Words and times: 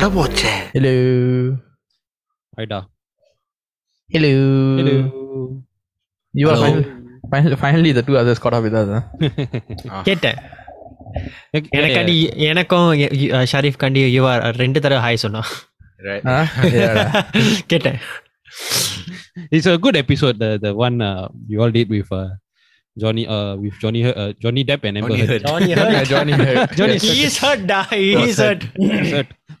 அட 0.00 0.04
போச்சே 0.16 0.52
Hello. 0.76 0.94
Aida. 2.60 2.78
Hello. 4.14 4.30
Hello. 4.78 4.94
You 6.34 6.46
are 6.52 6.56
Hello. 6.56 6.68
finally, 6.68 6.86
finally, 7.32 7.56
finally 7.64 7.90
the 7.98 8.02
two 8.08 8.16
others 8.20 8.38
caught 8.42 8.54
up 8.58 8.64
with 8.66 8.76
us. 8.80 8.88
Huh? 8.92 10.02
கேட்டேன் 10.08 10.38
எனக்காண்டி 11.78 12.14
எனக்கும் 12.50 12.88
ய- 13.02 13.12
ய- 13.22 13.44
ஷரீஃப் 13.52 13.80
காண்டி 13.82 14.02
யுவர் 14.18 14.42
ரெண்டு 14.62 14.80
தடவை 14.86 15.02
ஹாய் 15.06 15.22
சொன்னா 15.26 15.42
Right. 16.08 16.24
Huh? 16.30 16.46
Yeah. 16.78 16.98
கேட்டேன் 17.72 17.98
It's 19.56 19.66
a 19.72 19.76
good 19.84 19.96
episode. 20.02 20.36
The 20.42 20.50
the 20.64 20.70
one 20.86 20.96
uh, 21.08 21.24
you 21.52 21.58
all 21.64 21.72
did 21.76 21.88
with 21.94 22.10
uh, 22.18 22.28
Johnny 22.96 23.24
uh 23.36 23.52
with 23.62 23.74
Johnny 23.82 24.00
Hurt- 24.06 24.18
uh, 24.22 24.30
Johnny 24.42 24.62
Depp 24.68 24.84
and 24.88 24.96
Amber 25.00 25.10
Johnny 25.12 25.26
Heard. 25.30 25.42
Johnny 25.50 25.68
Yeah, 25.72 26.04
Johnny 26.12 26.34
Hurt. 26.40 26.60
Johnny 26.78 26.96
He's 27.06 27.36
hurt, 27.44 27.62
da. 27.72 27.80
He's 27.92 28.38
hurt. 28.44 28.62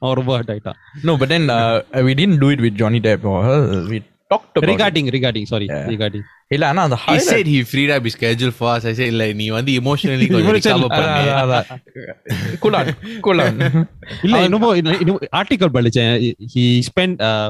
Oh, 0.06 0.12
ரொம்ப 0.18 0.30
hurt 0.36 0.50
ஆயிட்டான். 0.54 0.78
No, 1.08 1.12
but 1.20 1.28
then 1.34 1.44
uh, 1.58 1.76
we 2.08 2.14
didn't 2.20 2.40
do 2.44 2.48
it 2.54 2.60
with 2.64 2.74
Johnny 2.80 3.00
Depp. 3.06 3.24
Or, 3.32 3.38
uh, 3.54 3.80
we 3.92 3.98
talked 4.32 4.54
about 4.58 4.68
Regarding 4.72 5.06
regarding 5.16 5.44
sorry 5.52 5.66
Yeah. 5.72 5.86
regarding. 5.94 6.22
it. 6.24 6.32
இல்ல 6.54 6.64
ஆனா 6.70 6.80
அந்த 6.86 6.96
He 6.96 7.04
highlight 7.04 7.28
said 7.32 7.46
he 7.52 7.60
freed 7.70 7.90
up 7.94 8.02
his 8.06 8.14
schedule 8.18 8.52
for 8.58 8.66
us. 8.74 8.82
I 8.90 8.94
said, 8.98 9.08
இல்ல 9.12 9.24
நீ 9.40 9.46
வந்து 9.58 9.72
emotionally 9.80 10.26
கொஞ்சம் 10.32 10.48
Emotionally, 10.50 10.88
recover 10.88 10.90
பண்ணு. 10.98 12.58
cool 12.62 12.74
on, 12.80 12.88
cool 13.26 13.40
on. 13.46 13.56
இல்ல 14.26 14.42
இன்னும் 14.48 14.66
இன்னும் 15.02 15.18
ஆர்டிகல் 15.40 15.74
படிச்சேன் 15.78 16.12
he 16.54 16.64
spent 16.90 17.16
uh 17.30 17.48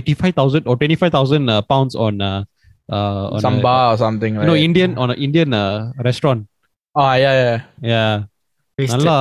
85000 0.00 0.68
or 0.70 0.76
25000 0.82 1.48
uh, 1.54 1.60
pounds 1.72 1.94
on 2.06 2.14
uh, 2.30 2.40
uh 2.96 3.24
on 3.34 3.40
Some 3.46 3.58
a, 3.60 3.66
bar 3.66 3.82
or 3.92 3.98
something. 4.04 4.34
no 4.34 4.52
right? 4.54 4.64
Indian 4.68 4.90
on 5.04 5.10
an 5.14 5.18
Indian 5.28 5.50
uh, 5.62 5.76
restaurant. 6.08 6.42
Ah, 6.94 7.12
yeah, 7.24 7.34
yeah. 7.42 7.58
Yeah. 7.92 8.14
நல்லா 8.77 9.15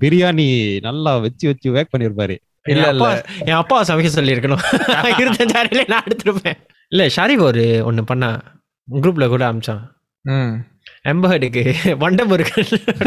பிரியாணி 0.00 0.46
நல்லா 0.80 1.16
வச்சு 1.16 1.48
வச்சு 1.48 1.70
wake 1.70 1.92
பண்ணிருப்பாரு. 1.92 2.34
இல்ல 2.66 2.84
இல்ல. 2.90 3.06
என் 3.44 3.60
அப்பா 3.60 3.76
சமைக்க 3.82 4.08
சொல்லி 4.08 4.34
இருக்கணும் 4.34 4.62
இருபத்தஞ்சாயிரம் 5.20 5.88
நான் 5.88 6.06
எடுத்துருப்பேன். 6.06 6.58
இல்ல 6.92 7.06
ஷரீஃப் 7.16 7.42
ஒரு 7.42 7.62
ஒண்ணு 7.88 8.02
பண்ணா 8.02 8.28
குரூப்ல 8.88 9.28
கூட 9.28 9.44
அமிச்சான். 9.50 9.82
ம். 10.24 10.54
எம்பர்டுக்கு 11.04 11.62
வண்டம் 11.98 12.32
இருக்கு 12.32 12.62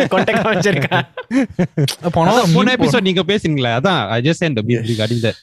கொட்டை 0.07 0.33
காமிச்சிருக்கா. 0.35 0.99
போன 2.53 2.75
எபிசோட் 2.75 3.01
நீங்க 3.01 3.23
பேசுனீங்களே 3.27 3.73
அதான் 3.77 4.01
I 4.09 4.19
just 4.21 4.45
Yes. 4.69 4.85
Regarding 4.91 5.23
that 5.25 5.41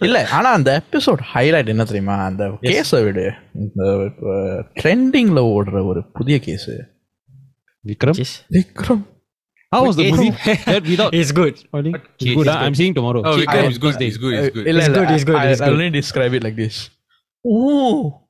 இல்ல 0.00 0.18
ஆனா 0.32 0.48
அந்த 0.50 0.70
எபிசோட் 0.80 1.20
ஹைலைட் 1.32 1.68
என்ன 1.68 1.84
தெரியுமா? 1.84 2.14
அந்த 2.24 2.44
கேஸை 2.64 3.00
விடு. 3.04 3.26
இந்த 3.54 3.82
ட்ரெண்டிங்ல 4.80 5.40
ஓடுற 5.52 5.84
ஒரு 5.86 6.00
புதிய 6.12 6.38
case. 6.38 6.70
Vikram. 7.84 8.18
Vikram. 8.50 9.02
How 9.72 9.86
was 9.86 9.96
the 9.96 10.10
movie? 10.10 10.30
that 10.66 10.82
without 10.84 11.14
it's 11.14 11.32
good. 11.32 11.54
Okay, 11.72 11.88
it's 11.88 12.24
good. 12.24 12.38
It's 12.38 12.48
ah, 12.48 12.60
I'm 12.60 12.74
seeing 12.74 12.92
tomorrow. 12.92 13.22
Oh, 13.24 13.40
okay. 13.40 13.66
it's, 13.66 13.78
good. 13.78 14.00
it's 14.02 14.18
good. 14.18 14.34
It's 14.34 14.54
good. 14.54 14.66
It's 14.66 14.88
good. 14.88 15.10
It's 15.10 15.24
good. 15.24 15.36
It's 15.50 15.60
good. 15.60 15.68
I'll 15.68 15.72
only 15.72 15.90
describe 15.90 16.34
it 16.34 16.44
like 16.44 16.56
this. 16.56 16.90
Oh. 17.46 18.20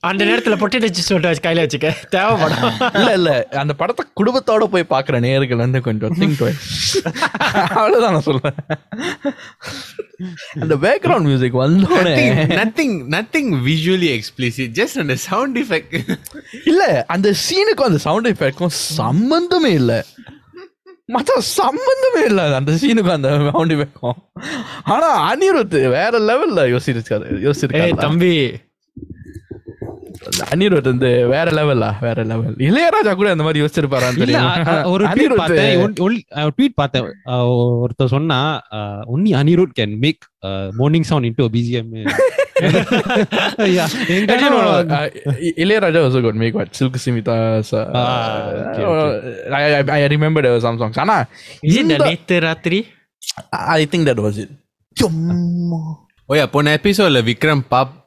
அந்த 0.00 0.24
நேரத்துல 0.24 0.56
potato 0.56 0.90
சொல்லிட்டு 0.90 1.40
வச்சு 1.40 1.48
கையில 1.48 1.82
வச்சுக்க. 1.82 2.08
தேவைப்படும். 2.08 2.92
இல்ல 2.94 3.12
இல்ல. 3.12 3.46
அந்த 3.50 3.72
படத்தை 3.72 4.06
குடும்பத்தோட 4.20 4.64
போய் 4.64 4.86
பாக்குற 4.90 5.12
நேர்கள் 5.12 5.56
வந்து 5.56 5.80
கொஞ்சம் 5.80 6.16
திங்க் 6.20 6.54
அவ்வளவுதான் 7.52 8.12
நான் 8.12 8.20
சொல்றேன். 8.20 8.54
அந்த 10.60 10.76
பேக்ரவுண்ட் 10.76 11.20
மியூசிக் 11.20 11.56
வந்தோடனே. 11.56 12.16
Nothing 13.10 13.52
visually 13.64 14.20
explicit. 14.20 14.68
Just 14.74 14.98
on 14.98 15.08
the 15.08 15.14
sound 15.30 15.56
effect. 15.56 16.18
இல்ல 16.64 17.04
அந்த 17.08 17.34
சீனுக்கும் 17.48 17.80
அந்த 17.80 17.98
சவுண்ட் 17.98 18.28
எஃபெக்ட்க்கும் 18.28 18.66
சம்பந்தமே 18.66 19.70
இல்ல. 19.70 20.04
மத்த 21.14 21.38
சம்பந்தமே 21.38 22.22
இல்லை. 22.24 22.44
அந்த 22.52 22.72
சீனுக்கும் 22.72 23.16
அந்த 23.18 23.28
மவுண்டி 23.28 23.76
பேக்கும் 23.76 24.18
ஆனா 24.84 25.08
அனிருத் 25.32 25.78
வேற 25.88 26.10
லெவல்ல 26.18 26.64
யோசிச்சிருக்காரு 26.74 27.26
யோசிச்சிருக்காரு 27.46 27.96
தம்பி. 27.96 28.34
அனிருத் 30.49 30.89
வந்து 30.89 31.09
வேற 31.27 31.47
லெவல்ல 31.51 31.87
வேற 31.99 32.23
லெவல் 32.23 32.55
இளையராஜா 32.67 33.13
கூட 33.13 33.29
அந்த 33.31 33.43
மாதிரி 33.43 33.61
யோசிச்சிருப்பாரான்னு 33.63 34.15
இல்ல 34.15 34.25
தெரியும் 34.25 34.49
அ- 34.49 34.65
அ- 34.73 34.85
ஒரு 34.91 35.03
ட்வீட் 35.05 35.13
அனிருத் 35.13 35.41
பார்த்தேன் 35.41 35.95
ட்வீட் 36.51 36.75
பார்த்தேன் 36.75 37.07
அ, 37.29 37.37
ஒருத்தர் 37.81 38.13
சொன்னா 38.15 38.39
only 39.13 39.33
Anirudh 39.41 39.77
can 39.79 39.95
make 39.99 40.23
morning 40.73 41.03
sound 41.03 41.29
into 41.29 41.49
BGM 41.55 41.91
Actually, 43.57 44.41
no, 44.43 44.59
no, 44.59 44.69
uh, 44.89 45.09
I- 45.37 45.55
Ilayaraja 45.57 46.01
also 46.01 46.21
got 46.21 46.35
make 46.35 46.55
what 46.55 46.73
Silk 46.73 46.95
Simita's. 46.97 47.73
Uh, 47.73 47.83
Ah, 47.93 48.05
okay, 48.65 48.83
okay. 48.83 49.09
I, 49.53 49.63
I 49.81 49.97
I 49.97 50.07
remember 50.07 50.41
there 50.41 50.53
were 50.53 50.61
some 50.61 50.77
songs. 50.77 50.97
Ana, 50.97 51.17
Is 51.63 51.73
it 51.73 51.81
the 51.81 51.81
இந்த- 51.85 51.99
நேத்து 52.05 52.39
ராத்திரி 52.39 52.79
I 53.75 53.85
think 53.85 54.05
that 54.05 54.19
was 54.19 54.37
it. 54.37 54.51
ஓ 56.29 56.35
யா 56.35 56.45
போன 56.47 56.73
எபிசோட்ல 56.75 57.19
Vikram 57.23 57.63
pop 57.69 57.93
ஆ, 57.95 57.98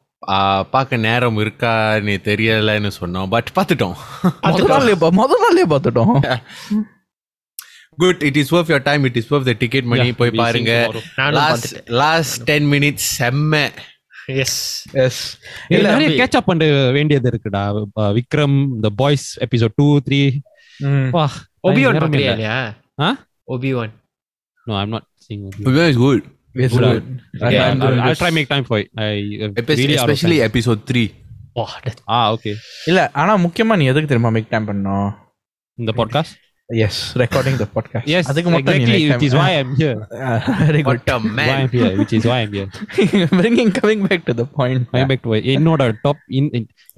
பார்க்க 0.70 0.98
நேரம் 0.98 1.38
இருக்கான்னு 1.38 2.18
தெரியலன்னு 2.24 2.92
சொன்னோம். 3.00 3.28
பட் 3.28 3.48
பார்த்துட்டோம். 3.56 3.96
முதல் 4.42 4.66
நாள்லயே 4.66 4.98
பா- 4.98 5.12
முதல் 5.12 5.42
நாள்லயே 5.44 5.70
பார்த்துட்டோம். 5.70 6.40
Good 7.98 8.22
it 8.22 8.36
is 8.36 8.56
worth 8.56 8.72
your 8.72 8.84
time 8.84 9.04
it 9.04 9.16
is 9.16 9.34
worth 9.34 9.44
the 9.44 9.52
ticket 9.52 9.84
money 9.84 10.14
போய் 10.14 10.32
பாருங்க. 10.32 10.92
லாஸ்ட் 11.16 11.90
லாஸ்ட் 11.90 12.44
டென் 12.44 12.72
மினிட்ஸ் 12.72 13.00
செம்ம. 13.20 13.70
எஸ் 14.26 14.86
எஸ் 14.92 15.38
இல்ல 15.68 15.96
நிறைய. 15.96 16.24
கேட்ச் 16.24 16.32
அப் 16.32 16.46
பண்ண 16.46 16.90
வேண்டியது 16.92 17.40
இருக்குடா. 17.40 17.84
Vikram 18.00 18.80
the 18.82 18.90
boys 18.90 19.40
episode 19.40 19.72
two 19.76 20.00
three 20.10 20.38
வா 21.10 21.32
Obi-Wan? 21.88 21.98
Obi-Wan 23.76 24.02
No, 24.68 24.80
I'm 24.80 24.92
not 24.92 25.02
seeing 25.30 25.48
Obi. 25.64 25.88
Is 25.88 25.96
good 25.96 26.24
It's 26.55 26.75
Good. 26.75 26.85
good. 26.85 27.05
Okay, 27.43 27.59
I'm 27.61 27.81
I'll, 27.81 27.89
doing 27.89 28.01
I'll 28.01 28.11
this. 28.11 28.21
try 28.21 28.31
make 28.31 28.49
time 28.49 28.65
for 28.65 28.77
it. 28.83 28.89
I 28.99 29.11
uh, 29.45 29.49
really 29.71 29.97
out 29.97 30.05
of 30.05 30.11
especially 30.11 30.37
time. 30.39 30.49
Episode 30.49 30.81
three 30.91 31.03
வா 31.59 31.67
Ah, 32.17 32.27
okay. 32.35 32.55
இல்ல 32.91 33.01
ஆனா 33.21 33.33
முக்கியமா 33.47 33.77
நீ 33.81 33.87
எதுக்கு 33.93 34.11
தெரியுமா 34.13 34.33
make 34.37 34.53
time 34.55 34.69
பண்ணோம் 34.71 35.09
In 35.79 35.87
the 35.91 35.97
podcast. 36.01 36.33
Yes 36.69 36.99
recording 37.21 37.59
the 37.61 37.67
podcast 37.75 38.09
Yes, 38.15 38.25
அதுக்கு 38.31 38.51
மட்டும் 38.55 38.75
exactly. 38.79 38.99
Which 39.13 39.25
is 39.29 39.35
why 39.41 39.49
I'm 39.61 39.71
here. 39.81 39.95
Very 40.63 40.81
good 40.89 40.91
what 40.91 41.13
a 41.15 41.19
Why 41.21 41.31
man 41.39 41.53
I'm 41.55 41.71
here. 41.77 41.93
Which 42.01 42.13
is 42.19 42.25
why 42.31 42.39
I'm 42.43 42.53
here. 42.57 42.67
bringing 43.41 43.71
coming 43.79 44.01
back 44.09 44.23
to 44.29 44.35
the 44.41 44.47
point 44.59 44.83
Going 44.95 45.09
back 45.13 45.23
to 45.27 45.39
என்னோட 45.55 45.83
top 46.07 46.23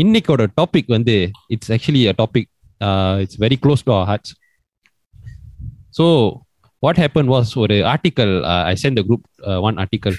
இன்னைக்கோட 0.05 0.47
topic 0.61 0.91
வந்து 0.97 1.17
it's 1.57 1.73
actually 1.77 2.03
a 2.13 2.17
topic 2.23 2.51
it's 3.25 3.39
very 3.45 3.59
close 3.67 3.85
to 3.89 3.93
our 3.99 4.09
hearts 4.13 4.35
so 5.99 6.07
what 6.85 7.01
happen 7.03 7.31
was 7.33 7.51
ஒரு 7.63 7.77
article 7.93 8.33
I 8.71 8.75
sent 8.83 8.99
the 9.01 9.05
group 9.09 9.25
one 9.69 9.79
article 9.83 10.17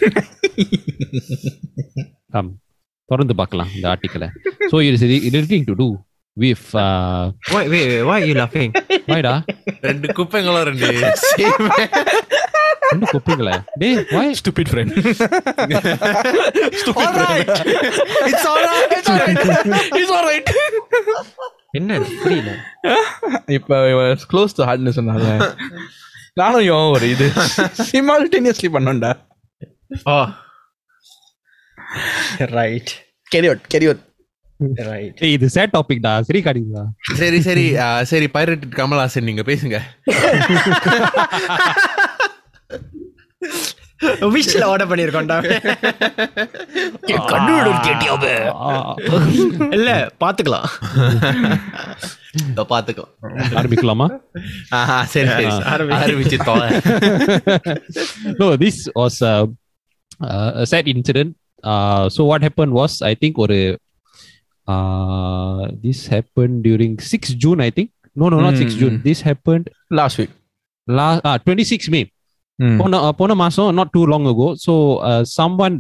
come 2.36 2.52
தொடர்ந்து 3.10 3.36
பார்க்கலாம் 3.42 3.72
இந்த 3.76 3.88
ஆர்டிக்கலை 3.94 4.30
so 4.72 4.80
it's 4.88 5.06
relating 5.28 5.68
to 5.70 5.76
do 5.82 5.88
with 6.38 6.68
why 7.54 7.62
wait 7.64 7.86
wait, 7.86 8.04
why 8.10 8.18
are 8.20 8.28
you 8.30 8.36
laughing 8.36 8.70
வாய்டா 9.10 9.34
ரெண்டு 9.90 10.08
குப்பைங்களும் 10.20 10.68
ரெண்டு 10.70 10.88
same. 11.26 11.66
ரெண்டு 12.92 13.08
குப்பைங்களா 13.12 13.56
டே 13.82 13.90
வாய் 14.14 14.32
stupid 14.40 14.68
friend 14.72 14.90
stupid 16.82 17.04
Alright. 17.08 17.52
It's 18.30 18.46
alright. 18.52 18.90
It's 18.92 19.10
alright. 19.12 19.38
it's 20.00 20.12
all 20.12 20.26
right 20.30 20.50
என்ன 21.80 21.98
இது? 21.98 22.08
புரியல 22.24 22.52
இப்ப 23.58 23.76
க்ளோஸ் 24.32 24.56
டு 24.58 24.64
ஹார்ட்னு 24.70 24.94
சொன்னாங்க 24.98 25.28
நானும் 26.37 26.63
இவன் 26.63 26.91
ஒரு 26.95 27.07
இது. 27.11 27.27
சிமால்டேனியஸ்லி 27.89 28.69
பண்ணோம்டா. 28.75 29.11
ஓ 30.11 30.15
right 32.57 32.91
carry 33.33 33.47
out 33.51 33.63
carry 33.73 33.87
out 33.87 34.03
right 34.89 35.23
இது 35.31 35.49
சேட் 35.55 35.75
டாபிக்டா 35.77 36.13
சரி 36.29 36.41
காடிங்களா 36.43 36.85
சரி 37.21 37.39
சரி. 37.47 37.65
சரி 38.13 38.29
பைரட் 38.37 38.69
கமல்ஹாசன் 38.79 39.23
நீங்க 39.23 39.43
பேசுங்க. 39.43 39.81
விஷல 44.35 44.65
ஆர்டர் 44.71 44.89
பண்ணிருக்கோம்டா 44.91 45.37
இல்ல 49.77 49.91
பாத்துக்கலாம். 50.25 50.67
பாத்துக்கலாம். 52.73 53.13
ஆரம்பிக்கலாமா? 53.61 54.07
சரி 55.15 55.29
சரி. 55.29 55.47
ஆரம்பிச்சு 55.73 56.39
this 58.65 58.83
was 59.01 59.19
sad 60.65 60.89
incident 60.95 61.33
so 62.17 62.27
what 62.31 62.47
happen 62.49 62.75
was 62.81 62.97
I 63.05 63.13
think 63.23 63.41
ஒரு 63.47 63.59
this 65.87 66.05
happen 66.15 66.57
during 66.67 66.97
six 67.13 67.35
June 67.45 67.61
I 67.61 67.71
think 67.79 67.93
no 68.17 68.29
no 68.35 68.41
not 68.41 68.61
six 68.63 68.79
June 68.83 68.99
this 69.09 69.25
happen 69.29 69.65
last 70.01 70.21
week 70.21 70.35
last 70.89 71.25
twenty 71.47 71.69
six 71.73 71.91
May 71.91 72.03
Pona, 72.80 72.98
uh, 73.08 73.14
Pona 73.20 73.36
Maso, 73.36 73.72
not 73.72 73.90
too 73.96 74.06
long 74.06 74.24
ago. 74.28 74.48
So 74.56 74.74
uh, 75.10 75.24
someone 75.26 75.76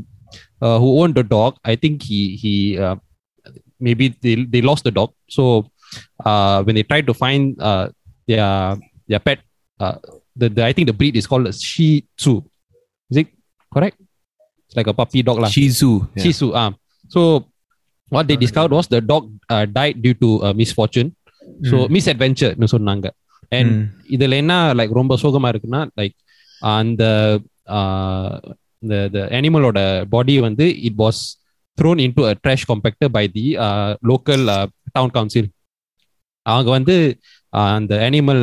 uh, 0.65 0.77
who 0.81 0.89
owned 1.01 1.17
a 1.17 1.23
dog, 1.23 1.51
I 1.71 1.75
think 1.75 2.01
he 2.09 2.19
he 2.41 2.53
uh, 2.85 2.95
maybe 3.79 4.05
they, 4.23 4.35
they 4.53 4.61
lost 4.69 4.83
the 4.87 4.93
dog. 4.99 5.09
So 5.29 5.43
uh, 6.25 6.63
when 6.65 6.75
they 6.77 6.85
tried 6.91 7.05
to 7.09 7.13
find 7.13 7.41
uh, 7.69 7.89
their 8.27 8.77
their 9.07 9.19
pet, 9.19 9.39
uh, 9.79 9.95
the, 10.35 10.49
the 10.49 10.63
I 10.69 10.73
think 10.73 10.87
the 10.87 10.97
breed 11.01 11.15
is 11.21 11.27
called 11.27 11.45
a 11.45 11.53
Shih 11.53 11.95
Tzu. 12.17 12.35
Is 13.11 13.17
it 13.17 13.27
correct? 13.75 13.97
It's 14.65 14.75
like 14.79 14.87
a 14.87 14.93
puppy 15.01 15.21
dog 15.21 15.37
lah. 15.43 15.49
Shizu. 15.49 15.91
Shih 16.17 16.33
Tzu. 16.33 16.49
Ah, 16.53 16.71
so 17.09 17.21
what 18.09 18.27
they 18.27 18.37
discovered 18.45 18.71
was 18.71 18.87
the 18.87 19.01
dog 19.01 19.29
uh, 19.53 19.65
died 19.65 20.01
due 20.01 20.15
to 20.23 20.29
uh, 20.45 20.53
misfortune. 20.53 21.09
So 21.69 21.75
misadventure 21.95 22.53
னு 22.61 22.67
சொன்னாங்க 22.75 23.07
and 23.57 23.69
Mm. 23.71 23.81
இதுல 24.15 24.35
என்ன 24.41 24.53
like 24.79 24.91
ரொம்ப 24.99 25.13
சோகமா 25.21 25.47
இருக்குன்னா 25.53 25.81
like 25.99 26.15
அந்த 26.75 27.03
the 28.89 28.99
the 29.13 29.23
அனிமலோட 29.37 29.79
body 30.09 30.35
வந்து 30.47 30.65
it 30.87 30.99
was 31.03 31.21
thrown 31.77 31.99
into 32.05 32.21
a 32.31 32.33
trash 32.43 32.63
compactor 32.71 33.07
by 33.17 33.25
the 33.35 33.45
uh, 33.65 33.91
local 34.11 34.41
uh, 34.55 34.65
town 34.97 35.09
council 35.17 35.45
அவங்க 36.45 36.69
வந்து 36.77 36.95
uh, 37.57 37.67
அந்த 37.77 37.93
அனிமல் 38.07 38.41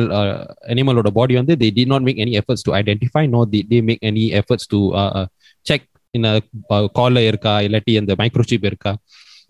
அனிமலோட 0.71 1.09
பாடி 1.09 1.33
வந்து 1.35 1.55
they 1.61 1.71
did 1.79 1.87
not 1.93 2.01
make 2.07 2.19
any 2.25 2.33
efforts 2.41 2.61
to 2.67 2.71
identify 2.81 3.23
nor 3.33 3.43
did 3.55 3.65
they 3.73 3.81
make 3.89 4.01
any 4.11 4.25
efforts 4.39 4.65
to 4.73 4.79
uh, 5.01 5.11
uh, 5.19 5.25
check 5.65 5.81
in 6.17 6.23
a 6.31 6.35
uh, 6.75 6.85
collar 6.99 7.23
இருக்கா 7.31 7.55
இல்லாட்டி 7.61 7.95
அந்த 8.01 8.15
microchip 8.17 8.67
இருக்கா 8.71 8.93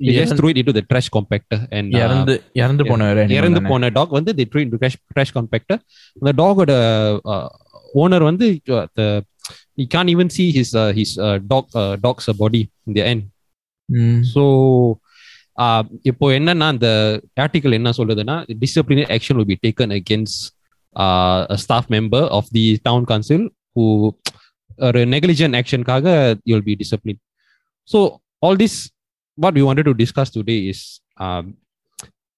they 0.05 0.13
just 0.19 0.35
threw 0.39 0.49
it 0.51 0.57
into 0.61 0.73
the 0.77 0.83
trash 0.91 1.07
compactor 1.17 1.59
and 1.77 1.87
uh, 1.93 1.99
இறந்து 2.03 2.35
இறந்து 2.53 2.83
போன 2.85 3.07
ஒரு 3.11 3.21
animal 3.23 3.37
இறந்து 3.39 3.59
தானே? 3.59 3.71
போன 3.71 3.89
டாக் 3.89 4.15
வந்து 4.19 4.33
they 4.37 4.45
threw 4.51 4.61
into 4.65 4.77
trash 4.83 4.97
trash 5.15 5.31
compactor 5.39 5.77
அந்த 6.21 6.31
டாகோட 6.41 6.71
ஓனர் 7.93 8.25
வந்து 8.29 8.47
uh, 8.69 8.85
the 8.95 9.07
he 9.77 9.85
can't 9.93 10.09
even 10.09 10.29
see 10.29 10.47
his 10.51 10.69
uh, 10.75 10.91
his 10.91 11.11
uh, 11.27 11.37
dog 11.51 11.65
uh, 11.73 11.93
dog's 12.05 12.25
uh, 12.27 12.37
body 12.43 12.63
in 12.87 12.93
the 12.97 13.03
end 13.11 13.21
ம். 13.89 14.19
ஸோ 14.33 14.43
இப்போ 16.03 16.25
என்னன்னா 16.37 16.67
அந்த 16.73 16.87
ஆர்டிக்கல் 17.43 17.77
என்ன 17.77 17.89
சொல்லுதுன்னா 17.99 18.35
disciplinary 18.63 19.07
action 19.15 19.37
will 19.39 19.49
be 19.53 19.59
taken 19.67 19.89
against 19.91 20.37
uh, 20.95 21.41
a 21.49 21.57
staff 21.57 21.85
member 21.89 22.21
of 22.37 22.45
the 22.57 22.65
town 22.87 23.01
council 23.05 23.41
who 23.75 23.85
ஒரு 24.79 24.99
negligent 25.13 25.57
ஆக்ஷனுக்காக 25.59 26.07
you'll 26.49 26.67
be 26.69 26.75
disciplined 26.83 27.19
so 27.89 27.99
all 28.43 28.55
this 28.63 28.75
what 29.37 29.53
we 29.57 29.63
wanted 29.69 29.85
to 29.89 29.95
discuss 30.03 30.29
today 30.37 30.59
is 30.71 30.79
um, 31.17 31.45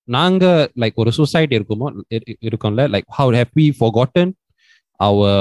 நாங்க 0.07 0.45
like 0.81 0.99
ஒரு 1.01 1.11
society 1.17 1.55
இருக்குமோ 1.59 1.87
இரு- 2.15 2.37
இருக்கோம்ல 2.47 2.83
like 2.93 3.07
how 3.17 3.27
have 3.39 3.51
we 3.59 3.65
forgotten 3.81 4.27
our 4.99 5.31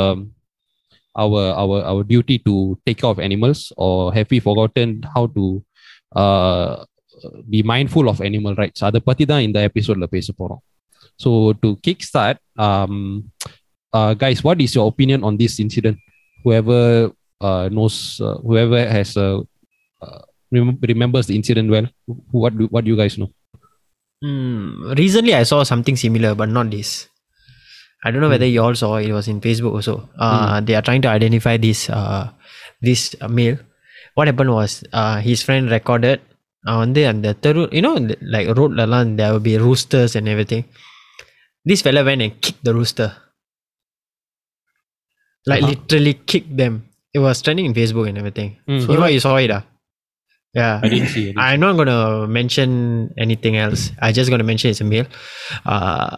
our 1.23 1.43
our 1.63 1.79
our 1.91 2.03
duty 2.13 2.37
to 2.39 2.55
take 2.87 2.99
care 3.03 3.11
of 3.11 3.19
animals 3.19 3.61
or 3.77 4.15
have 4.17 4.29
we 4.31 4.39
forgotten 4.49 4.89
how 5.15 5.27
to 5.37 5.45
uh, 6.21 6.73
be 7.53 7.61
mindful 7.73 8.07
of 8.13 8.19
animal 8.29 8.55
rights 8.63 8.81
அதை 8.89 9.01
பத்தி 9.09 9.25
தான் 9.31 9.45
இந்த 9.47 9.59
எபிசோட்ல 9.69 10.07
பேச 10.15 10.33
போறோம் 10.41 10.63
so 11.23 11.31
to 11.63 11.69
kickstart 11.87 12.37
um 12.67 12.95
uh, 13.97 14.13
guys 14.23 14.39
what 14.47 14.59
is 14.65 14.73
your 14.77 14.87
opinion 14.93 15.21
on 15.29 15.35
this 15.43 15.55
incident 15.65 15.97
whoever 16.45 16.81
uh, 17.41 17.67
knows 17.77 17.97
uh, 18.29 18.37
whoever 18.47 18.81
has 18.97 19.11
uh, 19.27 19.39
uh, 20.05 20.21
rem- 20.57 20.81
remembers 20.93 21.27
the 21.31 21.37
incident 21.41 21.69
well 21.75 21.89
who- 22.09 22.41
what 22.45 22.53
do, 22.61 22.67
what 22.75 22.85
do 22.87 22.91
you 22.95 23.01
guys 23.03 23.17
know 23.23 23.31
Hmm, 24.23 24.65
recently, 25.01 25.33
I 25.35 25.45
saw 25.45 25.63
something 25.63 25.97
similar, 25.97 26.31
but 26.35 26.51
not 26.51 26.67
this. 26.71 26.89
I 28.05 28.11
don't 28.11 28.23
know 28.25 28.31
whether 28.35 28.47
you 28.55 28.61
all 28.65 28.77
saw. 28.83 28.91
It 29.09 29.13
was 29.19 29.27
in 29.33 29.41
Facebook 29.47 29.75
also. 29.79 29.95
Uh, 30.27 30.61
They 30.67 30.75
are 30.79 30.85
trying 30.89 31.03
to 31.07 31.11
identify 31.17 31.55
this 31.67 31.81
uh, 32.01 32.23
this 32.89 33.01
uh, 33.21 33.29
male. 33.39 33.59
What 34.15 34.27
happened 34.31 34.53
was 34.59 34.71
uh, 35.01 35.17
his 35.29 35.41
friend 35.49 35.65
recorded. 35.77 36.19
Uh, 36.69 36.77
வந்து 36.83 37.03
அந்த 37.11 37.29
தெரு 37.45 37.61
you 37.77 37.83
know 37.87 37.93
the- 38.09 38.17
like 38.35 38.49
road 38.59 38.73
எல்லாம் 38.85 39.13
there 39.19 39.31
will 39.35 39.45
be 39.51 39.55
roosters 39.67 40.15
and 40.19 40.27
everything. 40.35 40.65
This 41.71 41.81
fella 41.87 42.03
went 42.09 42.23
and 42.27 42.35
kicked 42.45 42.63
the 42.69 42.75
rooster. 42.79 43.11
Like 45.51 45.63
Uh-huh. 45.63 45.73
literally 45.73 46.15
kicked 46.31 46.55
them. 46.63 46.75
It 47.17 47.21
was 47.27 47.41
trending 47.45 47.67
in 47.69 47.75
Facebook 47.81 48.07
and 48.11 48.19
everything. 48.23 48.51
Mm. 48.69 48.83
you 48.93 48.99
know 49.03 49.11
you 49.17 49.21
saw 49.27 49.37
it, 49.45 49.51
ah? 49.59 49.63
Yeah. 50.59 50.75
I 50.85 50.89
didn't 50.93 51.11
see 51.15 51.25
it. 51.31 51.37
I'm 51.45 51.61
not 51.65 51.75
gonna 51.81 51.99
mention 52.39 52.71
anything 53.25 53.57
else. 53.65 53.83
I 54.07 54.13
just 54.19 54.31
gonna 54.33 54.47
mention 54.53 54.71
it's 54.75 54.83
a 54.85 54.89
male. 54.93 55.09
Uh, 55.75 56.11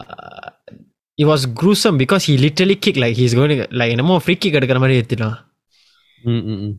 it 1.22 1.26
was 1.30 1.42
gruesome 1.60 1.96
because 2.02 2.22
he 2.28 2.34
literally 2.44 2.76
kicked 2.84 3.00
like 3.04 3.14
he's 3.20 3.34
going 3.38 3.50
to 3.52 3.66
like 3.80 3.90
என்னமோ 3.94 4.16
free 4.26 4.38
kick 4.42 4.54
எடுக்கிற 4.60 4.80
மாதிரி 4.84 4.98
எடுத்துட்டான் 5.00 5.38
Mm, 6.30 6.42
mm, 6.48 6.58
mm. 6.64 6.72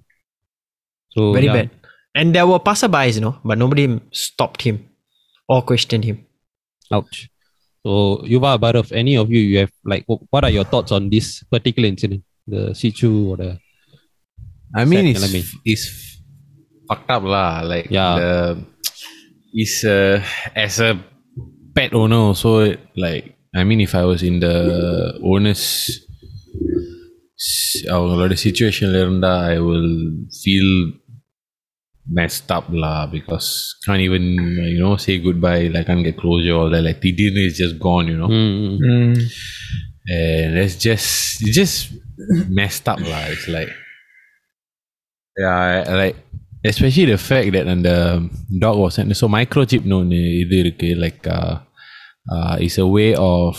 so 1.13 1.22
very 1.36 1.48
yeah. 1.48 1.56
bad 1.57 1.69
and 2.19 2.28
there 2.36 2.45
were 2.51 2.60
passerbys 2.68 3.16
you 3.18 3.24
know 3.25 3.34
but 3.50 3.57
nobody 3.63 3.86
stopped 4.25 4.62
him 4.68 4.78
or 5.54 5.60
questioned 5.72 6.06
him 6.10 6.18
Ouch. 6.98 7.18
So, 7.86 7.92
Yuva, 8.31 8.51
Barav, 8.63 8.88
any 9.01 9.13
of 9.22 9.28
you, 9.34 9.40
you 9.51 9.57
have 9.62 9.72
like, 9.92 10.04
wh- 10.10 10.22
what 10.34 10.44
are 10.48 10.51
your 10.57 10.63
thoughts 10.63 10.92
on 10.98 11.04
this 11.13 11.28
particular 11.54 11.88
incident? 11.94 12.22
The 12.48 12.62
Sichu 12.80 13.10
or 13.31 13.36
the. 13.42 13.50
I 14.80 14.86
mean, 14.92 15.00
Sad 15.00 15.10
it's, 15.12 15.22
நிலைமை. 15.24 15.42
it's 15.72 15.84
fucked 16.90 17.12
up 17.16 17.25
lah. 17.34 17.48
Like, 17.72 17.88
Yeah. 17.98 18.13
the, 18.22 18.31
it's 19.63 19.75
uh, 19.95 20.16
as 20.66 20.75
a 20.88 20.92
pet 21.78 21.94
owner 22.01 22.22
also, 22.30 22.54
like, 23.06 23.25
I 23.60 23.63
mean, 23.69 23.81
if 23.88 23.94
I 24.01 24.06
was 24.12 24.22
in 24.30 24.36
the 24.45 24.56
owner's 25.31 25.63
s- 27.48 27.84
அவங்களோட 27.95 28.34
சுச்சுவேஷன்ல 28.44 29.00
இருந்தா 29.06 29.31
I 29.54 29.60
will 29.68 29.90
feel 30.44 30.69
messed 32.18 32.50
up 32.57 32.66
lah 32.84 33.00
because 33.16 33.48
can't 33.86 34.04
even 34.07 34.24
you 34.74 34.80
know 34.84 34.95
say 35.06 35.13
goodbye 35.28 35.62
like 35.74 35.86
can't 35.90 36.04
get 36.07 36.18
closure 36.24 36.56
all 36.60 36.69
that 36.74 36.84
like 36.88 37.00
திடீர்னு 37.06 37.44
is 37.50 37.56
just 37.63 37.75
gone 37.88 38.07
you 38.12 38.18
know 38.22 38.30
Mm, 38.40 38.51
mm, 38.63 38.74
mm. 38.88 38.95
ம். 38.95 39.22
and 40.18 40.51
it's 40.63 40.78
just 40.88 41.10
it's 41.44 41.56
just 41.62 41.78
messed 42.60 42.88
up 42.94 43.00
lah. 43.12 43.22
It's 43.34 43.48
like 43.56 43.72
yeah, 45.44 45.60
I- 45.90 45.95
like 46.01 46.18
especially 46.72 47.06
the 47.13 47.19
fact 47.30 47.48
that 47.56 47.68
and 47.74 47.86
the 47.90 47.98
dog 48.63 48.78
was 48.84 48.95
so 49.22 49.28
microchip 49.38 49.86
no 49.94 50.00
இது 50.44 50.57
இருக்கு 50.63 50.90
like 51.06 51.22
uh, 51.38 51.54
uh, 52.34 52.56
it's 52.66 52.78
a 52.78 52.88
way 52.98 53.10
of 53.34 53.56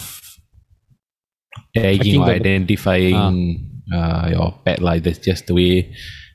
tagging 1.77 1.99
Tracking 1.99 2.21
or 2.23 2.27
the- 2.27 2.35
identifying 2.41 3.19
uh, 3.99 4.25
your 4.35 4.49
pet 4.65 4.81
like 4.89 5.03
that's 5.07 5.23
just 5.31 5.47
the 5.49 5.55
way 5.61 5.73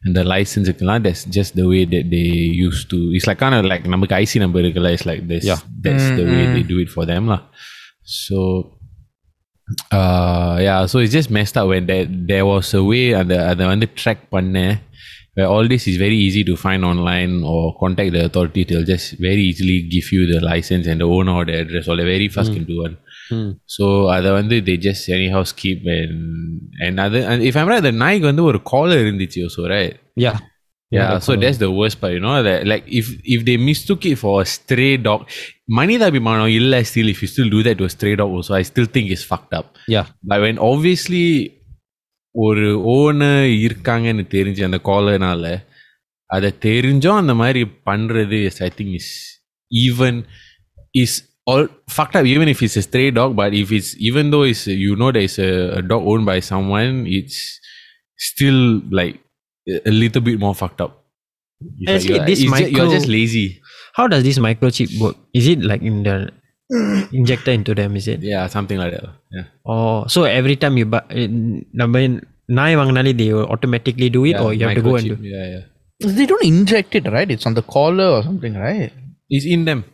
and 0.05 0.13
the 0.17 0.23
license 0.33 0.65
இருக்குலாம் 0.69 1.03
that's 1.07 1.23
just 1.37 1.51
the 1.59 1.65
way 1.71 1.81
that 1.93 2.05
they 2.15 2.27
used 2.65 2.85
to 2.93 2.99
it's 3.15 3.27
like 3.29 3.39
kind 3.45 3.55
of 3.59 3.63
like 3.71 3.83
நமக்கு 3.93 4.15
IC 4.23 4.33
number 4.43 4.59
இருக்குல்ல 4.63 4.91
it's 4.97 5.07
like 5.11 5.23
this 5.31 5.45
Yeah. 5.51 5.61
that's 5.85 6.07
the 6.19 6.25
way 6.31 6.43
Mm, 6.45 6.53
they 6.55 6.63
do 6.73 6.77
it 6.85 6.91
for 6.95 7.05
them 7.11 7.23
lah 7.33 7.41
so 8.19 8.37
uh 9.99 10.53
yeah 10.67 10.79
so 10.91 10.95
it's 11.03 11.13
just 11.17 11.29
messed 11.37 11.57
up 11.61 11.67
when 11.71 11.83
there 11.89 12.05
there 12.31 12.45
was 12.51 12.69
a 12.79 12.83
way 12.91 13.03
அந்த 13.19 13.35
அதை 13.49 13.65
வந்து 13.73 13.87
track 14.01 14.21
பண்ண 14.35 14.55
where 15.35 15.47
all 15.53 15.65
this 15.73 15.83
is 15.91 15.95
very 16.05 16.17
easy 16.27 16.43
to 16.49 16.55
find 16.65 16.81
online 16.91 17.33
or 17.51 17.61
contact 17.81 18.11
the 18.15 18.23
authority 18.27 18.63
they'll 18.69 18.89
just 18.95 19.07
very 19.27 19.43
easily 19.49 19.77
give 19.95 20.07
you 20.15 20.23
the 20.33 20.39
license 20.51 20.85
and 20.91 20.99
the 21.03 21.09
owner 21.17 21.33
or 21.39 21.45
the 21.49 21.55
address 21.63 21.87
or 21.91 21.95
they 21.99 22.07
very 22.15 22.29
fast 22.37 22.51
can 22.57 22.65
do 22.73 22.79
one 22.87 22.97
Mm. 23.35 23.49
so 23.73 23.85
அதை 24.13 24.29
வந்து 24.37 24.55
they 24.67 24.75
just 24.85 25.03
anyhow 25.17 25.41
skip 25.51 25.81
and 25.97 26.13
and 26.85 26.95
other 27.03 27.19
and 27.31 27.43
if 27.49 27.55
I'm 27.59 27.67
right 27.71 27.83
the 27.87 27.91
நாய்க்கு 28.03 28.27
வந்து 28.29 28.43
ஒரு 28.51 28.59
collar 28.71 28.97
இருந்துச்சு 29.03 29.41
also 29.47 29.63
right 29.73 29.93
Yeah. 30.25 30.37
yeah, 30.95 31.09
that's 31.09 31.25
so 31.27 31.33
all. 31.33 31.41
that's 31.43 31.59
the 31.63 31.69
worst 31.79 31.97
part, 32.01 32.13
you 32.15 32.21
know, 32.23 32.37
that 32.47 32.61
like 32.71 32.85
if 32.99 33.07
if 33.35 33.41
they 33.49 33.57
mistook 33.67 34.01
it 34.11 34.17
for 34.23 34.31
a 34.43 34.47
stray 34.55 34.93
dog, 35.07 35.19
மனிதாபிமானம் 35.79 36.51
இல்ல 36.59 36.79
still 36.91 37.09
if 37.13 37.19
you 37.23 37.29
still 37.33 37.49
do 37.55 37.61
that 37.67 37.77
to 37.81 37.85
a 37.89 37.93
stray 37.95 38.13
dog 38.21 38.31
also, 38.37 38.53
I 38.59 38.63
still 38.71 38.87
think 38.95 39.05
it's 39.15 39.25
fucked 39.31 39.53
up. 39.59 39.67
Yeah. 39.95 40.07
But 40.29 40.39
when 40.45 40.57
obviously 40.71 41.23
ஒரு 42.45 42.65
owner 42.95 43.47
இருக்காங்கன்னு 43.65 44.23
தெரிஞ்சு 44.35 44.61
அந்த 44.67 44.79
காலர்னால 44.89 45.45
அதை 46.35 46.49
தெரிஞ்சும் 46.67 47.19
அந்த 47.21 47.33
மாதிரி 47.41 47.61
பண்றது 47.89 48.37
is 48.49 48.57
I 48.67 48.71
think 48.77 48.89
is 48.99 49.07
even 49.87 50.15
is 51.03 51.13
all 51.51 51.63
fucked 51.95 52.15
up 52.19 52.25
even 52.33 52.47
if 52.53 52.59
it's 52.65 52.77
a 52.81 52.83
stray 52.87 53.07
dog 53.19 53.31
but 53.39 53.51
if 53.61 53.69
it's 53.77 53.89
even 54.09 54.25
though 54.33 54.45
it's 54.51 54.63
you 54.85 54.93
know 55.01 55.09
there 55.15 55.27
is 55.29 55.37
a, 55.47 55.51
a 55.79 55.81
dog 55.91 56.03
owned 56.11 56.25
by 56.31 56.37
someone 56.51 56.93
it's 57.17 57.37
still 58.29 58.61
like 58.99 59.15
a 59.67 59.77
a 59.91 59.93
little 60.01 60.23
bit 60.29 60.37
more 60.45 60.55
fucked 60.61 60.81
up 60.85 60.93
It's 61.61 61.87
like 61.87 61.95
Actually, 61.95 62.15
you're, 62.17 62.27
this 62.29 62.41
it's 62.43 62.53
ju- 62.59 62.67
you're 62.73 62.75
micro- 62.75 62.93
just 62.97 63.09
lazy 63.17 63.47
how 63.97 64.05
does 64.13 64.23
this 64.27 64.37
microchip 64.47 64.91
work 65.03 65.17
is 65.39 65.47
it 65.53 65.61
like 65.71 65.83
in 65.91 65.97
the 66.07 66.15
injector 67.12 67.52
into 67.52 67.74
them 67.74 67.96
is 67.96 68.08
it 68.08 68.22
yeah 68.22 68.46
something 68.46 68.78
like 68.78 68.92
that 68.92 69.04
yeah 69.30 69.44
oh 69.66 70.06
so 70.06 70.24
every 70.24 70.56
time 70.56 70.76
you 70.76 70.86
buy 70.86 71.02
eh, 71.10 71.28
number 71.72 72.00
nine 72.48 73.16
they 73.16 73.32
will 73.32 73.46
automatically 73.46 74.08
do 74.08 74.24
it 74.24 74.30
yeah, 74.30 74.42
or 74.42 74.52
you 74.54 74.66
have 74.66 74.74
to 74.74 74.82
go 74.82 74.96
and 74.96 75.08
do 75.08 75.16
yeah 75.20 75.46
yeah 75.54 75.64
they 76.18 76.26
don't 76.26 76.44
inject 76.44 76.94
it 76.94 77.04
right 77.12 77.30
it's 77.30 77.46
on 77.46 77.54
the 77.54 77.62
collar 77.62 78.08
or 78.16 78.22
something 78.22 78.54
right 78.54 78.92
it's 79.28 79.44
in 79.44 79.64
them 79.64 79.84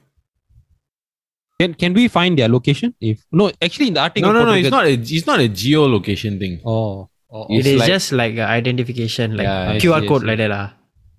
can, 1.60 1.74
can 1.74 1.92
we 1.92 2.08
find 2.08 2.38
their 2.38 2.48
location? 2.48 2.94
If 3.02 3.22
no, 3.30 3.52
actually 3.60 3.88
in 3.88 3.94
the 3.94 4.00
article. 4.00 4.32
No, 4.32 4.38
no, 4.38 4.46
no. 4.46 4.52
It's 4.54 4.70
not. 4.70 4.86
A, 4.86 4.92
it's 4.92 5.26
not 5.26 5.40
a 5.40 5.48
geolocation 5.62 6.38
thing. 6.38 6.60
Oh, 6.64 7.10
oh, 7.30 7.44
oh. 7.44 7.46
it 7.50 7.66
is 7.66 7.80
like, 7.80 7.86
just 7.86 8.12
like 8.12 8.38
identification, 8.38 9.36
like 9.36 9.44
yeah, 9.44 9.76
QR 9.76 10.08
code, 10.08 10.24
like 10.24 10.38
that 10.38 10.48
lah. 10.48 10.70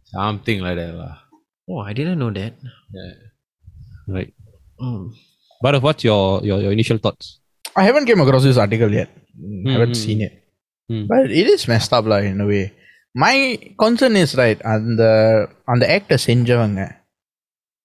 Something 0.05 0.61
like 0.61 0.77
that 0.77 0.95
lah. 0.95 1.19
Oh, 1.69 1.81
I 1.81 1.93
didn't 1.93 2.17
know 2.17 2.31
that. 2.31 2.55
Yeah. 2.91 3.11
Right. 4.07 4.33
Mm. 4.81 5.13
But 5.62 5.82
what's 5.82 6.04
your, 6.04 6.44
your 6.44 6.60
your 6.60 6.72
initial 6.72 6.98
thoughts? 6.98 7.40
I 7.76 7.84
haven't 7.84 8.06
came 8.06 8.20
across 8.20 8.42
this 8.42 8.56
article 8.56 8.92
yet. 8.92 9.10
haven't 9.66 9.92
mm, 9.92 9.96
seen 9.96 10.20
it. 10.22 10.44
mm. 10.90 11.06
But 11.08 11.30
it 11.30 11.46
is 11.46 11.66
messed 11.68 11.92
up 11.92 12.04
like, 12.06 12.24
in 12.24 12.40
a 12.40 12.46
way. 12.46 12.72
My 13.14 13.58
concern 13.78 14.14
is 14.16 14.34
right 14.42 14.60
அந்த 14.74 15.02
அந்த 15.72 15.84
actor 15.96 16.18
செஞ்சவங்க 16.28 16.82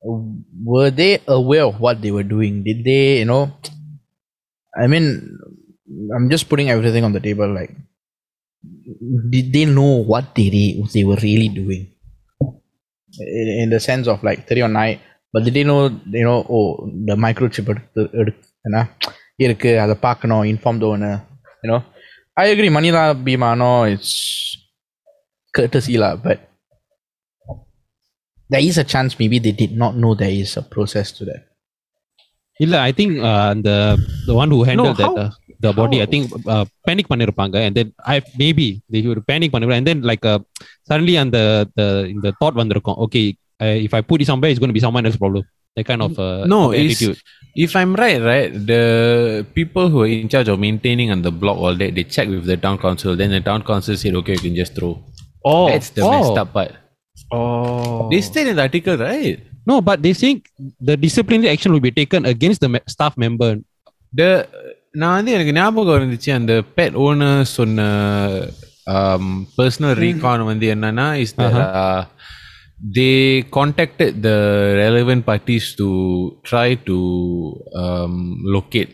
were 0.04 0.92
they 0.92 1.20
aware 1.28 1.64
of 1.64 1.80
what 1.80 2.02
they 2.02 2.12
were 2.12 2.24
doing? 2.24 2.64
Did 2.64 2.84
they, 2.84 3.20
you 3.20 3.26
know? 3.26 3.54
I 4.76 4.88
mean, 4.88 5.38
I'm 6.16 6.30
just 6.30 6.50
putting 6.50 6.70
everything 6.70 7.04
on 7.04 7.14
the 7.14 7.20
table. 7.20 7.54
Like, 7.54 7.76
did 9.30 9.54
they 9.54 9.66
know 9.66 10.04
what 10.04 10.34
they 10.36 10.50
re- 10.50 10.86
they 10.94 11.04
were 11.04 11.20
really 11.22 11.50
doing? 11.50 11.88
In, 13.20 13.48
in 13.64 13.70
the 13.70 13.80
sense 13.80 14.08
of 14.08 14.24
like, 14.24 14.48
தெரியும் 14.48 14.72
night, 14.72 15.02
but 15.36 15.44
did 15.46 15.54
they 15.58 15.64
know, 15.70 15.82
you 16.20 16.26
know, 16.28 16.40
oh, 16.58 16.66
the 17.10 17.16
microchip 17.26 17.68
எடுத்து 17.74 18.02
எடுத்து 18.22 18.46
என்ன 18.68 18.80
இருக்கு 19.46 19.70
அதை 19.84 19.96
பார்க்கணும் 20.08 20.44
inform 20.52 20.82
தோணு 20.84 21.12
you know 21.64 21.78
I 22.38 22.46
agri 22.54 22.70
Manila 22.78 23.04
பீமானோ 23.28 23.72
it's 23.94 24.18
courtesy 25.54 25.96
lah, 26.02 26.12
but 26.26 26.40
there 28.50 28.64
is 28.70 28.78
a 28.78 28.88
chance 28.94 29.12
maybe 29.22 29.38
they 29.40 29.52
did 29.64 29.74
not 29.84 29.94
know 30.02 30.12
there 30.16 30.36
is 30.44 30.52
a 30.58 30.66
process 30.76 31.10
to 31.18 31.24
that. 31.30 31.42
இல்ல 32.60 32.76
I 32.88 32.92
think 32.98 33.16
அந்த 33.52 33.70
the 34.28 34.34
one 34.42 34.50
who 34.54 34.60
handled 34.70 34.98
that 35.02 35.08
how- 35.10 35.22
uh, 35.24 35.30
the 35.66 35.72
body 35.80 35.98
i 35.98 36.04
how? 36.04 36.10
think 36.14 36.26
uh, 36.54 36.64
panic 36.88 37.06
பண்ணிருப்பாங்க 37.12 37.56
and 37.68 37.74
then 37.78 37.88
i 38.14 38.18
maybe 38.42 38.68
they 38.94 39.02
would 39.08 39.22
panic 39.32 39.50
பண்ணிருப்பாங்க 39.54 39.82
and 39.84 39.90
then 39.92 40.02
like 40.12 40.26
uh, 40.34 40.40
suddenly 40.90 41.16
அந்த 41.24 41.38
the 41.80 41.88
இந்த 42.14 42.28
thought 42.40 42.56
வந்திருக்கும் 42.62 43.00
okay 43.06 43.26
uh, 43.64 43.76
if 43.86 43.92
i 43.98 44.02
put 44.10 44.22
it 44.24 44.28
somewhere 44.32 44.50
it's 44.54 44.62
going 44.64 44.74
to 44.74 44.78
be 44.80 44.86
someone 44.88 45.06
else 45.08 45.20
problem 45.24 45.44
that 45.78 45.86
kind 45.90 46.02
of 46.08 46.14
uh, 46.20 46.44
No, 46.54 46.60
of 46.70 46.74
it's- 46.82 46.96
attitude 46.98 47.20
If 47.64 47.72
I'm 47.80 47.94
right, 48.02 48.20
right, 48.28 48.52
the 48.70 48.84
people 49.58 49.86
who 49.94 49.98
are 50.04 50.12
in 50.18 50.28
charge 50.34 50.50
of 50.52 50.58
maintaining 50.66 51.10
on 51.16 51.22
the 51.26 51.32
block 51.40 51.58
all 51.64 51.76
that, 51.82 51.92
they 51.98 52.04
check 52.16 52.28
with 52.34 52.46
the 52.52 52.56
town 52.66 52.78
council. 52.84 53.12
Then 53.22 53.32
the 53.36 53.42
town 53.48 53.62
council 53.70 53.96
said, 54.02 54.14
okay, 54.20 54.36
you 54.38 54.44
can 54.46 54.56
just 54.60 54.74
throw. 54.78 54.92
Oh. 55.52 55.66
That's 55.72 55.90
the 55.98 56.04
Oh. 56.08 56.12
messed 56.14 56.40
up 56.44 56.50
part. 56.58 56.72
oh. 57.38 58.08
They 58.12 58.22
said 58.28 58.48
in 58.52 58.56
the 58.60 58.66
article, 58.68 58.98
right? 59.10 59.38
no 59.70 59.76
but 59.90 59.98
they 60.06 60.14
think 60.22 60.38
the 60.90 60.96
disciplinary 61.06 61.50
action 61.56 61.72
will 61.76 61.86
be 61.90 61.94
taken 62.02 62.22
against 62.34 62.62
the 62.66 62.70
me- 62.76 62.86
staff 62.96 63.16
member 63.26 63.52
The 64.14 64.30
நான் 65.02 65.18
வந்து 65.18 65.34
எனக்கு 65.38 65.54
ஞாபகம் 65.60 65.98
இருந்துச்சு 66.00 66.32
அந்த 66.40 66.54
pet 66.78 66.96
owner 67.08 67.44
சொன்ன 67.58 67.82
personal 69.58 69.96
ரீகான் 70.04 70.50
வந்து 70.52 70.68
என்னன்னா 70.76 71.06
is 71.24 71.36
they 72.98 73.10
contacted 73.58 74.16
the 74.28 74.32
relevant 74.84 75.26
parties 75.30 75.68
to 75.82 75.88
try 76.50 76.70
to 76.90 76.98
locate 78.56 78.94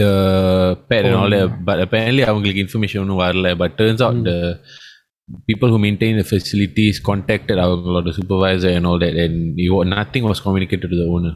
the 0.00 0.04
pet 0.90 1.02
and 1.08 1.16
all 1.20 1.32
that 1.36 1.50
but 1.68 1.78
apparently 1.86 2.22
அவங்களுக்கு 2.30 2.62
இன்ஃபர்மேஷன் 2.64 3.02
ஒன்றும் 3.04 3.22
வரல 3.24 3.48
but 3.62 3.72
turns 3.80 4.02
out 4.06 4.18
the 4.30 4.38
people 5.50 5.68
who 5.72 5.78
maintain 5.86 6.14
the 6.20 6.26
facilities 6.32 6.96
contacted 7.10 7.58
அவங்களோட 7.64 8.08
supervisor 8.20 8.70
and 8.78 8.86
all 8.90 8.98
that 9.04 9.14
and 9.24 9.36
it, 9.64 9.70
wa- 9.74 9.88
nothing 9.98 10.24
was 10.30 10.40
communicated 10.46 10.88
to 10.94 10.98
the 11.02 11.08
owner 11.16 11.34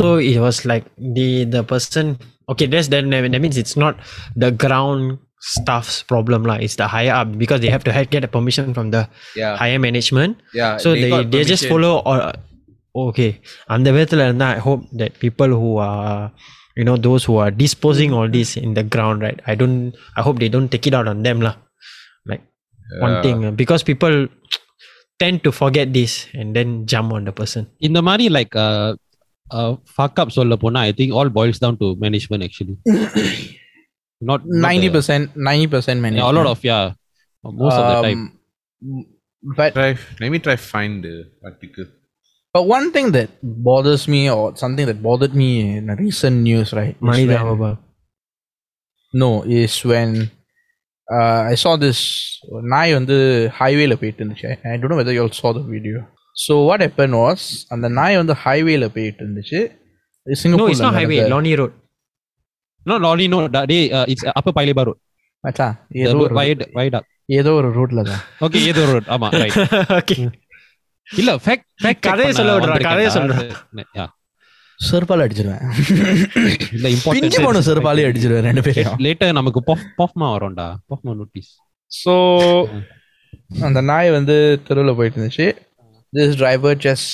So 0.00 0.08
it 0.30 0.38
was 0.44 0.56
like 0.70 0.86
the 1.16 1.28
the 1.52 1.60
person. 1.70 2.06
Okay, 2.52 2.66
that's 2.72 2.88
then 2.94 3.06
that 3.34 3.42
means 3.44 3.56
it's 3.62 3.76
not 3.82 3.94
the 4.42 4.50
ground 4.64 5.04
staff's 5.44 6.02
problem 6.12 6.44
lah. 6.44 6.56
It's 6.64 6.76
the 6.76 6.86
higher 6.86 7.14
up 7.20 7.28
because 7.42 7.60
they 7.64 7.72
have 7.72 7.84
to 7.88 7.92
ha- 7.96 8.08
get 8.14 8.22
a 8.28 8.30
permission 8.36 8.74
from 8.76 8.90
the 8.94 9.08
yeah 9.34 9.56
higher 9.56 9.80
management. 9.86 10.36
yeah 10.60 10.76
So 10.76 10.92
they 10.92 11.10
they, 11.32 11.42
just 11.44 11.64
follow 11.72 11.92
or 12.04 12.16
okay. 13.08 13.30
அந்த 13.74 13.88
விதத்துல 13.96 14.26
இருந்தா 14.28 14.48
I 14.58 14.60
hope 14.68 14.82
that 15.00 15.12
people 15.24 15.50
who 15.60 15.70
are 15.88 16.30
you 16.78 16.84
know 16.88 16.96
those 17.08 17.22
who 17.28 17.36
are 17.44 17.52
disposing 17.64 18.10
all 18.18 18.28
this 18.38 18.50
in 18.64 18.70
the 18.78 18.84
ground 18.94 19.18
right. 19.26 19.40
I 19.52 19.56
don't. 19.60 19.78
I 20.18 20.22
hope 20.26 20.36
they 20.42 20.50
don't 20.54 20.70
take 20.74 20.86
it 20.90 20.94
out 20.98 21.08
on 21.12 21.20
them 21.26 21.40
lah. 21.46 21.54
Like 22.30 22.44
one 23.06 23.16
thing 23.24 23.38
uh, 23.48 23.54
because 23.62 23.82
people 23.90 24.16
tend 25.22 25.38
to 25.46 25.50
forget 25.52 25.88
this 25.98 26.12
and 26.32 26.56
then 26.56 26.68
jump 26.92 27.12
on 27.18 27.24
the 27.28 27.34
person. 27.40 27.64
இந்த 27.88 27.98
மாதிரி 28.08 28.26
like 28.38 28.54
uh, 28.66 28.88
uh, 29.56 29.72
fuck 29.96 30.14
up 30.22 30.28
சொல்ல 30.38 30.56
போனா 30.56 30.80
i 30.90 30.92
think 30.98 31.10
all 31.18 31.30
boils 31.38 31.58
down 31.64 31.76
to 31.82 31.88
management 32.04 32.42
actually 32.48 32.76
not, 34.20 34.40
not 34.46 34.62
Ninety 34.68 34.88
the- 34.88 34.94
percent, 34.96 35.24
ninety 35.48 35.68
percent 35.74 35.96
yeah, 35.98 36.04
management. 36.06 36.30
a 36.32 36.38
lot 36.38 36.48
of 36.54 36.58
yeah 36.70 36.84
most 37.62 37.78
of 37.80 37.86
the 37.90 37.96
time 38.06 38.22
Um, 38.82 39.00
But 39.58 39.70
try 39.76 39.90
let 40.20 40.30
me 40.32 40.38
try 40.46 40.54
find 40.72 40.94
the 41.06 41.14
article 41.48 41.86
but 42.54 42.64
one 42.76 42.86
thing 42.94 43.08
that 43.16 43.28
bothers 43.68 44.02
me, 44.12 44.20
or 44.34 44.42
something 44.62 44.86
that 44.90 44.98
bothered 45.06 45.34
me 45.40 45.48
in 45.78 45.84
a 45.94 45.96
recent 46.00 46.36
news, 46.48 46.68
right? 46.78 46.94
is 46.96 47.04
Manida 47.08 47.36
when- 47.36 47.46
Baba. 47.50 47.70
No, 49.14 49.28
is 49.60 49.74
when 49.84 50.10
uh, 51.08 51.40
I 51.52 51.56
saw 51.62 51.72
this 51.84 52.00
நாய் 52.72 52.92
வந்து 52.98 53.16
ஹைவேல 53.60 53.94
போயிட்டு 54.00 54.20
இருந்துச்சு 54.22 54.50
I 54.72 54.76
don't 54.82 54.98
whether 55.00 55.16
you 55.16 55.22
all 55.26 55.36
saw 55.40 55.52
the 55.58 55.64
video 55.74 55.98
so 56.44 56.52
what 56.68 56.80
happened 56.86 57.16
was 57.24 57.40
அந்த 57.76 57.86
நாய் 58.00 58.20
வந்து 58.22 58.36
ஹைவேல 58.44 58.88
போயிட்டு 58.96 59.22
இருந்துச்சு 59.26 59.60
No, 60.26 60.36
சிங்கப்பூர்ல 60.42 60.74
it's 60.74 60.84
not 60.86 60.96
No 62.85 62.95
lolly 63.05 63.27
no 63.33 63.39
that 63.55 63.67
day 63.73 63.81
uh, 63.97 64.05
it's 64.13 64.23
upper 64.39 64.53
pile 64.57 64.73
bar 64.79 64.85
road. 64.89 64.99
மச்சான், 65.43 65.75
ஏதோ 66.03 66.13
road 66.15 66.25
ஒரு 66.25 66.35
wide 66.39 66.63
wide 66.79 66.95
up. 66.99 67.05
ஏதோ 67.39 67.51
ஒரு 67.59 67.69
ரோட்ல 67.77 68.01
தான் 68.09 68.21
okay 68.45 68.61
ஏதோ 68.71 68.83
road. 68.93 69.05
ஆமா 69.15 69.29
right. 69.43 69.57
Okay. 69.99 70.17
இல்ல 71.07 71.31
ஃபேக்ட் 71.45 71.65
ஃபேக்ட் 71.83 72.05
கதையை 72.09 72.31
சொல்ல 72.37 72.53
விடுறா, 72.55 72.77
கதையை 72.89 73.09
சொல்றா. 73.15 73.37
செருப்பால 74.79 75.25
அடிச்சிருவேன். 75.25 75.61
இல்ல 76.75 76.87
பிஞ்சு 76.87 77.01
போன 77.03 77.19
இம்பார்ட்டன்ட் 77.27 77.67
செருப்பாலே 77.67 78.05
அடிச்சிருவேன் 78.09 78.47
ரெண்டு 78.49 78.63
பேரையும். 78.65 78.97
லேட்டர் 79.05 79.37
நமக்கு 79.39 79.61
பாஃப் 79.69 79.85
பாஃப்மா 79.99 80.27
வரும்டா. 80.35 80.65
பாஃப்மா 80.91 81.13
நோட்டீஸ் 81.19 81.51
ஸோ 81.91 82.13
அந்த 83.67 83.79
நாய் 83.91 84.09
வந்து 84.17 84.35
தெருவில் 84.67 84.97
போயிட்டு 84.99 85.17
இருந்துச்சு. 85.19 85.47
This 86.13 86.35
driver 86.41 86.77
just 86.87 87.13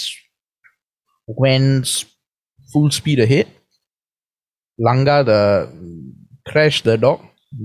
went 1.27 1.89
full 2.69 2.89
speed 2.99 3.19
ahead. 3.25 3.47
Langa 4.87 5.17
the 5.31 5.41
crashed 6.49 6.83
the 6.89 6.97
dog 6.97 7.19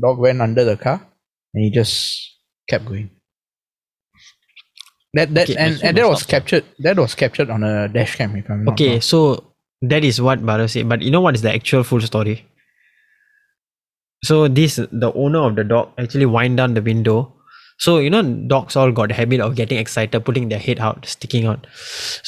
dog 0.04 0.18
went 0.18 0.40
under 0.40 0.64
the 0.64 0.76
car 0.76 0.98
and 1.54 1.64
he 1.64 1.70
just 1.70 1.94
kept 2.68 2.84
going 2.84 3.10
that 5.14 5.32
that 5.34 5.48
Okay, 5.48 5.56
and, 5.56 5.82
and 5.82 5.96
that 5.96 6.08
was 6.08 6.22
captured 6.24 6.64
that 6.78 6.98
was 6.98 7.14
captured 7.14 7.50
on 7.50 7.64
a 7.64 7.88
dash 7.88 8.16
cam 8.16 8.36
if 8.36 8.50
i'm 8.50 8.68
Okay, 8.68 9.00
so 9.00 9.20
that 9.82 10.04
is 10.04 10.20
what 10.20 10.40
Bharat 10.40 10.70
said. 10.70 10.88
But 10.88 11.02
you 11.02 11.10
know 11.10 11.20
what 11.20 11.34
is 11.34 11.42
the 11.42 11.52
actual 11.52 11.82
full 11.82 12.00
story? 12.00 12.46
So 14.24 14.48
this 14.48 14.76
the 14.76 15.12
owner 15.14 15.40
of 15.40 15.56
the 15.56 15.64
dog 15.64 15.92
actually 15.98 16.26
wind 16.26 16.56
down 16.56 16.74
the 16.74 16.82
window. 16.82 17.35
So 17.83 17.91
you 18.05 18.09
know 18.13 18.21
dogs 18.53 18.75
all 18.79 18.91
got 18.97 19.07
the 19.11 19.15
habit 19.19 19.39
of 19.45 19.55
getting 19.59 19.79
excited, 19.83 20.23
putting 20.25 20.49
their 20.49 20.59
head 20.65 20.79
out, 20.87 21.05
sticking 21.13 21.45
out. 21.51 21.61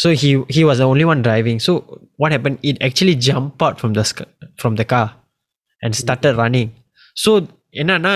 So 0.03 0.11
he 0.21 0.29
he 0.49 0.63
was 0.69 0.77
the 0.83 0.87
only 0.93 1.05
one 1.11 1.21
driving. 1.27 1.59
So 1.67 1.73
what 2.17 2.31
happened? 2.35 2.57
It 2.63 2.77
actually 2.87 3.15
jumped 3.27 3.61
out 3.67 3.79
from 3.81 3.93
the 3.97 4.03
sc- 4.11 4.31
from 4.63 4.75
the 4.79 4.85
car 4.93 5.07
and 5.83 5.95
started 6.03 6.35
running. 6.43 6.71
So 7.25 7.33
என்னன்னா 7.81 8.13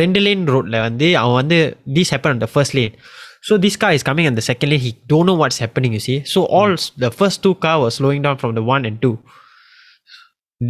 ரெண்டு 0.00 0.20
lane 0.26 0.44
ரோட்ல 0.54 0.76
வந்து 0.86 1.06
அவன் 1.20 1.36
வந்து 1.42 1.58
this 1.96 2.08
happened 2.14 2.34
on 2.36 2.42
the 2.46 2.50
first 2.56 2.72
lane. 2.78 2.94
So 3.48 3.54
this 3.64 3.74
car 3.80 3.92
is 3.96 4.02
coming 4.08 4.26
on 4.30 4.36
the 4.40 4.44
second 4.50 4.68
lane. 4.72 4.82
He 4.88 4.92
don't 5.12 5.26
know 5.28 5.38
what's 5.40 5.58
happening. 5.64 5.92
You 5.96 6.02
see. 6.08 6.18
So 6.34 6.40
all 6.58 6.72
s- 6.82 6.90
the 7.04 7.10
first 7.20 7.38
two 7.44 7.54
car 7.64 7.76
was 7.84 7.94
slowing 8.00 8.22
down 8.26 8.36
from 8.42 8.52
the 8.58 8.64
one 8.74 8.84
and 8.90 8.98
two. 9.04 9.16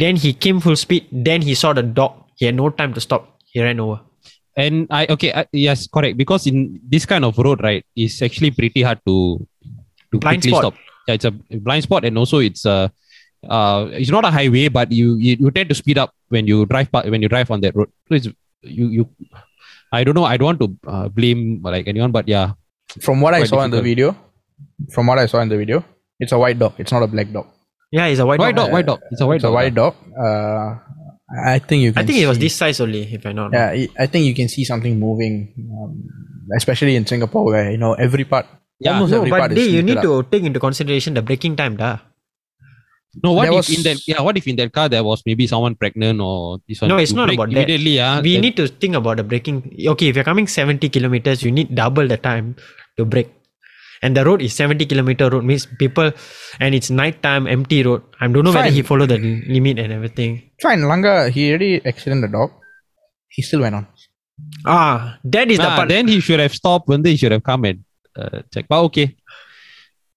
Then 0.01 0.15
he 0.23 0.31
came 0.45 0.59
full 0.65 0.75
speed. 0.75 1.03
Then 1.27 1.41
he 1.49 1.53
saw 1.61 1.71
the 1.79 1.83
dog. 1.99 2.11
He 2.39 2.45
had 2.47 2.55
no 2.63 2.69
time 2.79 2.93
to 2.97 3.01
stop. 3.07 3.23
He 3.53 3.61
ran 3.67 3.79
over. 3.85 3.99
And 4.56 4.86
I 4.90 5.06
okay 5.14 5.30
uh, 5.32 5.44
yes 5.52 5.86
correct 5.86 6.16
because 6.16 6.46
in 6.46 6.80
this 6.82 7.06
kind 7.06 7.24
of 7.24 7.38
road 7.38 7.62
right 7.62 7.84
it's 7.94 8.20
actually 8.22 8.50
pretty 8.50 8.82
hard 8.82 8.98
to 9.06 9.46
to 10.12 10.18
Blind 10.18 10.42
quickly 10.42 10.50
spot. 10.50 10.62
stop. 10.62 10.74
Yeah, 11.06 11.14
it's 11.14 11.24
a 11.24 11.30
blind 11.66 11.82
spot 11.84 12.04
and 12.04 12.18
also 12.18 12.38
it's 12.38 12.66
uh 12.66 12.88
uh 13.48 13.88
it's 13.92 14.10
not 14.10 14.24
a 14.24 14.30
highway 14.30 14.68
but 14.68 14.90
you 14.92 15.16
you, 15.16 15.36
you 15.40 15.50
tend 15.50 15.68
to 15.70 15.74
speed 15.74 15.98
up 15.98 16.12
when 16.28 16.46
you 16.46 16.66
drive 16.66 16.90
pa- 16.92 17.06
when 17.06 17.22
you 17.22 17.28
drive 17.28 17.50
on 17.50 17.60
that 17.62 17.74
road. 17.76 17.88
So 18.08 18.14
it's 18.18 18.28
you 18.62 18.86
you 18.88 19.02
I 19.92 20.04
don't 20.04 20.14
know 20.14 20.24
I 20.24 20.36
don't 20.36 20.46
want 20.58 20.60
to 20.60 20.68
uh, 20.86 21.08
blame 21.08 21.62
like 21.62 21.86
anyone 21.88 22.10
but 22.12 22.26
yeah 22.28 22.52
from 23.00 23.20
what 23.20 23.34
i 23.34 23.38
Quite 23.40 23.48
saw 23.50 23.62
in 23.62 23.70
the 23.70 23.80
video 23.80 24.16
from 24.92 25.06
what 25.06 25.18
i 25.18 25.26
saw 25.26 25.38
in 25.40 25.48
the 25.48 25.56
video 25.56 25.84
it's 26.18 26.32
a 26.32 26.38
white 26.38 26.58
dog 26.58 26.74
it's 26.78 26.90
not 26.90 27.02
a 27.02 27.06
black 27.06 27.30
dog 27.32 27.46
Yeah, 27.90 28.06
it's 28.06 28.20
a 28.20 28.26
white, 28.26 28.38
white 28.38 28.54
dog. 28.54 28.66
dog 28.66 28.72
white 28.74 28.86
dog 28.86 29.00
it's 29.10 29.20
a 29.20 29.26
white 29.26 29.36
it's 29.36 29.42
dog. 29.46 29.52
a 29.52 29.54
white 29.54 29.74
dog 29.74 29.94
uh 30.18 30.68
i 31.30 31.58
think 31.58 31.82
you 31.82 31.92
can 31.92 32.02
I 32.02 32.06
think 32.06 32.18
it 32.18 32.26
was 32.26 32.36
see- 32.38 32.44
this 32.50 32.54
size 32.56 32.80
only, 32.80 33.02
if 33.14 33.24
I 33.26 33.32
not. 33.32 33.52
Yeah, 33.52 33.70
I- 33.70 33.88
I 33.98 34.06
think 34.06 34.26
you 34.26 34.34
can 34.34 34.48
see 34.48 34.64
something 34.64 34.98
moving, 34.98 35.34
um, 35.78 36.02
especially 36.56 36.96
in 36.96 37.06
Singapore, 37.06 37.44
where 37.44 37.70
you 37.70 37.78
know 37.78 37.92
every 37.94 38.24
part, 38.24 38.46
Yeah. 38.80 38.94
almost 38.94 39.12
No, 39.12 39.18
every 39.18 39.30
but 39.30 39.38
part 39.46 39.54
they, 39.54 39.66
is 39.66 39.72
you 39.78 39.82
need 39.82 39.98
up. 39.98 40.02
to 40.08 40.22
take 40.32 40.42
into 40.42 40.58
consideration 40.58 41.14
the 41.14 41.22
braking 41.22 41.54
time, 41.56 41.76
da. 41.76 41.98
No, 43.22 43.32
what 43.32 43.42
There 43.46 43.52
if 43.52 43.56
was- 43.56 43.70
in 43.76 43.82
that 43.86 43.98
yeah, 44.06 44.20
what 44.22 44.36
if 44.38 44.46
in 44.46 44.56
that 44.56 44.72
car 44.72 44.88
there 44.88 45.02
was 45.02 45.22
maybe 45.26 45.46
someone 45.46 45.74
pregnant 45.74 46.20
or 46.20 46.58
this 46.68 46.80
one? 46.80 46.90
No, 46.90 46.96
it's 46.98 47.12
not 47.12 47.26
brake 47.26 47.38
about 47.38 47.50
that. 47.50 47.56
immediately, 47.58 47.96
Yeah, 47.96 48.20
we 48.20 48.34
then- 48.34 48.42
need 48.42 48.56
to 48.56 48.66
think 48.68 48.94
about 48.94 49.16
the 49.18 49.24
braking. 49.24 49.58
Okay, 49.94 50.08
if 50.10 50.14
you're 50.16 50.24
coming 50.32 50.46
70 50.46 50.88
kilometers, 50.88 51.42
you 51.42 51.50
need 51.50 51.74
double 51.74 52.06
the 52.06 52.16
time 52.16 52.54
to 52.98 53.04
brake 53.04 53.30
and 54.03 54.17
the 54.17 54.23
road 54.27 54.41
is 54.45 54.53
70 54.61 54.85
kilometer 54.91 55.25
road 55.33 55.45
means 55.49 55.63
people 55.83 56.09
and 56.63 56.71
it's 56.77 56.89
night 57.01 57.17
time 57.27 57.43
empty 57.55 57.79
road 57.87 58.01
i 58.21 58.27
don't 58.33 58.45
know 58.47 58.53
whether 58.57 58.69
Fine. 58.69 58.77
he 58.79 58.83
followed 58.89 59.11
the 59.13 59.19
li- 59.25 59.43
limit 59.55 59.77
and 59.83 59.91
everything 59.97 60.31
Fine, 60.65 60.81
Langa, 60.91 61.13
he 61.35 61.43
already 61.51 61.71
accident 61.91 62.21
the 62.25 62.31
dog. 62.37 62.49
He 63.35 63.41
still 63.47 63.61
went 63.65 63.75
on. 63.79 63.85
ah 64.75 64.95
that 65.35 65.47
is 65.53 65.59
the 65.63 65.69
Nah, 65.69 65.75
part 65.77 65.89
then 65.95 66.05
he 66.13 66.17
should 66.27 66.41
have 66.45 66.53
stopped 66.61 66.85
when 66.91 67.01
he 67.09 67.15
should 67.21 67.33
have 67.35 67.43
come 67.49 67.63
and 67.69 67.79
uh, 68.21 68.37
check. 68.53 68.65
But 68.73 68.79
okay, 68.89 69.07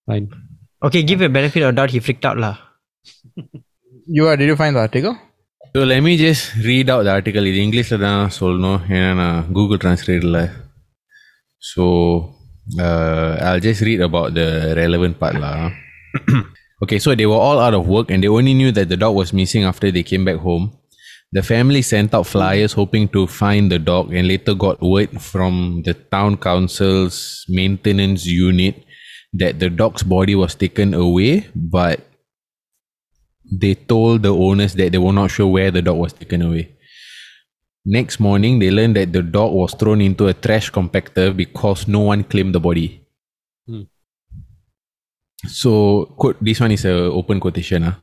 fine. 0.09 0.26
okay 0.88 1.02
give 1.11 1.21
a 1.28 1.30
benefit 1.38 1.62
of 1.68 1.73
doubt 1.78 1.90
he 1.97 2.00
freaked 2.09 2.26
out 2.30 2.38
lah 2.47 2.54
You 4.16 4.26
are, 4.28 4.37
did 4.40 4.49
you 4.50 4.57
find 4.61 4.75
the 4.76 4.80
article? 4.87 5.14
So 5.75 5.80
let 5.85 6.00
me 6.07 6.12
just 6.16 6.45
read 6.66 6.88
out 6.92 7.02
the 7.09 7.12
article. 7.18 7.45
இது 7.50 7.59
இங்கிலீஷில் 7.66 8.04
தான் 8.07 8.30
சொல்லணும் 8.38 8.78
ஏன்னா 8.99 9.11
நான் 9.21 9.40
Google 9.57 9.80
டிரான்ஸ்லேட்டில் 9.83 10.38
so 11.71 11.85
Uh, 12.79 13.38
I'll 13.41 13.60
just 13.60 13.82
read 13.82 14.01
about 14.01 14.34
the 14.34 14.74
relevant 14.75 15.20
part 15.20 15.36
lah. 15.36 15.72
okay, 16.84 17.00
so 17.00 17.15
they 17.15 17.25
were 17.25 17.39
all 17.39 17.60
out 17.60 17.74
of 17.74 17.88
work 17.88 18.10
and 18.10 18.24
they 18.24 18.32
only 18.32 18.53
knew 18.53 18.72
that 18.72 18.88
the 18.89 18.98
dog 18.98 19.15
was 19.15 19.34
missing 19.34 19.63
after 19.63 19.91
they 19.91 20.03
came 20.03 20.24
back 20.24 20.38
home. 20.38 20.72
The 21.34 21.41
family 21.41 21.82
sent 21.82 22.13
out 22.13 22.27
flyers 22.27 22.74
hoping 22.74 23.10
to 23.10 23.25
find 23.25 23.72
the 23.72 23.79
dog 23.79 24.13
and 24.13 24.27
later 24.27 24.53
got 24.53 24.82
word 24.82 25.20
from 25.20 25.82
the 25.84 25.96
town 25.96 26.38
council's 26.38 27.43
maintenance 27.50 28.25
unit 28.25 28.86
that 29.34 29.60
the 29.60 29.70
dog's 29.70 30.03
body 30.03 30.36
was 30.36 30.53
taken 30.53 30.93
away, 30.93 31.50
but 31.55 32.05
they 33.51 33.74
told 33.74 34.22
the 34.22 34.34
owners 34.34 34.74
that 34.75 34.91
they 34.91 34.98
were 34.98 35.12
not 35.12 35.32
sure 35.32 35.48
where 35.48 35.72
the 35.72 35.82
dog 35.82 35.98
was 35.98 36.13
taken 36.13 36.43
away. 36.43 36.73
Next 37.86 38.20
morning, 38.20 38.60
they 38.60 38.72
learned 38.72 38.96
that 38.96 39.12
the 39.12 39.22
dog 39.22 39.52
was 39.52 39.74
thrown 39.74 40.00
into 40.00 40.28
a 40.28 40.34
trash 40.34 40.72
compactor 40.72 41.36
because 41.36 41.88
no 41.88 42.00
one 42.00 42.24
claimed 42.24 42.56
the 42.56 42.60
body. 42.60 43.06
Hmm. 43.68 43.82
So, 45.48 46.06
quote, 46.18 46.38
this 46.42 46.62
one 46.62 46.72
is 46.72 46.86
a 46.86 46.94
open 46.94 47.42
quotation. 47.42 47.84
ah. 47.84 48.00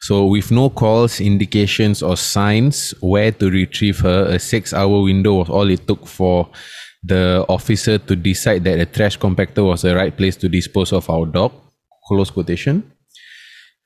So, 0.00 0.24
with 0.24 0.50
no 0.50 0.70
calls, 0.70 1.20
indications, 1.20 2.02
or 2.02 2.16
signs 2.16 2.94
where 3.00 3.32
to 3.32 3.50
retrieve 3.50 3.98
her, 4.00 4.26
a 4.30 4.38
six-hour 4.38 5.02
window 5.02 5.34
was 5.34 5.50
all 5.50 5.68
it 5.68 5.86
took 5.86 6.06
for 6.06 6.48
the 7.02 7.44
officer 7.48 7.98
to 7.98 8.16
decide 8.16 8.64
that 8.64 8.80
a 8.80 8.86
trash 8.86 9.18
compactor 9.18 9.66
was 9.66 9.82
the 9.82 9.94
right 9.94 10.16
place 10.16 10.36
to 10.36 10.48
dispose 10.48 10.92
of 10.92 11.10
our 11.10 11.26
dog. 11.26 11.52
Close 12.06 12.30
quotation. 12.30 12.90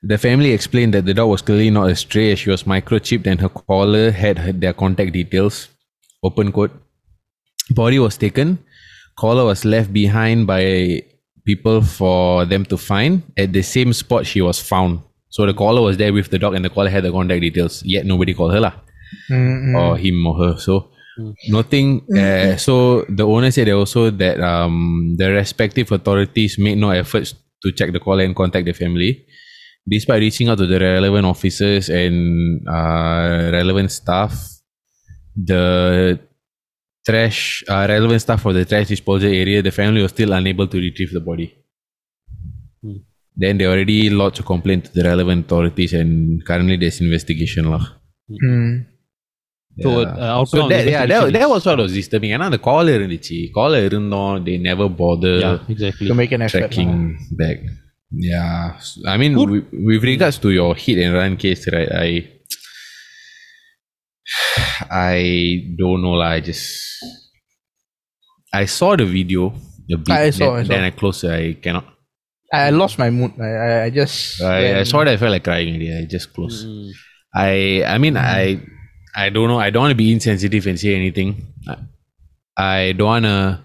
The 0.05 0.17
family 0.17 0.51
explained 0.51 0.93
that 0.93 1.05
the 1.05 1.13
dog 1.13 1.29
was 1.29 1.41
clearly 1.41 1.69
not 1.69 1.89
a 1.89 1.95
stray 1.95 2.31
as 2.33 2.39
she 2.39 2.49
was 2.49 2.63
microchipped 2.63 3.25
and 3.25 3.39
her 3.39 3.49
collar 3.49 4.11
had 4.11 4.37
her- 4.39 4.51
their 4.51 4.73
contact 4.73 5.13
details. 5.13 5.69
Open 6.23 6.51
quote. 6.51 6.71
Body 7.71 7.99
was 7.99 8.17
taken. 8.17 8.59
Collar 9.17 9.45
was 9.45 9.63
left 9.63 9.93
behind 9.93 10.45
by 10.47 11.03
people 11.45 11.81
for 11.81 12.45
them 12.45 12.65
to 12.65 12.77
find 12.77 13.23
at 13.37 13.53
the 13.53 13.61
same 13.61 13.93
spot 13.93 14.25
she 14.25 14.41
was 14.41 14.59
found. 14.59 14.99
So 15.29 15.45
the 15.45 15.53
collar 15.53 15.81
was 15.81 15.97
there 15.97 16.11
with 16.13 16.29
the 16.29 16.39
dog 16.39 16.53
and 16.55 16.63
the 16.65 16.69
collar 16.69 16.89
had 16.89 17.03
the 17.03 17.11
contact 17.11 17.41
details. 17.41 17.81
Yet 17.85 18.05
nobody 18.05 18.33
called 18.33 18.53
her 18.53 18.59
lah 18.59 18.73
or 19.75 19.97
him 19.97 20.25
or 20.27 20.35
her. 20.37 20.57
So 20.59 20.89
nothing. 21.47 22.01
Uh, 22.17 22.57
so 22.57 23.05
the 23.07 23.25
owner 23.25 23.51
said 23.51 23.69
also 23.69 24.09
that 24.09 24.39
um, 24.41 25.15
the 25.17 25.31
respective 25.31 25.91
authorities 25.91 26.57
made 26.57 26.77
no 26.77 26.89
efforts 26.89 27.35
to 27.63 27.71
check 27.71 27.91
the 27.93 27.99
call 27.99 28.19
and 28.19 28.35
contact 28.35 28.65
the 28.65 28.73
family, 28.73 29.25
despite 29.88 30.20
reaching 30.20 30.48
out 30.48 30.58
to 30.58 30.66
the 30.66 30.78
relevant 30.80 31.26
officers 31.26 31.88
and 32.02 32.16
uh, 32.68 33.50
relevant 33.52 33.90
staff. 33.90 34.32
The 35.50 35.64
trash 37.06 37.40
uh, 37.68 37.86
relevant 37.88 38.20
staff 38.20 38.40
for 38.42 38.52
the 38.52 38.64
trash 38.64 38.88
disposal 38.88 39.30
area, 39.42 39.62
the 39.62 39.70
family 39.70 40.02
was 40.02 40.10
still 40.10 40.32
unable 40.32 40.66
to 40.66 40.78
retrieve 40.78 41.12
the 41.12 41.20
body. 41.20 41.48
Hmm. 42.82 42.96
Then 43.36 43.56
they 43.58 43.66
already 43.66 44.10
lodged 44.10 44.40
a 44.40 44.42
complaint 44.42 44.84
to 44.86 44.92
the 44.92 45.04
relevant 45.04 45.40
authorities, 45.46 45.92
and 46.00 46.44
currently 46.44 46.76
there's 46.76 47.00
investigation 47.00 47.70
lah. 47.74 47.84
Hmm. 48.42 48.70
So, 49.80 49.90
Yeah. 49.90 50.08
uh, 50.24 50.38
outcome 50.38 50.46
So 50.46 50.62
of 50.64 50.70
that, 50.70 50.84
yeah, 50.84 50.84
that, 50.84 51.02
investigation 51.04 51.32
that 51.32 51.46
is- 51.46 51.52
was 51.54 51.64
what 51.66 51.78
was 51.78 51.92
disturbing. 51.92 52.30
ஏன்னா 52.36 52.46
அந்த 52.50 52.58
கால் 52.68 52.88
இருந்துச்சு 52.96 53.36
கால் 53.50 53.76
இருந்தோம் 53.84 54.32
they 54.46 54.56
never 54.70 54.88
bother 55.02 55.34
Yeah, 55.46 55.58
exactly. 55.74 56.08
To 56.08 56.16
make 56.22 56.32
an 56.38 56.42
effort. 56.46 56.62
tracking 56.64 56.92
back. 57.42 57.58
Yeah, 58.15 58.79
I 59.07 59.17
mean, 59.17 59.33
Good. 59.33 59.49
with, 59.49 59.65
with 59.73 60.03
regards 60.03 60.37
to 60.39 60.51
your 60.51 60.75
hit 60.75 60.99
and 60.99 61.13
run 61.13 61.35
case, 61.37 61.67
right? 61.71 61.91
I, 61.91 62.29
I 64.91 65.73
don't 65.77 66.01
know 66.01 66.13
lah. 66.13 66.37
I 66.37 66.39
just, 66.39 66.79
I 68.53 68.65
saw 68.65 68.95
the 68.95 69.05
video. 69.05 69.53
A 69.91 69.97
bit, 69.97 70.09
I 70.09 70.29
saw, 70.29 70.55
then, 70.55 70.59
I 70.59 70.63
saw. 70.63 70.67
then 70.69 70.83
I 70.83 70.89
closed. 70.91 71.23
it. 71.23 71.31
I 71.31 71.53
cannot. 71.59 71.85
I 72.53 72.69
lost 72.69 72.99
my 72.99 73.09
mood. 73.09 73.33
I, 73.41 73.49
I, 73.49 73.83
I 73.85 73.89
just. 73.89 74.41
I, 74.41 74.79
I 74.79 74.83
saw 74.83 75.03
that. 75.03 75.13
I 75.13 75.17
felt 75.17 75.31
like 75.31 75.43
crying. 75.43 75.69
Already. 75.69 75.97
I 75.97 76.05
just 76.05 76.33
closed. 76.33 76.67
Mm. 76.67 76.91
I 77.35 77.83
I 77.83 77.97
mean 77.97 78.15
I 78.15 78.61
I 79.15 79.29
don't 79.29 79.47
know. 79.47 79.59
I 79.59 79.71
don't 79.71 79.81
want 79.81 79.91
to 79.91 79.95
be 79.95 80.11
insensitive 80.11 80.67
and 80.67 80.79
say 80.79 80.95
anything. 80.95 81.53
I, 81.67 81.77
I 82.57 82.91
don't 82.93 83.07
want 83.07 83.25
to 83.25 83.59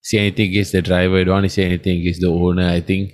say 0.00 0.18
anything 0.18 0.50
against 0.50 0.72
the 0.72 0.82
driver. 0.82 1.18
I 1.18 1.24
don't 1.24 1.34
want 1.34 1.44
to 1.44 1.50
say 1.50 1.64
anything 1.64 2.00
against 2.00 2.22
the 2.22 2.28
owner. 2.28 2.68
I 2.68 2.80
think 2.80 3.12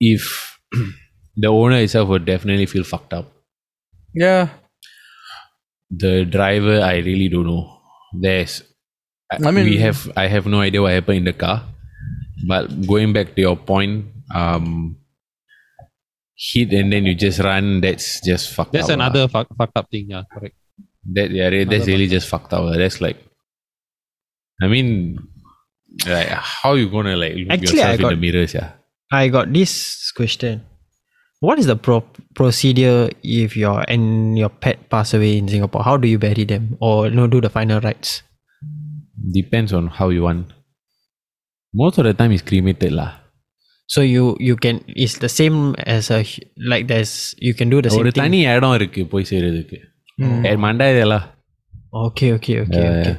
if 0.00 0.58
the 1.36 1.48
owner 1.48 1.78
itself 1.78 2.08
would 2.08 2.24
definitely 2.24 2.66
feel 2.66 2.84
fucked 2.84 3.12
up. 3.14 3.30
Yeah. 4.14 4.48
The 5.90 6.24
driver, 6.24 6.80
I 6.80 6.96
really 6.98 7.28
don't 7.28 7.46
know. 7.46 7.78
There's, 8.12 8.62
I 9.30 9.36
I 9.48 9.50
mean- 9.50 9.64
we 9.66 9.78
have 9.78 10.10
I 10.16 10.26
have 10.26 10.46
no 10.46 10.60
idea 10.60 10.82
what 10.82 10.92
happened 10.92 11.18
in 11.18 11.24
the 11.24 11.32
car. 11.32 11.62
But 12.46 12.86
going 12.86 13.12
back 13.12 13.34
to 13.34 13.40
your 13.40 13.56
point, 13.56 14.06
um, 14.34 14.96
hit 16.36 16.72
and 16.72 16.92
then 16.92 17.06
you 17.06 17.14
just 17.14 17.40
run. 17.40 17.80
That's 17.80 18.20
just 18.20 18.52
fucked 18.52 18.72
That's 18.72 18.90
up. 18.90 18.98
lah. 18.98 19.06
another 19.06 19.28
fuck, 19.28 19.48
fucked 19.56 19.76
up 19.76 19.90
thing. 19.90 20.10
Yeah, 20.10 20.22
correct. 20.32 20.54
That 21.14 21.30
yeah, 21.30 21.48
re- 21.48 21.64
that's 21.64 21.86
Another 21.86 21.92
really 21.92 22.06
just 22.08 22.28
fucked 22.28 22.52
up. 22.52 22.60
lah. 22.64 22.76
That's 22.76 23.00
like, 23.00 23.16
I 24.62 24.66
mean, 24.68 25.16
like 26.06 26.28
how 26.28 26.74
you 26.74 26.90
gonna 26.90 27.16
like 27.16 27.34
look 27.36 27.50
Actually, 27.50 27.82
I 27.82 27.92
yourself 27.92 28.12
in 28.12 28.20
the 28.20 28.26
mirrors? 28.32 28.54
Yeah, 28.54 28.72
I 29.11 29.27
got 29.37 29.51
this 29.53 29.73
question. 30.19 30.61
What 31.41 31.57
is 31.61 31.67
the 31.71 31.75
pro- 31.75 32.05
procedure 32.39 32.97
if 33.23 33.55
your 33.57 33.77
and 33.93 34.37
your 34.41 34.49
pet 34.63 34.89
pass 34.93 35.13
away 35.17 35.31
in 35.37 35.47
Singapore? 35.53 35.83
How 35.83 35.95
do 36.03 36.07
you 36.07 36.19
bury 36.19 36.45
them 36.45 36.65
or 36.79 37.09
no 37.09 37.25
do 37.27 37.41
the 37.41 37.53
final 37.59 37.79
rites? 37.89 38.11
depends 39.33 39.71
on 39.77 39.87
how 39.97 40.05
you 40.09 40.21
want. 40.23 40.45
Most 41.73 41.97
of 41.99 42.05
the 42.07 42.13
time, 42.19 42.31
it's 42.35 42.45
cremated 42.49 42.91
lah. 42.99 43.09
So 43.93 44.01
you 44.01 44.23
you 44.47 44.55
can 44.63 44.77
it's 45.03 45.17
the 45.25 45.29
same 45.29 45.57
as 45.95 46.09
a 46.15 46.19
hu- 46.29 46.45
like 46.71 46.87
there's 46.91 47.13
you 47.47 47.53
can 47.59 47.69
do 47.73 47.79
the 47.85 47.91
same 47.93 48.01
ஒரு 48.03 48.11
thing. 48.13 48.21
தனி 48.23 48.39
இடம் 48.53 48.75
இருக்கு 48.79 49.03
போய் 49.13 49.27
செய்யறதுக்கு 49.31 49.79
Hmm. 50.21 50.41
at 50.49 50.57
மண்டா 50.65 50.87
இதெல்லாம் 50.93 51.27
Okay, 52.05 52.29
okay, 52.37 52.55
okay, 52.63 52.81
Yeah, 52.83 52.97
okay. 52.97 53.13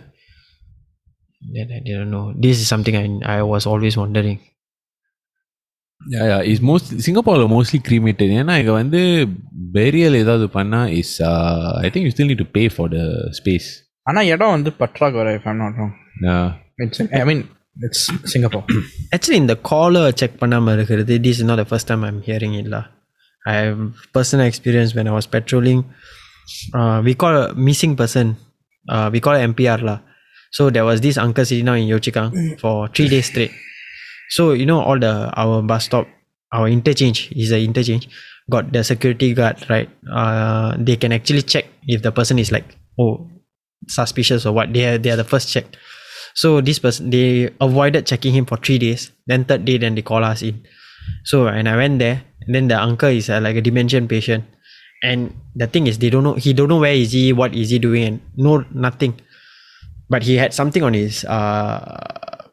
Then 1.55 1.69
I 1.77 1.81
didn't 1.87 2.11
know. 2.15 2.25
This 2.45 2.57
is 2.63 2.67
something 2.73 2.97
I 3.03 3.07
I 3.37 3.41
was 3.53 3.65
always 3.73 3.97
wondering. 4.03 4.39
yeah, 6.09 6.25
yeah, 6.31 6.41
it's 6.51 6.61
most 6.61 6.87
சிங்கப்பூர்ல 7.05 7.47
mostly 7.57 7.79
cremated 7.89 8.31
ஏன்னா 8.41 8.57
இங்க 8.61 8.73
வந்து 8.73 9.29
burial 9.77 10.15
ஏதாவது 10.23 10.49
பண்ணா 10.49 10.85
is 11.01 11.11
uh, 11.31 11.73
I 11.87 11.91
think 11.91 12.03
you 12.07 12.13
still 12.17 12.29
need 12.31 12.43
to 12.45 12.51
pay 12.59 12.69
for 12.77 12.87
the 12.97 13.05
space. 13.41 13.69
ஆனா 14.03 14.23
இடம் 14.23 14.51
வந்து 14.51 14.73
பற்றாக்குறை 14.73 15.35
if 15.35 15.45
I'm 15.51 15.59
not 15.65 15.73
wrong. 15.79 15.93
Yeah. 16.29 16.49
It's, 16.85 17.01
I 17.21 17.25
mean, 17.29 17.41
it's 17.87 18.01
Singapore. 18.33 18.65
Actually, 19.15 19.39
in 19.43 19.47
the 19.53 19.59
caller 19.71 20.07
check 20.21 20.33
பண்ணாம 20.41 20.73
இருக்கிறது 20.73 21.19
this 21.27 21.37
is 21.41 21.47
not 21.51 21.59
the 21.63 21.69
first 21.73 21.87
time 21.91 22.03
I'm 22.09 22.21
hearing 22.29 22.55
it 22.61 22.67
lah. 22.75 22.85
I 23.53 23.55
have 23.65 23.81
personal 24.17 24.47
experience 24.47 24.95
when 24.97 25.07
I 25.11 25.15
was 25.19 25.27
patrolling. 25.35 25.81
Uh, 26.79 26.99
we 27.07 27.15
call 27.15 27.35
a 27.45 27.55
missing 27.55 27.95
person. 28.03 28.27
Uh, 28.89 29.11
we 29.13 29.21
call 29.25 29.35
it 29.39 29.45
MPR 29.53 29.81
lah. 29.89 29.99
So 30.57 30.71
there 30.71 30.85
was 30.91 31.01
this 31.01 31.17
uncle 31.17 31.45
sitting 31.45 31.67
so 34.30 34.54
you 34.54 34.66
know 34.66 34.82
all 34.82 35.00
the 35.00 35.32
our 35.36 35.62
bus 35.62 35.86
stop, 35.86 36.08
our 36.52 36.68
interchange 36.68 37.32
is 37.32 37.52
a 37.52 37.64
interchange. 37.64 38.10
Got 38.50 38.72
the 38.72 38.84
security 38.84 39.34
guard 39.34 39.70
right. 39.70 39.90
Uh, 40.12 40.76
they 40.80 40.96
can 40.96 41.12
actually 41.12 41.42
check 41.42 41.66
if 41.88 42.02
the 42.02 42.12
person 42.12 42.40
is 42.40 42.52
like 42.52 42.78
oh 43.00 43.30
suspicious 43.88 44.46
or 44.46 44.54
what. 44.54 44.74
They 44.74 44.86
are 44.86 44.98
they 44.98 45.12
are 45.12 45.18
the 45.18 45.24
first 45.28 45.52
check. 45.52 45.66
So 46.34 46.62
this 46.62 46.80
person 46.80 47.10
they 47.10 47.50
avoided 47.60 48.06
checking 48.06 48.34
him 48.34 48.46
for 48.46 48.58
three 48.58 48.78
days. 48.78 49.12
Then 49.26 49.46
third 49.46 49.66
day, 49.66 49.78
then 49.78 49.96
they 49.96 50.02
call 50.02 50.24
us 50.24 50.42
in. 50.42 50.64
So 51.26 51.48
and 51.48 51.68
I 51.68 51.76
went 51.76 52.00
there. 52.00 52.24
And 52.42 52.56
then 52.56 52.68
the 52.70 52.80
uncle 52.80 53.10
is 53.10 53.30
uh, 53.30 53.42
like 53.42 53.58
a 53.58 53.62
dementia 53.62 54.02
patient, 54.04 54.46
and 55.04 55.36
the 55.54 55.68
thing 55.68 55.88
is 55.88 55.98
they 56.00 56.10
don't 56.10 56.24
know 56.24 56.36
he 56.36 56.54
don't 56.54 56.70
know 56.70 56.80
where 56.80 56.94
is 56.94 57.12
he, 57.12 57.34
what 57.34 57.54
is 57.54 57.72
he 57.72 57.80
doing, 57.80 58.04
and 58.04 58.22
no 58.38 58.64
nothing. 58.72 59.20
But 60.10 60.24
he 60.24 60.38
had 60.38 60.54
something 60.54 60.82
on 60.84 60.94
his 60.94 61.26
uh 61.26 62.48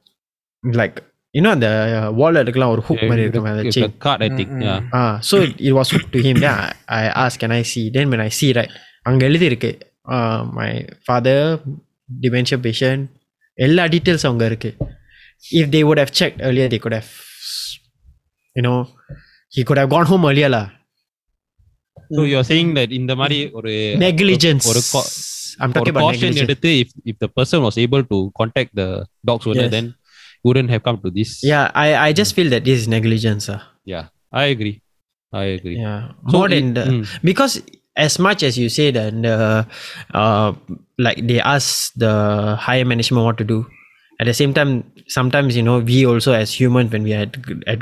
like 0.64 1.00
you 1.35 1.41
know 1.45 1.53
the 1.63 1.71
uh, 1.97 2.07
wall 2.19 2.35
எடுக்கலாம் 2.41 2.71
ஒரு 2.75 2.83
hook 2.87 3.01
மாதிரி 3.09 3.23
இருக்கும் 3.25 3.47
அந்த 3.51 3.63
It's 3.69 3.77
chain. 3.77 3.89
a 3.89 4.01
card, 4.05 4.19
I 4.27 4.31
think. 4.37 4.49
Yeah. 4.67 4.79
Ah, 4.99 5.13
so 5.29 5.35
it 5.67 5.73
was 5.79 5.89
hooked 5.95 6.11
to 6.15 6.21
him. 6.27 6.35
Then 6.43 6.53
I, 6.61 6.69
I 7.01 7.05
asked, 7.23 7.39
can 7.43 7.51
I 7.59 7.63
see? 7.71 7.85
Then 7.97 8.07
when 8.13 8.21
I 8.27 8.31
see, 8.39 8.49
right, 8.59 8.71
அங்க 9.09 9.23
எழுதி 9.29 9.45
இருக்கு 9.51 9.71
uh, 10.15 10.39
my 10.59 10.71
father 11.07 11.37
dementia 12.25 12.59
patient 12.67 13.01
எல்லா 13.67 13.85
details 13.93 14.27
அவங்க 14.29 14.45
இருக்கு 14.51 14.71
if 15.61 15.65
they 15.73 15.81
would 15.87 15.99
have 16.03 16.11
checked 16.19 16.39
earlier, 16.47 16.67
they 16.73 16.79
could 16.83 16.95
have, 16.99 17.09
you 18.55 18.63
know, 18.65 18.77
he 19.55 19.61
could 19.67 19.79
have 19.81 19.91
gone 19.95 20.07
home 20.11 20.23
earlier 20.29 20.49
lah. 20.55 20.65
So 22.15 22.21
you're 22.31 22.47
saying 22.51 22.69
that 22.77 22.89
இந்த 22.99 23.13
மாதிரி 23.21 23.39
ஒரு 23.57 23.71
Negligence. 24.07 24.65
ஒரு 24.71 24.81
co- 24.93 25.09
I'm 25.61 25.69
ஒரு 25.69 25.75
talking 25.77 25.93
about 25.93 26.05
caution 26.07 26.27
negligence. 26.27 26.43
எடுத்து 26.45 26.69
if 26.83 26.89
if 27.11 27.15
the 27.23 27.29
person 27.37 27.59
was 27.67 27.75
able 27.85 28.03
to 28.11 28.17
contact 28.41 28.71
the 28.81 28.89
dog's 29.29 29.47
owner 29.51 29.65
Yes. 29.67 29.73
then 29.75 29.87
wouldn't 30.44 30.70
have 30.70 30.82
come 30.84 31.00
to 31.00 31.10
this. 31.10 31.42
Yeah, 31.42 31.70
I, 31.74 31.96
I 31.96 32.12
just 32.12 32.34
feel 32.34 32.50
that 32.50 32.64
this 32.64 32.80
is 32.80 32.88
negligence. 32.88 33.48
ah. 33.48 33.62
Yeah, 33.84 34.08
I 34.32 34.44
agree. 34.54 34.82
I 35.32 35.44
agree. 35.58 35.76
Yeah, 35.80 36.12
So 36.30 36.38
more 36.38 36.46
it- 36.46 36.54
than 36.60 36.74
the, 36.74 36.84
mm. 36.84 37.04
because 37.24 37.62
as 37.96 38.18
much 38.18 38.42
as 38.42 38.58
you 38.58 38.68
say 38.68 38.90
that 38.90 39.10
the 39.22 39.66
uh, 40.14 40.52
like 40.98 41.26
they 41.26 41.40
ask 41.40 41.92
the 41.96 42.56
higher 42.60 42.84
management 42.84 43.24
what 43.24 43.38
to 43.38 43.44
do, 43.44 43.66
at 44.20 44.26
the 44.26 44.34
same 44.34 44.54
time, 44.54 44.84
sometimes 45.08 45.56
you 45.56 45.62
know 45.62 45.78
we 45.80 46.06
also 46.06 46.32
as 46.32 46.52
humans 46.54 46.92
when 46.92 47.02
we 47.02 47.14
are 47.14 47.22
at, 47.26 47.34
at 47.66 47.80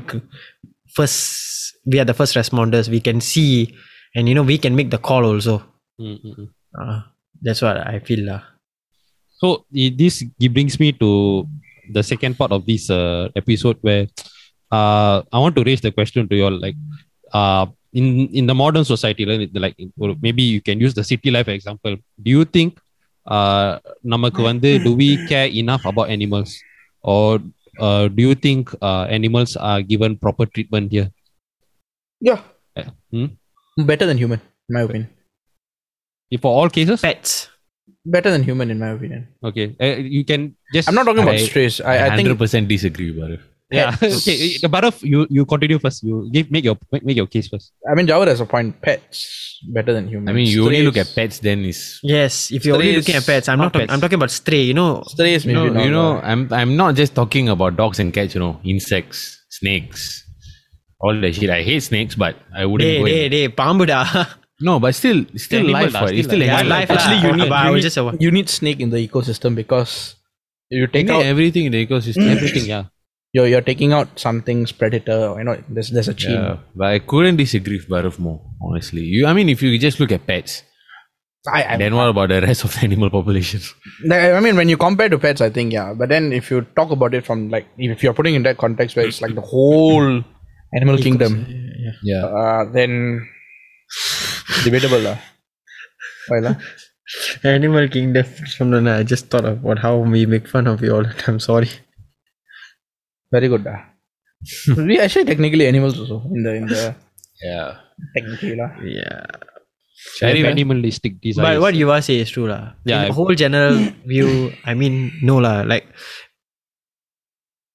first 0.94 1.76
we 1.84 1.98
are 2.00 2.04
the 2.04 2.14
first 2.14 2.36
responders, 2.36 2.88
we 2.88 3.00
can 3.00 3.20
see 3.20 3.74
and 4.14 4.28
you 4.28 4.34
know 4.34 4.42
we 4.42 4.56
can 4.58 4.76
make 4.76 4.90
the 4.90 4.98
call 4.98 5.24
also. 5.24 5.62
Mm, 6.00 6.18
mm, 6.24 6.34
mm. 6.38 6.48
Uh, 6.78 7.00
that's 7.42 7.60
what 7.60 7.76
I 7.76 7.98
feel 8.00 8.24
lah. 8.26 8.40
So 9.40 9.66
this 9.72 10.22
brings 10.52 10.78
me 10.78 10.92
to 10.92 11.44
the 11.91 12.03
second 12.03 12.37
part 12.37 12.51
of 12.51 12.65
this 12.65 12.89
uh, 12.89 13.29
episode 13.35 13.77
where 13.81 14.07
uh, 14.71 15.21
I 15.31 15.39
want 15.39 15.55
to 15.55 15.63
raise 15.63 15.81
the 15.81 15.91
question 15.91 16.27
to 16.27 16.35
you 16.35 16.45
all 16.45 16.59
like 16.65 16.75
uh, 17.33 17.65
in 17.93 18.27
in 18.29 18.45
the 18.45 18.55
modern 18.55 18.85
society 18.85 19.25
like 19.25 19.49
like, 19.53 19.75
or 19.97 20.15
maybe 20.21 20.43
you 20.43 20.61
can 20.61 20.79
use 20.79 20.93
the 20.93 21.03
city 21.03 21.31
life 21.31 21.47
example 21.47 21.95
do 22.21 22.31
you 22.37 22.45
think 22.45 22.71
uh, 23.35 23.71
நமக்கு 24.13 24.41
வந்து 24.49 24.69
do 24.87 24.91
we 25.01 25.09
care 25.31 25.49
enough 25.61 25.85
about 25.91 26.09
animals 26.17 26.51
or 27.13 27.39
uh, 27.85 28.03
do 28.15 28.21
you 28.27 28.35
think 28.45 28.73
uh, 28.87 29.03
animals 29.17 29.51
are 29.69 29.81
given 29.91 30.11
proper 30.25 30.45
treatment 30.55 30.87
here 30.97 31.09
Yeah. 32.75 32.89
Hmm? 33.11 33.27
Better 33.89 34.05
than 34.05 34.17
human, 34.17 34.39
in 34.69 34.73
my 34.77 34.81
opinion. 34.81 35.09
If 36.29 36.41
for 36.41 36.51
all 36.59 36.69
cases 36.69 37.01
Pets. 37.01 37.49
Better 38.04 38.30
than 38.34 38.42
human, 38.42 38.70
in 38.70 38.78
my 38.82 38.88
opinion. 38.98 39.28
okay 39.44 39.76
uh, 39.80 39.94
you 40.16 40.24
can 40.24 40.56
just 40.74 40.88
I'm 40.88 40.94
not 40.98 41.04
talking 41.06 41.22
about 41.22 41.36
I- 41.36 41.46
strays. 41.46 41.80
I, 41.80 42.08
I 42.08 42.16
think 42.16 42.28
100% 42.28 42.66
disagree, 42.68 43.12
brother. 43.18 43.38
yeah 43.72 43.94
okay 44.18 44.58
but 44.74 44.84
if 44.88 44.96
you 45.10 45.20
you 45.36 45.42
continue 45.52 45.78
first 45.84 46.02
you 46.08 46.16
give 46.34 46.50
make 46.54 46.64
your 46.68 46.76
make, 46.92 47.04
make 47.08 47.16
your 47.20 47.28
case 47.34 47.46
first 47.52 47.72
I 47.90 47.94
mean 47.94 48.06
Jawad 48.10 48.28
has 48.32 48.40
a 48.44 48.48
point. 48.54 48.70
Pets 48.86 49.20
better 49.76 49.92
than 49.96 50.08
humans. 50.12 50.28
I 50.28 50.32
mean, 50.36 50.46
you 50.54 50.66
only 50.66 50.82
look 50.82 50.98
at 51.02 51.08
pets, 51.14 51.38
then 51.46 51.64
is 51.64 51.80
Yes, 52.02 52.50
if 52.50 52.66
you're 52.66 52.74
only 52.74 52.96
looking 52.98 53.14
at 53.14 53.24
pets, 53.24 53.48
I'm 53.48 53.56
not 53.58 53.66
not 53.66 53.72
talking. 53.74 53.86
pets. 53.86 53.94
I'm 53.94 54.00
talking 54.04 54.18
about 54.22 54.32
stray. 54.34 54.62
You 54.70 54.74
know, 54.74 54.90
strays. 55.14 55.46
you 55.46 55.54
Maybe 55.54 55.70
know, 55.70 55.74
not, 55.78 55.84
you 55.86 55.92
know 55.96 56.10
I'm 56.32 56.42
I'm 56.60 56.72
not 56.82 56.96
just 57.00 57.14
talking 57.20 57.48
about 57.54 57.76
dogs 57.82 58.00
and 58.02 58.12
cats. 58.12 58.34
You 58.34 58.40
know, 58.44 58.52
insects, 58.74 59.20
snakes, 59.60 60.02
all 61.00 61.14
that 61.24 61.32
shit. 61.38 61.48
I 61.58 61.62
hate 61.62 61.80
snakes, 61.90 62.14
but 62.26 62.34
I 62.52 62.66
wouldn't 62.66 62.90
day, 62.90 62.98
go. 62.98 63.06
day, 63.06 63.24
in- 63.26 63.30
day, 63.36 63.48
pambuda. 63.48 64.02
No, 64.62 64.78
but 64.80 64.94
still, 64.94 65.24
still 65.36 65.60
animal 65.66 65.82
life. 65.82 65.92
lah? 65.92 66.02
It's 66.06 66.26
still 66.26 66.38
still 66.38 66.38
lah. 66.46 66.62
yeah, 66.62 66.62
life. 66.74 66.90
Actually, 66.90 67.18
lah. 67.20 67.26
you 67.26 67.32
need- 67.42 67.48
But 67.50 67.58
I 67.58 67.66
you 67.66 67.72
was 67.72 67.78
need- 67.82 67.88
just 67.90 67.98
a, 67.98 68.04
you 68.24 68.30
need 68.30 68.48
snake 68.48 68.80
in 68.80 68.90
the 68.94 69.00
ecosystem 69.08 69.54
because 69.58 70.16
you 70.70 70.80
You 70.82 70.86
take 70.86 71.06
need 71.06 71.12
out 71.18 71.24
everything 71.26 71.66
in 71.68 71.72
the 71.76 71.82
ecosystem. 71.86 72.30
everything 72.36 72.64
yeah 72.70 72.84
you're, 73.34 73.46
you're 73.48 73.64
taking 73.64 73.92
out 73.96 74.08
something's 74.20 74.72
predator. 74.72 75.34
You 75.38 75.44
know, 75.44 75.56
there's 75.68 75.88
there's 75.90 76.08
a 76.08 76.14
chain. 76.14 76.36
Yeah, 76.36 76.56
but 76.76 76.88
I 76.92 76.98
couldn't 77.00 77.36
disagree 77.40 77.76
with 77.80 77.88
Bharat 77.88 78.18
more. 78.20 78.40
Honestly, 78.60 79.02
you. 79.08 79.24
I 79.26 79.32
mean, 79.32 79.48
if 79.48 79.62
you 79.64 79.72
just 79.80 79.98
look 80.00 80.12
at 80.12 80.26
pets, 80.26 80.62
I, 81.48 81.64
I, 81.64 81.76
then 81.80 81.96
what 81.96 82.08
about 82.12 82.28
the 82.28 82.40
rest 82.44 82.64
of 82.68 82.74
the 82.76 82.84
animal 82.84 83.08
population? 83.08 83.60
I 84.12 84.38
mean, 84.44 84.54
when 84.60 84.68
you 84.68 84.76
compare 84.76 85.08
to 85.08 85.18
pets, 85.18 85.40
I 85.40 85.48
think 85.48 85.72
yeah. 85.72 85.94
But 85.96 86.10
then 86.12 86.28
if 86.32 86.50
you 86.52 86.60
talk 86.76 86.90
about 86.92 87.14
it 87.16 87.24
from 87.24 87.48
like 87.48 87.64
if 87.78 88.02
you're 88.04 88.12
putting 88.12 88.34
in 88.36 88.42
that 88.44 88.58
context 88.60 88.96
where 89.00 89.08
it's 89.08 89.22
like 89.24 89.34
the 89.34 89.40
whole 89.40 90.22
animal 90.76 90.98
kingdom, 91.00 91.46
Yeah. 92.04 92.28
uh, 92.28 92.64
then 92.70 93.26
debatable 94.65 95.03
lah. 95.07 95.17
Why 96.29 96.39
lah? 96.39 96.55
Animal 97.43 97.87
Kingdom. 97.87 98.25
Something 98.45 98.87
I 98.87 99.03
just 99.03 99.27
thought 99.31 99.45
about 99.45 99.79
how 99.79 99.97
we 99.97 100.25
make 100.25 100.47
fun 100.47 100.67
of 100.67 100.81
you 100.83 100.91
all 100.95 101.03
the 101.03 101.15
time. 101.15 101.39
Sorry. 101.39 101.69
Very 103.31 103.47
good 103.47 103.63
lah. 103.63 103.79
we 104.77 104.99
actually 104.99 105.25
technically 105.25 105.65
animals 105.65 105.95
also 105.99 106.17
in 106.35 106.43
the 106.43 106.53
in 106.61 106.65
the 106.67 106.81
Yeah. 107.43 107.69
technically 108.15 108.55
lah. 108.55 108.69
Yeah. 108.81 109.25
Very 110.21 110.45
animalistic 110.45 111.21
desires. 111.21 111.45
But 111.45 111.57
what 111.61 111.73
you 111.75 111.89
are 111.91 112.01
say 112.01 112.17
is 112.23 112.29
true 112.29 112.47
lah. 112.47 112.75
Yeah, 112.85 112.97
In 112.97 113.01
I- 113.01 113.07
the 113.09 113.15
whole 113.17 113.35
general 113.35 113.75
view, 114.05 114.29
I 114.63 114.73
mean, 114.73 114.95
no 115.21 115.37
lah. 115.45 115.61
Like, 115.63 115.87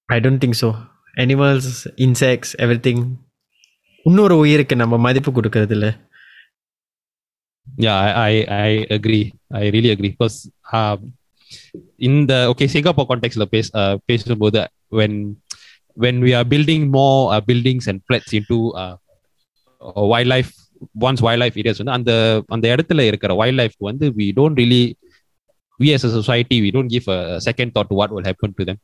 I 0.08 0.18
don't 0.20 0.38
think 0.38 0.54
so. 0.54 0.76
Animals, 1.18 1.86
insects, 1.98 2.54
everything. 2.58 3.00
இன்னொரு 4.04 4.34
உயிருக்கு 4.38 4.74
நம்ம 4.76 4.96
மதிப்பு 4.98 5.30
கொடுக்கறது 5.32 5.70
இல்ல 5.70 5.88
Yeah, 7.76 7.96
I, 7.96 8.10
I 8.28 8.32
I 8.66 8.70
agree. 8.96 9.32
I 9.60 9.68
really 9.74 9.90
agree 9.96 10.10
because 10.14 10.50
um, 10.72 11.12
in 11.98 12.26
the 12.26 12.38
okay 12.52 12.66
Singapore 12.66 13.06
context, 13.06 13.36
la 13.42 13.46
பேச 13.54 13.66
uh, 13.80 13.96
பேசும்போது 14.08 14.62
when 14.98 15.12
when 16.04 16.16
we 16.26 16.32
are 16.38 16.46
building 16.52 16.82
more 16.98 17.18
uh, 17.34 17.40
buildings 17.50 17.84
and 17.90 17.98
flats 18.08 18.32
into 18.38 18.58
uh, 18.82 18.96
uh, 19.86 20.04
wildlife 20.12 20.50
once 21.08 21.20
wildlife 21.26 21.56
areas 21.62 21.78
வந்து 21.82 21.96
அந்த 21.98 22.12
அந்த 22.54 22.66
இடத்துல 22.74 23.00
இருக்கிற 23.10 23.34
wildlife 23.40 23.76
வந்து 23.90 24.08
we 24.20 24.28
don't 24.38 24.56
really 24.62 24.84
we 25.82 25.88
as 25.96 26.04
a 26.08 26.12
society 26.20 26.58
we 26.66 26.70
don't 26.76 26.90
give 26.96 27.06
a 27.18 27.40
second 27.48 27.70
thought 27.74 27.88
to 27.92 27.98
what 28.00 28.10
will 28.16 28.26
happen 28.30 28.52
to 28.58 28.64
them. 28.68 28.78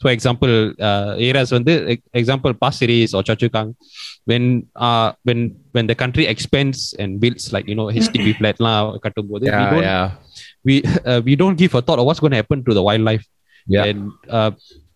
for 0.00 0.10
example 0.10 0.74
uh, 0.80 1.14
areas 1.18 1.52
when 1.52 1.64
the 1.64 1.98
example 2.12 2.52
Pasir 2.54 2.88
Ris 2.88 3.14
or 3.14 3.22
Choa 3.22 3.38
Chu 3.38 3.48
Kang 3.48 3.76
when 4.24 4.66
uh 4.76 5.12
when 5.22 5.56
when 5.72 5.86
the 5.86 5.94
country 5.94 6.26
expands 6.26 6.94
and 6.98 7.20
builds 7.20 7.52
like 7.52 7.68
you 7.68 7.74
know 7.74 7.86
HDB 7.86 8.36
flat 8.38 8.58
lah 8.60 8.92
we 8.92 9.70
don't 9.70 9.82
yeah. 9.82 10.16
we 10.64 10.82
uh, 11.06 11.20
we 11.24 11.36
don't 11.36 11.56
give 11.56 11.74
a 11.74 11.82
thought 11.82 11.98
of 11.98 12.06
what's 12.06 12.20
going 12.20 12.32
to 12.32 12.40
happen 12.42 12.64
to 12.64 12.74
the 12.74 12.82
wildlife 12.82 13.24
yeah 13.66 13.84
and 13.84 14.10
uh, 14.28 14.50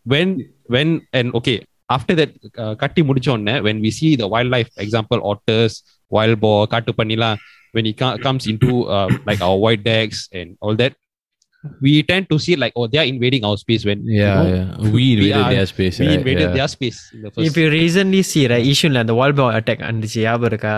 when 0.05 0.45
when 0.67 1.07
and 1.13 1.35
okay 1.35 1.65
after 1.97 2.15
that 2.21 2.31
uh, 2.63 2.75
கட்டி 2.83 3.03
முடிச்சோன்னே 3.09 3.55
when 3.67 3.79
we 3.85 3.91
see 3.99 4.11
the 4.23 4.29
wildlife 4.35 4.71
example 4.85 5.21
otters 5.31 5.75
wild 6.17 6.39
boar 6.45 6.59
காட்டுப்பன்னிலாம் 6.75 7.39
when 7.77 7.85
he 7.89 7.93
comes 8.27 8.45
into 8.53 8.71
uh, 8.97 9.09
like 9.29 9.41
our 9.47 9.57
white 9.65 9.83
decks 9.89 10.21
and 10.39 10.49
all 10.65 10.77
that 10.83 10.95
we 11.83 12.03
tend 12.03 12.29
to 12.31 12.39
see 12.39 12.57
like 12.57 12.73
oh 12.77 12.87
they 12.87 12.99
are 12.99 13.05
invading 13.05 13.45
our 13.45 13.57
space 13.57 13.85
when 13.85 14.05
yeah, 14.07 14.43
you 14.43 14.51
know, 14.51 14.57
yeah. 14.57 14.91
we 14.91 15.13
invaded 15.13 15.25
we 15.25 15.33
are, 15.33 15.51
their 15.51 15.67
space 15.67 15.99
we 15.99 16.07
right? 16.07 16.19
invaded 16.19 16.43
yeah. 16.43 16.55
their 16.55 16.69
space 16.69 17.11
in 17.13 17.23
the 17.23 17.31
first 17.31 17.47
if 17.49 17.57
you 17.57 17.71
recently 17.71 18.23
see 18.23 18.47
right 18.47 18.65
Yishun 18.65 19.07
the 19.07 19.15
wall 19.15 19.33
bomb 19.33 19.55
attack 19.55 19.81
and 19.81 20.03
the 20.03 20.09
இருக்கா 20.51 20.77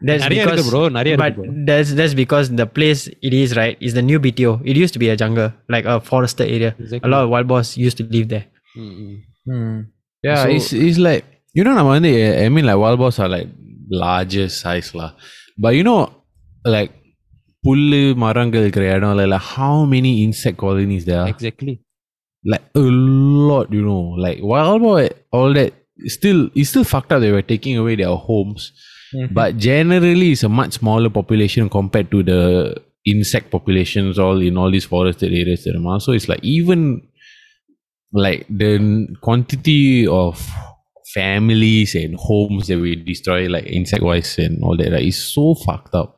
That's 0.00 0.28
because, 0.28 0.70
bro, 0.70 0.90
but 0.90 1.36
that's 1.66 1.92
that's 1.94 2.14
because 2.14 2.50
the 2.54 2.66
place 2.66 3.08
it 3.08 3.34
is 3.34 3.56
right 3.56 3.76
is 3.80 3.94
the 3.94 4.02
new 4.02 4.20
BTO. 4.20 4.62
It 4.64 4.76
used 4.76 4.92
to 4.96 5.00
be 5.02 5.08
a 5.08 5.16
jungle, 5.16 5.52
like 5.68 5.84
a 5.84 6.00
forested 6.00 6.48
area. 6.48 6.74
Exactly. 6.78 7.06
A 7.08 7.10
lot 7.12 7.24
of 7.24 7.30
wild 7.30 7.48
boars 7.48 7.76
used 7.76 7.98
to 7.98 8.04
live 8.04 8.28
there. 8.28 8.46
Mm-hmm. 8.76 9.14
Hmm. 9.50 9.80
Yeah, 10.22 10.44
so, 10.44 10.50
it's 10.50 10.72
it's 10.72 10.98
like 10.98 11.24
you 11.52 11.64
know, 11.64 11.74
I 11.74 11.98
mean, 11.98 12.64
like 12.64 12.76
wild 12.76 12.98
boars 12.98 13.18
are 13.18 13.28
like 13.28 13.48
larger 13.90 14.48
size 14.48 14.94
lah. 14.94 15.14
But 15.58 15.74
you 15.74 15.82
know, 15.82 16.14
like 16.64 16.92
புல்லு 17.65 18.01
மரங்கள் 18.23 18.63
இருக்கிற 18.63 18.85
இடம் 18.95 19.17
like 19.19 19.45
how 19.55 19.75
many 19.95 20.11
insect 20.25 20.57
colonies 20.65 21.05
there 21.09 21.21
are? 21.23 21.29
exactly 21.35 21.75
Like 22.45 22.65
a 22.75 22.87
lot, 23.49 23.67
you 23.75 23.83
know. 23.89 24.01
Like 24.23 24.39
wild 24.51 24.81
boar, 24.85 25.01
all 25.37 25.51
that 25.57 25.69
still 26.15 26.39
it's 26.59 26.69
still 26.71 26.83
fucked 26.93 27.11
up. 27.15 27.19
They 27.23 27.31
were 27.35 27.45
taking 27.51 27.75
away 27.81 27.93
their 28.01 28.15
homes, 28.25 28.63
but 29.37 29.49
generally 29.67 30.29
it's 30.33 30.43
a 30.43 30.51
much 30.59 30.73
smaller 30.79 31.11
population 31.19 31.69
compared 31.77 32.09
to 32.15 32.19
the 32.31 32.41
insect 33.13 33.47
populations 33.55 34.19
all 34.25 34.41
in 34.49 34.57
all 34.61 34.71
these 34.75 34.89
forested 34.93 35.31
areas. 35.41 35.63
that 35.65 35.77
are- 35.93 36.01
So 36.07 36.11
it's 36.17 36.27
like 36.31 36.43
even 36.57 36.81
like 38.25 38.41
the 38.63 38.71
quantity 39.27 39.81
of 40.07 40.33
families 41.13 41.95
and 41.95 42.15
homes 42.27 42.67
that 42.67 42.79
we 42.79 42.95
destroy 42.95 43.47
like 43.55 43.65
insect 43.79 44.03
wise 44.03 44.37
and 44.37 44.63
all 44.63 44.77
that 44.77 44.91
right, 44.91 45.05
is 45.05 45.17
so 45.35 45.45
fucked 45.65 45.95
up 46.01 46.11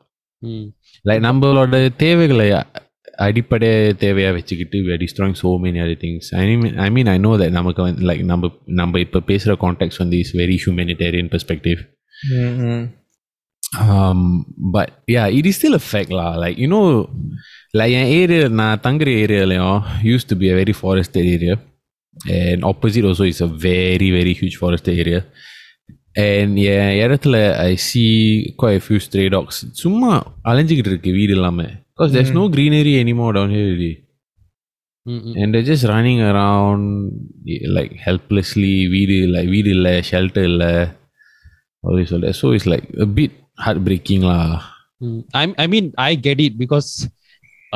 mm. 0.44 0.66
like 1.10 1.22
நம்மளோட 1.28 1.76
தேவைகளை 2.06 2.48
அ- 2.60 2.68
அடிப்படை 3.26 3.70
தேவையா 4.04 4.30
வச்சுக்கிட்டு 4.38 4.78
we 4.86 4.90
are 4.96 5.02
destroying 5.04 5.36
so 5.44 5.52
many 5.66 5.80
other 5.84 5.98
things 6.04 6.24
I 6.42 6.56
mean 6.62 6.74
I 6.86 6.90
mean 6.96 7.08
I 7.16 7.20
know 7.26 7.34
that 7.42 7.52
நமக்கு 7.60 7.82
வந்து 7.88 8.04
like 8.10 8.22
நம்ம 8.32 8.50
நம்ம 8.82 9.00
இப்போ 9.06 9.20
பேசுகிற 9.32 9.56
கான்டெக்ட் 9.66 10.02
வந்து 10.04 10.18
is 10.24 10.32
very 10.44 10.58
humanitarian 10.66 11.30
perspective 11.36 11.82
um 13.94 14.20
but 14.76 14.90
yeah 15.16 15.28
it 15.38 15.46
is 15.50 15.56
still 15.60 15.74
a 15.74 15.84
fact 15.92 16.12
lah 16.20 16.32
like 16.44 16.58
you 16.64 16.70
know 16.74 16.84
like 17.80 17.94
N 18.02 18.12
area 18.20 18.44
நான் 18.62 18.82
தங்குற 18.86 19.10
ஏரியாலையும் 19.24 19.78
used 20.14 20.28
to 20.32 20.36
be 20.42 20.50
a 20.54 20.58
very 20.62 20.76
forested 20.82 21.26
area 21.36 21.56
and 22.42 22.62
opposite 22.72 23.06
also 23.10 23.26
is 23.34 23.42
a 23.48 23.52
very 23.70 24.10
very 24.18 24.34
huge 24.42 24.56
forested 24.62 24.96
area 25.04 25.20
and 26.28 26.52
என் 26.76 26.94
இடத்துல 27.04 27.36
I 27.70 27.74
see 27.88 28.12
quite 28.62 28.78
a 28.82 28.86
few 28.88 29.00
stray 29.08 29.28
dogs 29.36 29.58
சும்மா 29.84 30.12
அலைஞ்சிக்கிட்டு 30.50 30.92
இருக்கு 30.94 31.12
வீடு 31.20 31.34
இல்லாம 31.38 31.64
because 31.92 32.12
there's 32.16 32.34
no 32.42 32.46
greenery 32.56 32.94
anymore 33.04 33.32
down 33.38 33.50
here 33.56 33.66
already 33.70 33.94
Mm-mm. 35.06 35.34
and 35.40 35.48
they're 35.54 35.70
just 35.74 35.86
running 35.94 36.20
around 36.30 36.84
eh, 37.54 37.64
like 37.78 37.94
helplessly 38.08 38.76
வீடு 38.96 39.18
like 39.36 39.50
வீடு 39.56 39.70
இல்ல 39.78 39.90
shelter 40.12 40.44
இல்ல 40.52 40.64
all 41.84 41.98
this 42.00 42.14
all 42.16 42.24
that 42.26 42.38
so 42.42 42.48
it's 42.58 42.68
like 42.74 42.88
a 43.06 43.10
bit 43.20 43.34
heartbreaking 43.66 44.24
lah 44.32 44.48
Mm, 45.04 45.22
I 45.40 45.44
I 45.64 45.66
mean 45.72 45.86
I 46.08 46.12
get 46.28 46.38
it 46.46 46.54
because 46.62 46.90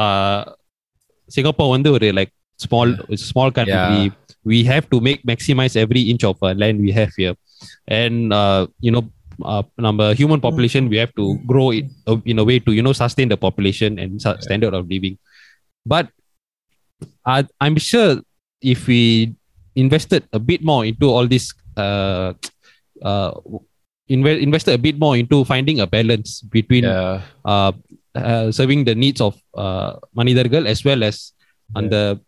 uh 0.03 0.39
Singapore 1.35 1.69
வந்து 1.75 1.89
ஒரு 1.95 2.07
like 2.19 2.31
small 2.65 2.89
it's 3.13 3.23
a 3.27 3.29
small 3.33 3.49
country 3.57 3.99
we 4.44 4.62
have 4.64 4.88
to 4.90 5.00
make 5.00 5.24
maximize 5.24 5.76
every 5.76 6.02
inch 6.02 6.24
of 6.24 6.36
uh, 6.42 6.52
land 6.54 6.80
we 6.80 6.92
have 6.92 7.12
here. 7.16 7.34
And 7.88 8.32
uh, 8.32 8.66
you 8.80 8.92
know 8.92 9.08
uh, 9.42 9.62
number 9.78 10.14
human 10.14 10.40
population 10.40 10.88
we 10.88 10.96
have 10.98 11.14
to 11.16 11.38
grow 11.46 11.70
it 11.70 11.86
uh, 12.06 12.16
in 12.24 12.38
a 12.38 12.44
way 12.44 12.60
to 12.60 12.72
you 12.72 12.82
know 12.82 12.92
sustain 12.92 13.28
the 13.28 13.36
population 13.36 13.98
and 13.98 14.20
su- 14.20 14.40
standard 14.40 14.74
of 14.74 14.88
living. 14.88 15.18
But 15.86 16.08
I, 17.24 17.46
I'm 17.60 17.76
sure 17.76 18.20
if 18.60 18.86
we 18.86 19.34
invested 19.74 20.24
a 20.32 20.38
bit 20.38 20.62
more 20.62 20.84
into 20.84 21.06
all 21.08 21.26
this 21.26 21.52
uh, 21.76 22.32
uh, 23.02 23.32
inve- 24.08 24.40
invested 24.40 24.74
a 24.74 24.78
bit 24.78 24.98
more 24.98 25.16
into 25.16 25.44
finding 25.44 25.80
a 25.80 25.86
balance 25.86 26.42
between 26.42 26.84
yeah. 26.84 27.22
uh, 27.44 27.72
uh, 28.14 28.52
serving 28.52 28.84
the 28.84 28.94
needs 28.94 29.20
of 29.20 29.40
uh, 29.54 29.96
Manidargal 30.16 30.66
as 30.66 30.84
well 30.84 31.02
as 31.02 31.32
on 31.74 31.88
the 31.88 32.20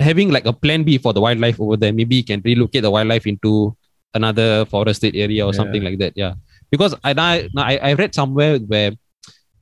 having 0.00 0.30
like 0.30 0.46
a 0.46 0.52
plan 0.52 0.84
B 0.84 0.98
for 0.98 1.12
the 1.12 1.20
wildlife 1.20 1.60
over 1.60 1.76
there. 1.76 1.92
Maybe 1.92 2.16
you 2.16 2.24
can 2.24 2.40
relocate 2.44 2.82
the 2.82 2.90
wildlife 2.90 3.26
into 3.26 3.76
another 4.14 4.64
forested 4.66 5.16
area 5.16 5.46
or 5.46 5.52
something 5.52 5.82
like 5.82 5.98
that. 5.98 6.12
Yeah, 6.16 6.34
because 6.70 6.94
I 7.04 7.12
I 7.16 7.48
I 7.56 7.78
I 7.78 7.92
read 7.94 8.14
somewhere 8.14 8.58
where 8.58 8.92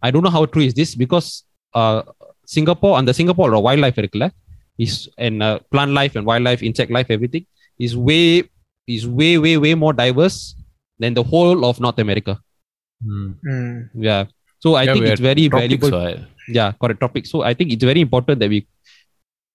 I 0.02 0.10
don't 0.10 0.22
know 0.22 0.30
how 0.30 0.46
true 0.46 0.62
is 0.62 0.74
this 0.74 0.94
because 0.94 1.44
uh, 1.74 2.02
Singapore 2.46 2.98
and 2.98 3.08
the 3.08 3.14
Singapore 3.14 3.50
wildlife 3.60 3.96
இருக்குல்ல, 3.96 4.30
is 4.78 5.08
and 5.18 5.42
uh, 5.42 5.58
plant 5.70 5.92
life 5.92 6.16
and 6.16 6.26
wildlife, 6.26 6.62
insect 6.62 6.90
life, 6.90 7.10
everything 7.10 7.46
is 7.78 7.96
way 7.96 8.44
is 8.86 9.06
way 9.06 9.38
way 9.38 9.56
way 9.58 9.74
more 9.74 9.92
diverse 9.92 10.54
than 10.98 11.14
the 11.14 11.22
whole 11.22 11.64
of 11.64 11.80
North 11.80 11.98
America. 11.98 12.38
Hmm. 13.04 13.32
Mm. 13.44 13.90
Yeah. 13.94 14.26
So 14.58 14.74
I 14.76 14.84
Yeah, 14.84 14.92
think 14.92 15.04
we 15.04 15.10
it's 15.10 15.20
are 15.20 15.22
very 15.22 15.48
Tropics, 15.48 15.90
valuable. 15.90 15.90
what? 15.90 16.18
Yeah, 16.48 16.72
correct 16.72 17.00
topic. 17.00 17.26
So 17.26 17.42
I 17.42 17.54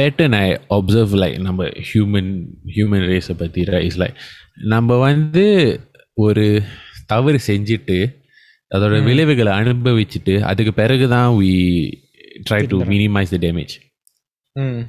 pattern 0.01 0.33
I 0.33 0.57
observe 0.69 1.13
like 1.13 1.39
நம்ம 1.39 1.65
human 1.65 2.47
human 2.77 3.01
race 3.01 3.31
பத்தி 3.37 3.63
right 3.63 3.91
is 3.91 3.97
like 3.97 4.13
நம்ம 4.65 4.97
வந்து 4.97 5.79
ஒரு 6.13 6.61
தவறு 7.05 7.39
செஞ்சுட்டு 7.47 8.15
அதோட 8.75 9.03
விளைவுகளை 9.03 9.53
அனுபவிச்சுட்டு 9.53 10.41
அதுக்கு 10.41 10.73
பிறகுதான் 10.73 11.35
we 11.35 11.51
try 12.49 12.65
to 12.65 12.77
minimize 12.77 13.29
the 13.29 13.37
damage 13.37 13.85
Mm. 14.59 14.87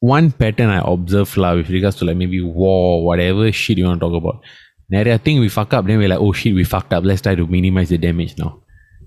one 0.00 0.32
pattern 0.32 0.70
I 0.70 0.82
observe 0.84 1.36
love, 1.36 1.58
with 1.58 1.70
regards 1.70 1.96
to 1.96 2.04
like 2.04 2.16
maybe 2.16 2.40
war, 2.40 3.04
whatever 3.04 3.52
shit 3.52 3.78
you 3.78 3.84
want 3.84 4.00
to 4.00 4.08
talk 4.08 4.16
about. 4.16 4.42
Now, 4.88 5.00
I 5.00 5.18
think 5.18 5.40
we 5.40 5.48
fuck 5.48 5.72
up, 5.72 5.86
then 5.86 5.98
we're 5.98 6.08
like, 6.08 6.18
oh 6.18 6.32
shit, 6.32 6.54
we 6.54 6.64
fucked 6.64 6.92
up. 6.92 7.04
Let's 7.04 7.22
try 7.22 7.34
to 7.34 7.46
minimize 7.46 7.90
the 7.90 7.98
damage 7.98 8.36
now. 8.36 8.60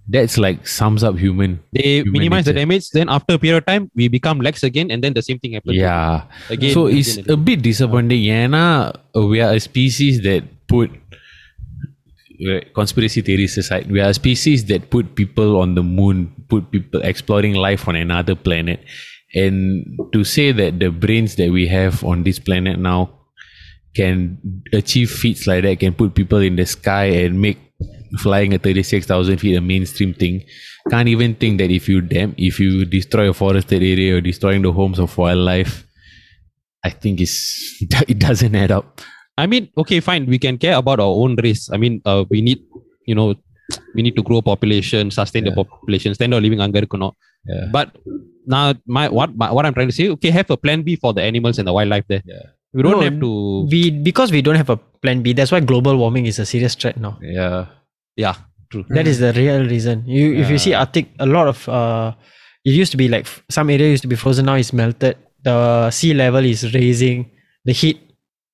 That's 0.08 0.38
like 0.38 0.68
sums 0.68 1.04
up 1.04 1.18
human. 1.18 1.62
They 1.72 1.98
human 1.98 2.14
minimize 2.14 2.46
nature. 2.46 2.54
the 2.54 2.60
damage, 2.60 2.90
then 2.92 3.10
after 3.10 3.36
a 3.36 3.40
period 3.40 3.58
of 3.58 3.66
time, 3.66 3.92
we 3.96 4.08
become 4.08 4.40
lax 4.40 4.64
again, 4.64 4.92
and 4.92 5.04
then 5.04 5.14
the 5.14 5.22
same 5.22 5.40
thing 5.40 5.54
happens. 5.54 5.76
Yeah. 5.76 6.24
Again. 6.50 6.74
So 6.74 6.88
again, 6.88 7.00
it's 7.00 7.18
again, 7.18 7.34
a 7.34 7.38
bit 7.38 7.62
disappointing. 7.62 8.22
Yeah, 8.22 8.92
we 9.16 9.42
are 9.42 9.54
a 9.54 9.60
species 9.60 10.22
that 10.24 10.44
put 10.68 10.92
uh, 12.48 12.60
conspiracy 12.74 13.22
theories 13.22 13.58
aside, 13.58 13.92
we 13.92 14.02
are 14.02 14.10
a 14.10 14.14
species 14.14 14.66
that 14.66 14.90
put 14.90 15.16
people 15.16 15.60
on 15.60 15.76
the 15.76 15.84
moon, 15.84 16.34
put 16.50 16.72
people 16.72 17.02
exploring 17.02 17.54
life 17.54 17.88
on 17.88 17.96
another 17.96 18.36
planet 18.36 18.84
And 19.35 19.99
to 20.13 20.25
say 20.25 20.53
that 20.53 20.81
the 20.81 20.91
brains 20.91 21.37
that 21.37 21.51
we 21.51 21.67
have 21.69 22.03
on 22.03 22.25
this 22.25 22.39
planet 22.39 22.79
now 22.79 23.11
can 23.95 24.39
achieve 24.73 25.11
feats 25.11 25.47
like 25.47 25.65
that, 25.65 25.81
can 25.81 25.95
put 25.95 26.15
people 26.15 26.39
in 26.39 26.57
the 26.57 26.67
sky 26.67 27.05
and 27.05 27.41
make 27.41 27.59
flying 28.19 28.55
at 28.55 28.63
36,000 28.63 29.39
feet 29.39 29.57
a 29.57 29.61
mainstream 29.61 30.15
thing. 30.15 30.45
Can't 30.91 31.09
even 31.09 31.35
think 31.35 31.59
that 31.59 31.71
if 31.71 31.89
you 31.89 32.01
dam- 32.01 32.35
if 32.39 32.59
you 32.59 32.85
destroy 32.85 33.29
a 33.29 33.35
forested 33.35 33.83
area 33.83 34.17
or 34.17 34.21
destroying 34.21 34.63
the 34.63 34.73
homes 34.73 34.99
of 34.99 35.17
wildlife, 35.19 35.87
I 36.85 36.91
think 36.91 37.21
it's 37.21 37.37
it 38.09 38.19
doesn't 38.19 38.55
add 38.55 38.71
up. 38.71 39.01
I 39.37 39.47
mean, 39.47 39.69
okay, 39.77 40.01
fine. 40.01 40.27
We 40.27 40.39
can 40.39 40.59
care 40.59 40.77
about 40.77 41.01
our 41.01 41.15
own 41.23 41.37
race. 41.37 41.71
I 41.71 41.77
mean, 41.77 42.01
uh, 42.05 42.25
we 42.31 42.41
need, 42.41 42.59
you 43.07 43.15
know, 43.15 43.35
we 43.95 44.03
need 44.03 44.17
to 44.17 44.23
grow 44.23 44.41
population, 44.43 45.11
sustain 45.11 45.45
the 45.45 45.53
population, 45.53 46.15
standard 46.15 46.39
of 46.39 46.43
living 46.43 46.59
அங்க 46.59 46.81
இருக்கணும். 46.81 47.15
Yeah. 47.46 47.68
But 47.72 47.96
now, 48.46 48.74
my 48.88 49.10
what 49.10 49.36
my, 49.36 49.52
what 49.52 49.66
I'm 49.66 49.74
trying 49.74 49.88
to 49.90 49.94
say, 49.94 50.10
okay, 50.10 50.30
have 50.32 50.50
a 50.50 50.58
plan 50.58 50.82
B 50.84 50.96
for 50.96 51.14
the 51.14 51.22
animals 51.22 51.58
and 51.60 51.68
the 51.68 51.74
wildlife 51.74 52.06
there. 52.08 52.22
Yeah. 52.26 52.42
We 52.74 52.82
don't 52.84 52.94
No, 52.94 53.02
have 53.02 53.20
to. 53.20 53.68
We 53.70 53.92
because 53.92 54.32
we 54.32 54.42
don't 54.42 54.56
have 54.56 54.70
a 54.70 54.78
plan 54.78 55.22
B. 55.22 55.34
That's 55.34 55.52
why 55.52 55.60
global 55.60 55.98
warming 55.98 56.26
is 56.26 56.40
a 56.40 56.46
serious 56.46 56.76
threat 56.76 56.98
now. 57.00 57.20
Yeah. 57.22 57.68
Yeah, 58.16 58.36
true. 58.72 58.86
That 58.90 59.08
is 59.08 59.20
the 59.20 59.34
real 59.34 59.66
reason. 59.68 60.04
You 60.08 60.34
if 60.36 60.50
you 60.50 60.58
see 60.58 60.74
Arctic, 60.74 61.08
a 61.20 61.26
lot 61.26 61.48
of 61.48 61.68
uh, 61.70 62.14
it 62.66 62.72
used 62.72 62.92
to 62.92 62.98
be 62.98 63.08
like 63.08 63.28
some 63.50 63.70
area 63.70 63.90
used 63.90 64.02
to 64.04 64.08
be 64.08 64.16
frozen. 64.16 64.46
Now 64.46 64.56
it's 64.56 64.74
melted. 64.74 65.18
The 65.44 65.92
sea 65.92 66.14
level 66.14 66.44
is 66.46 66.74
raising. 66.74 67.30
The 67.66 67.74
heat 67.74 68.00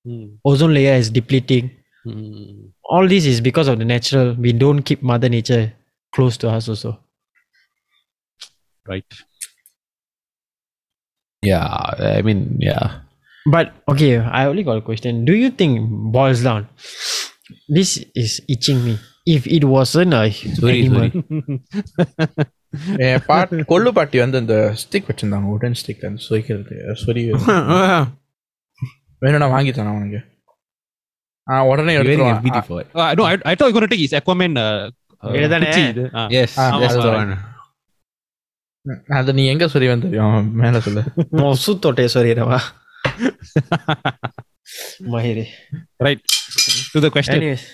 Mm, 0.06 0.38
ozone 0.46 0.72
layer 0.72 0.94
is 0.94 1.10
depleting. 1.10 1.70
mm, 2.06 2.70
All 2.84 3.06
this 3.06 3.26
is 3.26 3.42
because 3.42 3.68
of 3.68 3.78
the 3.78 3.84
natural. 3.84 4.32
We 4.34 4.54
don't 4.54 4.82
keep 4.82 5.02
Mother 5.02 5.28
Nature 5.28 5.74
close 6.14 6.38
to 6.38 6.48
us 6.48 6.70
also 6.70 6.98
right. 8.85 9.11
Yeah. 11.43 11.65
I 12.17 12.21
mean, 12.21 12.57
yeah. 12.59 13.01
But 13.45 13.73
okay, 13.87 14.17
I 14.17 14.45
only 14.47 14.63
got 14.63 14.77
a 14.77 14.81
question. 14.81 15.25
Do 15.25 15.35
you 15.35 15.49
think 15.51 15.73
boils 15.89 16.41
down? 16.43 16.67
This 17.69 17.89
is 18.15 18.41
itching 18.49 18.83
me. 18.85 18.95
If 19.25 19.47
it 19.47 19.63
wasn't 19.65 20.13
a 20.13 20.31
Sorry, 20.31 20.85
animal, 20.85 21.09
sorry. 21.09 21.21
என் 23.07 23.21
பாட் 23.27 23.51
கொள்ளு 23.69 23.91
பாட்டி 23.97 24.17
வந்து 24.21 24.37
அந்த 24.41 24.55
stick 24.81 25.07
வச்சிருந்தாங்க 25.09 25.51
உடன் 25.55 25.77
stick 25.81 26.03
அந்த 26.07 26.21
சொய்க்கிறது 26.27 26.77
சொறி 27.03 27.21
வேணும்னா 29.23 29.47
வாங்கி 29.53 29.71
தரேன் 29.77 29.93
அவனுக்கு 29.93 30.21
ஆ 31.51 31.61
உடனே 31.71 31.93
Wearing 31.93 31.99
a 31.99 32.01
எடுத்துருவான் 32.01 32.43
BT 32.45 32.61
for 32.69 32.77
it. 32.81 32.87
Uh, 33.01 33.11
no, 33.17 33.25
I, 33.31 33.37
I 33.51 33.55
thought 33.55 33.69
you 33.69 33.75
were 33.75 33.79
going 33.79 33.89
to 37.29 37.48
அது 39.17 39.33
நீ 39.37 39.43
எங்க 39.53 39.65
சொறிவன் 39.73 40.03
தெரியும் 40.05 40.49
மேல 40.61 40.79
சொல்லு 40.87 41.03
சுத்தோட்டே 41.65 42.07
சொல்லிடுவா 42.15 42.59
மயிரே 45.13 45.45
Right. 45.99 46.21
To 46.93 46.99
the 47.03 47.09
question. 47.15 47.35
Anyways, 47.39 47.65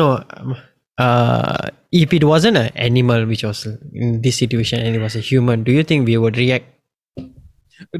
no. 0.00 0.06
um, 0.38 0.50
Uh, 0.98 1.58
if 1.98 2.12
it 2.16 2.24
wasn't 2.24 2.56
an 2.60 2.70
animal 2.86 3.20
which 3.30 3.42
was 3.48 3.58
in 3.96 4.08
this 4.24 4.36
situation 4.42 4.78
and 4.84 4.96
it 4.96 5.02
was 5.04 5.14
a 5.14 5.24
human, 5.28 5.58
do 5.66 5.72
you 5.76 5.84
think 5.90 6.08
we 6.10 6.16
would 6.22 6.36
react? 6.36 6.66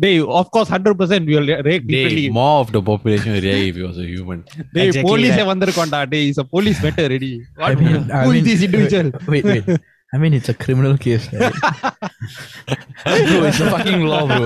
They, 0.05 0.15
of 0.41 0.47
course, 0.55 0.69
100% 0.69 0.97
will 1.33 1.47
re- 1.51 1.61
react 1.69 1.85
differently. 1.91 2.25
They, 2.25 2.33
more 2.39 2.57
of 2.63 2.73
the 2.77 2.83
population 2.83 3.29
will 3.35 3.45
react 3.47 3.69
if 3.71 3.77
he 3.77 3.85
was 3.91 3.99
a 3.99 4.09
human. 4.15 4.41
They 4.75 4.87
Exactly 4.89 5.09
police 5.11 5.37
that. 5.37 5.47
வந்திருக்கோண்டா 5.51 6.01
டேய் 6.15 6.27
is 6.31 6.41
a 6.45 6.49
police 6.57 6.81
better 6.87 7.05
ready 7.15 7.31
what 7.61 7.69
I 7.71 7.79
mean- 7.83 8.11
I 8.19 8.25
who 8.25 8.33
is 8.33 8.37
mean- 8.37 8.49
this 8.51 8.65
individual 8.69 9.11
wait 9.35 9.47
wait 9.53 9.69
I 10.13 10.19
mean 10.21 10.33
it's 10.33 10.49
a 10.49 10.55
criminal 10.55 10.95
case 10.97 11.25
right? 11.33 11.57
bro 13.25 13.41
it's 13.49 13.61
a 13.61 13.71
fucking 13.71 14.03
law 14.13 14.21
bro 14.29 14.45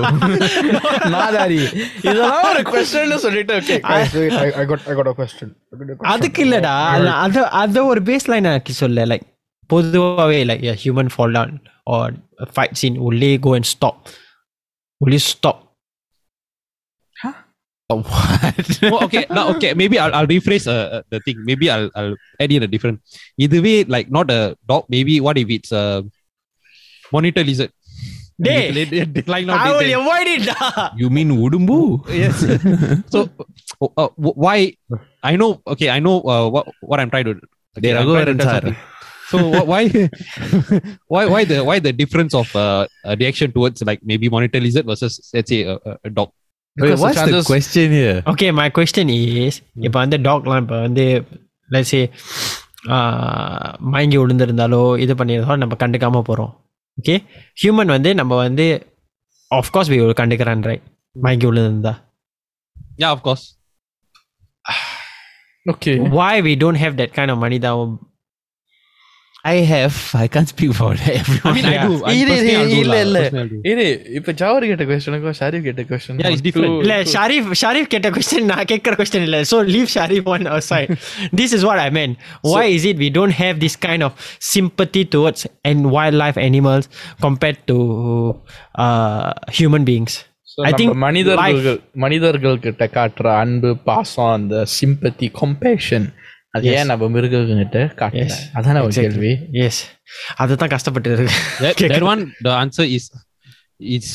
நாதாரி 1.13 1.59
இதெல்லாம் 1.99 2.47
ஒரு 2.49 2.63
question 2.71 3.13
சொல்லிட்டு 3.25 3.53
okay 3.59 3.77
guys, 3.85 4.11
wait, 4.15 4.33
I, 4.41 4.49
I 4.61 4.65
got 4.65 4.81
I 4.91 4.95
got 4.99 5.07
a 5.07 5.15
question 5.19 5.47
I 5.71 5.77
got 5.77 5.85
a 5.85 5.95
question. 5.95 6.09
அதுக்கு 6.13 6.41
இல்லடா 6.45 6.73
அது- 6.95 7.15
அது 7.25 7.41
அது 7.61 7.85
ஒரு 7.91 8.03
base 8.09 8.27
line 8.31 8.49
எனக்கு 8.51 8.73
சொல்ல 8.81 9.05
லைக் 9.11 9.25
பொதுவாகவே 9.69 10.39
like 10.49 10.65
human 10.83 11.11
fall 11.15 11.35
down 11.37 11.55
or 11.95 12.13
fight 12.55 12.77
scene 12.81 12.99
உள்ளே 13.07 13.31
கோ 13.45 13.53
அண்ட் 13.59 13.69
ஸ்டாப் 13.73 13.99
உள்ளே 15.01 15.19
stop 15.31 15.61
Oh, 17.90 18.02
what? 18.04 18.82
well, 18.82 19.04
okay, 19.04 19.24
now 19.30 19.48
okay. 19.56 19.72
Maybe 19.72 19.98
I'll, 19.98 20.14
I'll 20.14 20.26
rephrase 20.26 20.68
uh, 20.68 21.00
uh, 21.00 21.02
the 21.08 21.20
thing. 21.20 21.40
Maybe 21.44 21.70
I'll, 21.70 21.90
I'll 21.96 22.16
add 22.38 22.52
in 22.52 22.62
a 22.62 22.66
different. 22.66 23.00
Either 23.38 23.62
way, 23.62 23.84
like 23.84 24.10
not 24.10 24.30
a 24.30 24.56
dog. 24.68 24.84
Maybe 24.88 25.20
what 25.20 25.38
if 25.38 25.48
it's 25.48 25.72
a 25.72 26.04
monitor 27.10 27.42
lizard? 27.42 27.72
Day. 28.40 28.68
I 29.48 29.72
will 29.72 29.80
day. 29.80 29.92
avoid 29.96 30.26
it. 30.28 30.46
you 30.96 31.08
mean 31.08 31.30
Udumbu? 31.30 32.06
yes. 32.12 32.44
so, 33.10 33.30
uh, 33.80 33.88
uh, 33.96 34.08
why? 34.16 34.76
I 35.22 35.36
know. 35.36 35.60
Okay, 35.66 35.88
I 35.88 35.98
know 35.98 36.20
uh, 36.22 36.48
what 36.48 36.68
what 36.80 37.00
I'm 37.00 37.08
trying 37.08 37.24
to. 37.24 37.40
Okay, 37.76 37.80
there 37.80 37.96
are 37.96 38.04
so 39.28 39.64
why 39.64 39.88
why 41.08 41.26
why 41.26 41.44
the 41.44 41.64
why 41.64 41.78
the 41.80 41.92
difference 41.92 42.34
of 42.34 42.54
uh, 42.54 42.86
reaction 43.18 43.50
towards 43.50 43.82
like 43.82 44.00
maybe 44.04 44.28
monitor 44.28 44.60
lizard 44.60 44.86
versus 44.86 45.20
let's 45.32 45.48
say 45.48 45.64
a, 45.64 45.78
a 46.04 46.10
dog? 46.10 46.30
Wait, 46.77 46.81
Because 46.81 46.99
the 46.99 47.05
what's 47.05 47.17
the 47.17 47.25
chances- 47.25 47.47
question 47.47 47.91
here? 47.91 48.15
Okay 48.31 48.47
my 48.51 48.67
question 48.69 49.11
is 49.15 49.57
இப்போ 49.81 49.97
வந்து 49.99 50.17
டாக்லாம் 50.17 50.61
இப்போ 50.63 50.77
வந்து 50.81 51.03
லட்சே 51.69 52.01
மயங்கி 53.91 54.17
விழுந்திருந்தாலோ 54.17 54.81
இது 54.97 55.13
பண்ணியிருந்தாலோ 55.15 55.57
நம்ம 55.57 55.77
கண்டுக்காம 55.79 56.21
போகிறோம் 56.21 56.51
okay 56.97 57.15
human 57.61 57.87
வந்து 57.87 58.09
நம்ம 58.13 58.35
வந்து 58.37 58.65
ஆஃப்கோர்ஸ் 59.51 59.91
வி 59.93 59.99
கண்டுக்கிறான் 60.13 60.65
ரைட் 60.71 60.87
மயங்கி 61.15 61.47
விழுந்திருந்தா 61.51 61.93
Yeah, 62.97 63.11
of 63.11 63.21
course. 63.23 63.43
Okay. 65.65 65.93
why 66.09 66.41
we 66.41 66.53
don't 66.55 66.75
have 66.75 66.97
that 66.97 67.11
kind 67.13 67.31
of 67.31 67.37
money 67.37 67.59
தான் 67.59 67.93
I 69.47 69.57
have. 69.69 69.95
I 70.15 70.27
can't 70.29 70.47
speak 70.47 70.71
for 70.73 70.89
everyone. 71.13 71.47
I 71.49 71.53
mean, 71.55 71.65
I 71.65 71.73
Yeah. 71.73 71.87
do. 71.87 71.95
I 72.09 72.13
இல்ல, 72.19 72.27
personally, 72.29 72.53
I'll 72.59 72.69
do 72.73 72.77
இல்ல, 72.83 72.93
lah. 72.93 73.01
இல்ல. 73.07 73.17
Personally, 73.23 73.41
I'll 73.41 73.49
do. 73.55 73.71
இரு 73.71 73.85
இப்ப 74.19 74.33
ஜவர் 74.41 74.65
கேட்ட 74.69 74.83
கொஸ்டனுக்கும் 74.91 75.35
ஷரீஃப் 75.39 75.65
கேட்ட 75.65 75.83
question 75.89 76.21
Yeah, 76.21 76.29
it's 76.35 76.43
different. 76.45 76.75
இல்ல 76.83 76.95
ஷரீஃப் 77.13 77.49
ஷரீஃப் 77.61 77.89
கேட்ட 77.93 78.09
கொஸ்டின் 78.17 78.47
நான் 78.51 78.63
கேட்குற 78.71 78.93
கொஸ்டின் 79.01 79.25
இல்ல 79.27 79.39
so 79.51 79.57
leave 79.73 79.89
Sharif 79.95 80.29
one 80.35 80.47
side 80.69 80.93
this 81.41 81.55
is 81.57 81.65
what 81.69 81.81
I 81.85 81.89
mean 81.99 82.13
why 82.53 82.63
is 82.77 82.85
it 82.91 82.97
we 83.05 83.09
don't 83.19 83.35
have 83.43 83.57
this 83.65 83.75
kind 83.87 84.03
of 84.07 84.13
sympathy 84.53 85.03
towards 85.15 85.41
and 85.71 85.81
wildlife 85.97 86.39
animals 86.49 86.85
compared 87.27 87.59
to 87.71 87.77
uh, 88.85 89.27
human 89.59 89.83
beings 89.91 90.15
I 90.69 90.73
think 90.79 90.91
மனிதர்கள் 91.05 91.77
மனிதர்கள் 92.03 92.57
கிட்ட 92.65 92.83
காட்டுற 92.97 93.27
அன்பு 93.43 93.69
பாசம் 93.87 94.33
அந்த 94.35 94.57
sympathy 94.79 95.27
compassion 95.39 96.05
அது 96.57 96.65
ஏன் 96.77 96.89
நம்ம 96.91 97.07
மிருகங்கிட்ட 97.15 97.79
காட்டல 98.01 98.23
Yes. 98.23 98.35
அதான 98.57 98.81
ஒரு 98.85 98.91
Exactly. 98.93 99.31
கேள்வி 99.35 99.61
எஸ் 99.65 99.79
அதுதான் 100.43 100.73
கஷ்டப்பட்டு 100.75 101.09
இருக்கு 101.09 101.37
That, 101.63 101.77
that 101.93 102.05
one, 102.11 102.21
the 102.47 102.53
answer 102.63 102.85
is 102.97 103.05
it's 103.95 104.11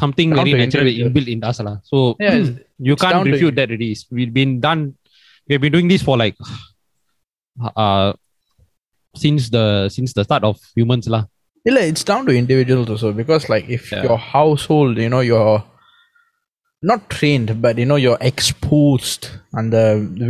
something 0.00 0.28
Down 0.30 0.38
very 0.40 0.52
to 0.52 0.60
natural 0.62 0.86
individual. 0.86 1.08
inbuilt 1.08 1.28
in 1.34 1.40
us. 1.50 1.58
lah. 1.66 1.74
So 1.90 1.96
Yeah, 2.22 2.36
it's- 2.38 2.54
you 2.86 2.94
it's 2.94 3.02
can't 3.02 3.14
down 3.16 3.26
to 3.26 3.34
refute 3.34 3.56
that 3.60 3.70
it 3.76 3.82
is. 3.90 3.98
We've 4.16 4.34
been 4.40 4.52
done 4.60 4.82
we've 5.48 5.62
been 5.64 5.74
doing 5.76 5.88
this 5.92 6.02
for 6.08 6.16
like 6.16 6.36
uh 7.82 8.08
since 9.14 9.42
the 9.50 9.64
since 9.88 10.12
the 10.12 10.24
start 10.28 10.44
of 10.50 10.56
humans 10.80 11.08
lah. 11.14 11.22
இல்ல 11.66 11.80
it's 11.90 12.06
down 12.08 12.26
to 12.28 12.32
individuals 12.38 12.90
also 12.94 13.10
because 13.20 13.44
like 13.52 13.68
if 13.76 13.86
Yeah. 13.92 14.02
Your 14.06 14.22
house 14.32 14.64
hold 14.72 14.98
you know 15.04 15.20
your 15.28 15.54
not 16.90 17.04
trained 17.14 17.50
but 17.64 17.78
you know 17.82 17.96
your 18.06 18.18
exposed 18.30 19.26
அந்த 19.60 19.76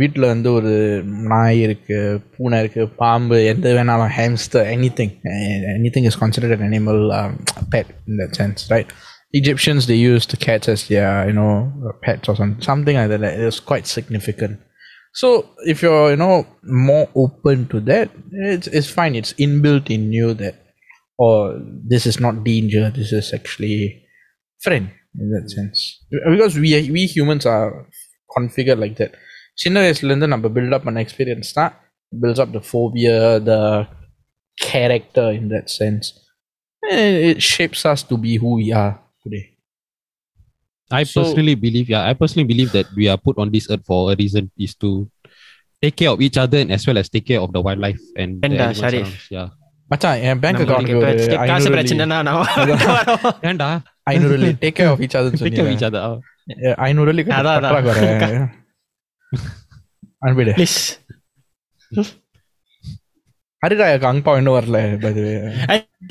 வீட்டில் 0.01 0.31
வந்து 0.33 0.49
ஒரு 0.57 0.73
நாய் 1.31 1.59
இருக்கு 1.65 1.97
பூனை 2.35 2.59
இருக்கு 2.63 2.83
பாம்பு 3.01 3.37
எந்த 3.53 3.73
வேணாலும் 3.77 4.13
hamster 4.19 4.69
any 4.75 4.89
thing 4.99 5.13
any 5.77 5.91
thing 5.95 6.07
is 6.11 6.19
considered 6.23 6.55
an 6.57 6.67
animal 6.69 7.01
pet 7.75 7.91
in 8.07 8.19
that 8.23 8.37
sense 8.41 8.69
right 8.75 8.93
Egyptians 9.37 9.83
they 9.87 9.97
used 10.09 10.33
cats 10.43 10.67
as 10.73 10.81
their 10.89 11.07
you 11.29 11.33
know 11.37 11.53
pets 12.03 12.29
or 12.31 12.35
something 12.39 12.61
something 12.67 12.95
like 12.99 13.09
that. 13.13 13.23
It 13.39 13.45
was 13.49 13.57
quite 13.71 13.87
significant. 13.95 14.53
So 15.21 15.27
if 15.71 15.77
you're 15.83 16.05
you 16.13 16.19
know 16.21 16.35
more 16.89 17.05
open 17.23 17.57
to 17.71 17.79
that, 17.89 18.07
it's 18.51 18.69
it's 18.77 18.91
fine. 18.99 19.13
It's 19.19 19.33
inbuilt 19.45 19.89
in 19.95 20.03
you 20.17 20.29
that 20.43 20.55
or 21.17 21.59
this 21.87 22.05
is 22.05 22.19
not 22.19 22.43
danger 22.43 22.91
this 22.91 23.11
is 23.11 23.33
actually 23.33 24.03
friend 24.61 24.89
in 25.21 25.27
that 25.35 25.47
sense 25.57 25.79
because 26.33 26.55
we 26.63 26.69
we 26.95 27.03
humans 27.15 27.45
are 27.55 27.69
configured 28.29 28.79
like 28.85 28.95
that 29.01 29.13
சின்ன 29.63 29.81
வயசுலேருந்து 29.83 30.29
நம்ம 30.33 30.47
build 30.57 30.73
up 30.77 30.83
பண்ண 30.87 31.03
experience 31.05 31.51
தான் 31.59 31.73
builds 32.13 32.39
up 32.43 32.49
the 32.57 32.63
phobia 32.71 33.15
the 33.51 33.59
character 34.69 35.27
in 35.39 35.45
that 35.53 35.67
sense 35.79 36.05
and 36.83 37.13
it 37.29 37.39
shapes 37.53 37.81
us 37.91 38.01
to 38.11 38.15
be 38.25 38.33
who 38.41 38.51
we 38.61 38.67
are 38.83 38.93
today 39.23 39.43
I 40.91 41.03
So- 41.03 41.13
personally 41.19 41.55
believe, 41.55 41.87
yeah, 41.89 42.03
I 42.05 42.13
personally 42.13 42.47
believe 42.49 42.71
that 42.73 42.87
we 42.95 43.05
are 43.07 43.17
put 43.17 43.35
on 43.37 43.47
this 43.51 43.65
earth 43.71 43.85
for 43.85 43.99
a 44.11 44.15
reason 44.15 44.43
is 44.57 44.73
to 44.83 44.89
take 45.83 45.95
care 46.01 46.11
of 46.11 46.19
each 46.21 46.37
other 46.37 46.59
and 46.59 46.71
as 46.71 46.83
well 46.87 46.99
as 47.01 47.07
take 47.09 47.25
care 47.25 47.41
of 47.41 47.51
the 47.55 47.61
wildlife 47.67 48.01
and 48.15 48.29
the 48.41 48.45
And, 48.47 48.53
uh, 48.53 48.57
animals 48.59 48.81
Sharif. 48.83 49.07
around. 49.07 49.23
Yeah. 49.37 49.47
மச்சான் 49.91 50.19
என் 50.27 50.39
bank 50.43 50.59
நம்மளுக்கு 50.61 50.93
இப்ப 50.93 51.07
account 51.07 51.49
காசு 51.49 51.55
ஐநூறு 51.55 51.73
பிரச்சனைனா 51.75 52.17
நான் 52.27 52.37
And 53.49 53.59
uh, 53.67 53.75
ஐநூறு 54.06 54.36
take 54.62 54.76
care 54.78 54.90
of 54.92 55.02
each 55.04 55.16
other 55.18 55.36
take 55.40 55.56
care 55.58 55.66
of 55.66 55.74
each 55.74 55.84
other. 55.88 56.02
ஐநூறு 56.86 57.12
அதான், 57.38 57.56
அதான். 57.58 58.48
அனுப்பிடு 60.24 60.52
ப்ளீஸ். 60.58 60.78
ஹரிராயாக்கு 63.62 64.08
அங்கப்பா 64.10 64.32
இன்னும் 64.38 64.56
வரல 64.56 64.78
பது 65.02 65.22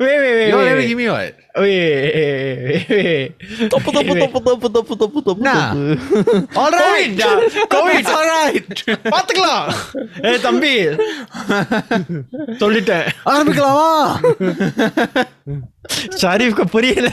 wait 0.00 0.16
wait 0.22 0.34
wait 0.36 0.48
You 0.50 0.56
all 0.56 0.62
wait, 0.62 0.70
never 0.70 0.80
wait. 0.80 0.88
give 0.90 0.98
me 1.00 1.06
what? 1.08 1.32
Wait, 1.62 1.84
wait, 2.16 2.88
wait. 2.96 3.28
தப்பு 3.74 3.90
தப்பு 3.96 4.14
தப்பு 4.22 4.40
தப்பு 4.48 4.68
தப்பு 4.76 4.94
தப்பு 5.02 5.20
தப்பு 5.28 5.44
Nah. 5.46 5.54
தப்பு 5.60 6.58
All 6.62 6.74
right. 6.76 7.14
COVID. 7.74 7.94
It's 8.00 8.12
all 8.18 8.26
right. 8.32 8.66
பாத்துக்கலாம் 9.14 9.64
ஏய் 10.30 10.40
தம்பி 10.46 10.72
சொல்லிட்டேன் 12.62 13.06
ஆரம்பிக்கலாமா 13.32 13.88
ஷரீஃப்க்கு 16.22 16.66
புரியல 16.74 17.10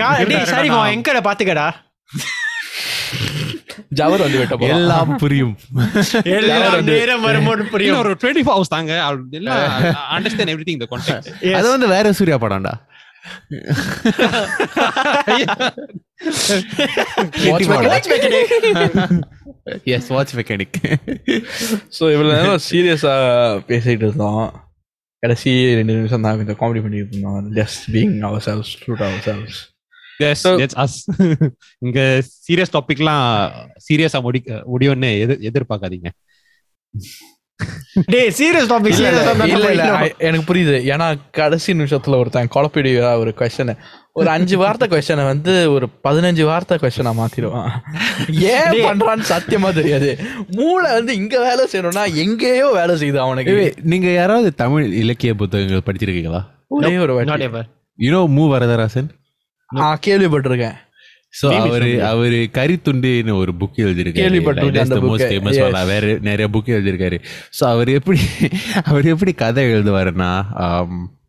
கா 0.00 0.08
டேய் 0.30 0.48
ஷரீஃப் 0.52 0.76
அவன் 0.78 0.94
எங்கட 0.96 1.20
பாத்துக்கடா 1.28 1.68
ஜவர் 3.99 4.23
வந்து 4.25 4.39
வெட்ட 4.41 4.67
எல்லாம் 4.75 5.11
புரியும். 5.21 5.53
நேரம் 6.89 7.25
வரும்போது 7.27 7.65
புரியும். 7.73 7.99
ஒரு 8.01 8.11
24 8.21 8.53
hours 8.55 8.69
தாங்க. 8.75 8.93
I'll 9.07 9.21
எல்லாம் 9.39 9.63
understand 10.17 10.49
everything 10.55 10.79
the 10.83 10.89
context. 10.93 11.27
Yes. 11.47 11.55
அது 11.59 11.67
வந்து 11.75 11.89
வேற 11.95 12.13
சூர்யா 12.19 12.39
படம்டா. 12.45 12.73
எஸ் 19.95 20.09
வாட்ச் 20.15 20.33
மெக்கானிக் 20.39 20.77
ஸோ 21.97 22.03
இவ்வளோ 22.13 22.29
நேரம் 22.37 22.63
சீரியஸாக 22.69 23.61
பேசிகிட்டு 23.69 24.05
இருந்தோம். 24.07 24.45
கடைசி 25.23 25.51
ரெண்டு 25.79 25.93
நிமிஷம் 25.97 26.25
தான் 26.25 26.37
கொஞ்சம் 26.39 26.59
காமெடி 26.61 26.81
பண்ணிட்டு 26.85 27.11
இருந்தோம். 27.13 27.39
Just 27.59 27.83
being 27.95 28.15
ourselves 28.47 28.71
true 28.81 29.03
ourselves 29.27 29.59
yes 30.23 30.31
So- 30.31 30.59
that's 30.59 30.85
us. 30.85 31.15
இங்க 31.77 32.21
சீரியஸ் 32.51 32.73
டாபிக்லாம் 32.73 33.51
சீரியஸா 33.93 34.21
முடி 34.21 34.43
முடியும்னு 34.47 35.19
எதிர் 35.19 35.51
எதிர்பார்க்காதீங்க. 35.51 36.05
டேய் 38.05 38.27
சீரியஸ் 38.27 38.69
டாபிக் 38.69 38.87
இல்ல 38.87 39.33
சீரியஸ் 39.33 39.69
இல்ல 39.69 40.13
எனக்கு 40.17 40.53
புரியுது. 40.53 40.97
ஏன்னா 40.97 41.17
கடைசி 41.31 41.73
நிமிஷத்துல 41.73 42.15
ஒருத்தன் 42.15 42.47
குழப்பிடி 42.55 43.17
ஒரு 43.17 43.33
கொஸ்டின் 43.37 43.77
ஒரு 44.13 44.29
அஞ்சு 44.29 44.57
வார்த்தை 44.57 44.87
கொஸ்டினை 44.87 45.25
வந்து 45.25 45.71
ஒரு 45.71 45.87
பதினஞ்சு 46.03 46.43
வார்த்தை 46.43 46.77
கொஸ்டினா 46.81 47.13
மாத்திடுவான். 47.13 47.71
ஏன். 48.31 48.59
பண்றான்னு 48.59 49.23
சத்தியமா 49.29 49.73
தெரியாது. 49.73 50.19
மூளை 50.51 50.91
வந்து 50.91 51.15
இங்க 51.15 51.39
வேலை 51.39 51.67
செய்யணும்னா 51.71 52.13
எங்கேயோ 52.13 52.69
வேலை 52.73 52.95
செய்யுது 52.95 53.15
அவனுக்கு. 53.15 53.73
நீங்க 53.81 54.11
யாராவது 54.11 54.53
தமிழ் 54.53 54.93
இலக்கிய 54.93 55.33
புத்தகங்கள் 55.33 55.81
படிச்சிருக்கீங்களா? 55.85 56.43
ஒரே 56.67 56.97
ஒரு 56.97 57.23
யூனோ 57.99 58.27
மு 58.27 58.55
வரதராசன்? 58.55 59.09
கேள்விப்பட்டிருக்கேன். 59.75 60.77
சோ 61.41 61.47
அவரு 61.59 62.05
அவரு 62.05 62.49
கரித்துண்டுன்னு 62.53 63.33
ஒரு 63.37 63.53
புக் 63.59 63.79
எழுதியிருக்காரு. 63.85 64.21
வேற 65.87 66.17
நிறைய 66.21 66.47
புக் 66.53 66.71
எழுதியிருக்காரு. 66.77 67.17
சோ 67.59 67.63
அவர் 67.63 67.89
எப்படி 67.89 68.19
அவர் 68.89 69.05
எப்படி 69.05 69.33
கதை 69.33 69.65
எழுதுவாருன்னா 69.65 70.29
ஆம், 70.53 71.19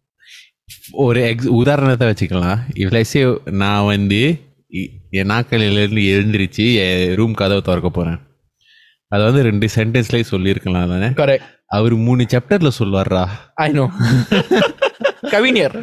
ஒரு 0.93 1.23
எக்ஸ் 1.23 1.47
உதாரணத்தை 1.47 2.09
வச்சுக்கலாம். 2.09 2.59
இவ்வளோ 2.75 3.41
நான் 3.51 3.87
வந்து 3.87 4.21
என் 5.11 5.31
நாக்களில 5.31 5.83
இருந்து 5.83 6.03
எழுந்திருச்சு 6.15 6.67
என் 6.77 7.15
ரூம் 7.15 7.35
கதவை 7.35 7.63
திறக்க 7.63 7.91
போறேன். 7.91 8.21
அது 9.09 9.23
வந்து 9.25 9.43
ரெண்டு 9.43 9.69
சென்டென்ஸ்லயே 9.75 10.21
சொல்லியிருக்கலாம் 10.21 10.89
தானே? 10.89 11.39
அவர் 11.67 11.95
மூணு 11.95 12.27
சாப்டர்ல 12.31 12.71
சொல்லுவாரா 12.79 13.27
ஐ 13.55 13.73
நோ 13.73 13.91
கவிஞர். 15.31 15.77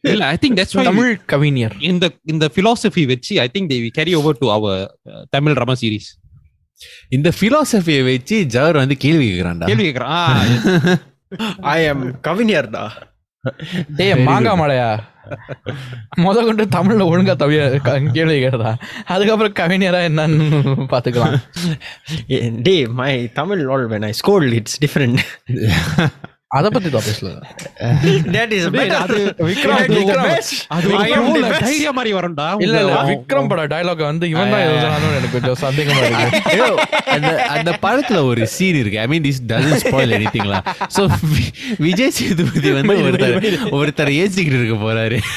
இல்ல 0.00 0.26
ஐ 0.26 0.36
திங்க் 0.40 0.58
தட்ஸ் 0.58 0.82
தமிழ் 0.82 1.20
கவிஞர். 1.26 1.74
இந்த 1.82 2.10
இந்த 2.24 2.50
philosophy 2.54 3.06
வச்சு 3.06 3.40
I 3.40 3.50
think 3.52 3.70
they 3.70 3.80
will 3.80 3.94
carry 3.98 4.14
over 4.14 4.32
to 4.32 4.46
our 4.46 4.74
uh, 5.10 5.22
Tamil 5.30 5.52
drama 5.52 5.74
series 5.80 6.10
இந்த 7.08 7.32
பிலாசபியை 7.40 8.02
வச்சு 8.04 8.44
ஜவர் 8.46 8.76
வந்து 8.76 8.96
கேள்வி 8.96 9.26
கேட்கிறான்டா 9.30 9.66
கேள்வி 9.66 9.86
கேக்குறான் 9.88 11.00
I 11.70 11.90
am 11.90 12.00
கவிஞர்டா. 12.22 12.84
டேய் 13.96 14.12
மாங்கா 14.26 14.52
மலையா? 14.56 14.88
முத 16.16 16.44
கொண்டு 16.44 16.64
தமிழ்ல 16.66 17.02
ஒழுங்கா 17.06 17.36
தவிர 17.36 17.78
க- 17.78 17.98
கேள்வி 18.12 18.44
கேட்டதா 18.44 18.72
அதுக்கப்புறம் 19.04 19.56
கவிஞரா 19.60 20.00
என்னன்னு 20.08 20.46
பாத்துக்கலாம். 20.92 21.36
டே 22.62 22.86
my 22.98 23.12
Tamil 23.32 23.68
all 23.68 23.88
when 23.88 24.04
I 24.04 24.12
scold 24.12 24.52
it's 24.52 24.74
different. 24.80 25.18
அத 26.50 26.68
பத்தி 26.70 26.88
தான் 26.90 27.04
பேசல. 27.08 27.28
Is 28.56 28.64
better. 28.74 28.96
அது 29.02 29.16
விக்ரம், 29.48 29.82
விக்ரம். 29.90 30.30
தைரியம் 31.64 31.96
மாதிரி 31.98 32.12
வரும்டா 32.16 32.46
இல்ல 32.64 32.76
இல்ல 32.84 32.96
விக்ரம் 33.10 33.50
பட 33.50 33.64
டயலாக் 33.72 34.02
வந்து 34.04 34.28
இவன் 34.32 34.52
தான் 34.54 34.64
எழுதுறான்னு 34.66 35.10
எனக்கு 35.18 35.36
கொஞ்சம் 35.36 35.60
சந்தேகமா 35.62 36.02
இருக்கு. 36.02 36.66
அந்த 37.14 37.28
அந்த 37.54 37.70
படத்துல 37.84 38.22
ஒரு 38.30 38.42
சீன் 38.56 38.80
இருக்கு. 38.82 39.00
I 39.04 39.08
mean 39.12 39.26
this 39.28 39.40
doesn't 39.52 39.82
spoil 39.84 40.16
எனிதிங்லா 40.18 40.60
so 40.96 41.04
Vijay 41.86 42.16
Sethupathi 42.18 42.72
வந்து 42.78 42.96
ஒருத்தர் 43.06 43.38
ஒருத்தர் 43.80 44.12
ஏசிக்கிட்டு 44.22 44.60
இருக்க 44.60 44.78
போறாரு. 44.86 45.20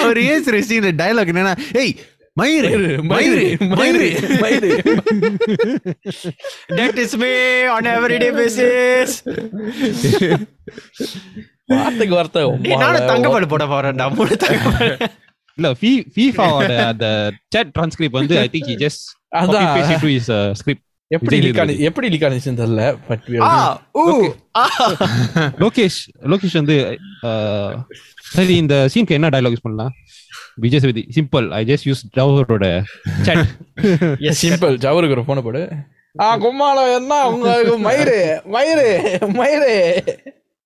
அவர் 0.00 0.18
ஏசுற 0.30 0.56
சீன் 0.68 0.88
டயலாக் 0.98 1.30
என்னன்னா 1.32 1.52
ஏய் 1.82 1.92
மயிறு. 2.36 2.70
மயிறு 3.10 3.42
மயிறு 3.72 4.06
மயிறு. 4.42 4.70
That 6.78 6.98
is 7.04 7.14
me 7.22 7.30
on 7.74 7.88
everyday 7.92 8.30
basis 8.38 9.14
வார்த்தைக்கு 11.72 12.14
வார்த்தை 12.18 12.42
நானும் 12.82 13.08
தங்கப்பாடு 13.10 13.46
போட 13.52 13.64
போறேன்டா 13.72 14.06
மூணு 14.16 14.36
தங்கப்பாடு. 14.44 14.88
இல்ல 15.58 15.68
ஃபீஃபாவோட 16.14 16.72
அந்த 16.92 17.06
சாட் 17.54 17.70
டிரான்ஸ்கிரிப்ட் 17.76 18.18
வந்து 18.20 18.36
ஐ 18.38 18.46
திங்க் 18.54 18.70
ஹி 18.72 18.76
ஜஸ்ட் 18.84 19.04
அதான். 19.40 19.68
பேசி 19.76 19.94
டு 20.02 20.08
இஸ் 20.18 20.30
ஸ்கிரிப்ட் 20.60 20.82
எப்படி 21.10 21.36
லீக் 21.44 21.58
ஆனது 21.62 21.84
எப்படி 21.88 22.06
லீக் 22.12 22.24
ஆனதுன்னு 22.26 22.60
தெரியல 22.60 22.84
பட் 23.08 23.24
லோகேஷ் 25.62 25.98
லோகேஷ் 26.32 26.56
வந்து 26.60 26.76
uh, 27.24 27.70
சரி 28.30 28.54
இந்த 28.62 28.74
சீனுக்கு 28.92 29.16
என்ன 29.16 29.28
டயலாக்ஸ் 29.34 29.64
பண்ணலாம்? 29.64 29.92
Vijay 30.63 30.81
Sethupathi 30.83 31.03
simple 31.17 31.47
I 31.59 31.61
just 31.71 31.87
use 31.89 32.03
ஜவஹரோட 32.17 32.67
chat 33.27 33.39
yes 34.25 34.35
simple 34.43 34.75
ஜவருக்கு 34.85 35.15
ஒரு 35.17 35.25
போன 35.29 35.43
போடு 35.47 35.63
ஆ 36.15 36.29
கும்மாளம் 36.43 36.91
என்ன 36.99 37.15
உங்களுக்கு 37.33 37.75
மயிறு 37.87 38.19
மயிறு 38.55 38.87
மயிறு 39.41 39.73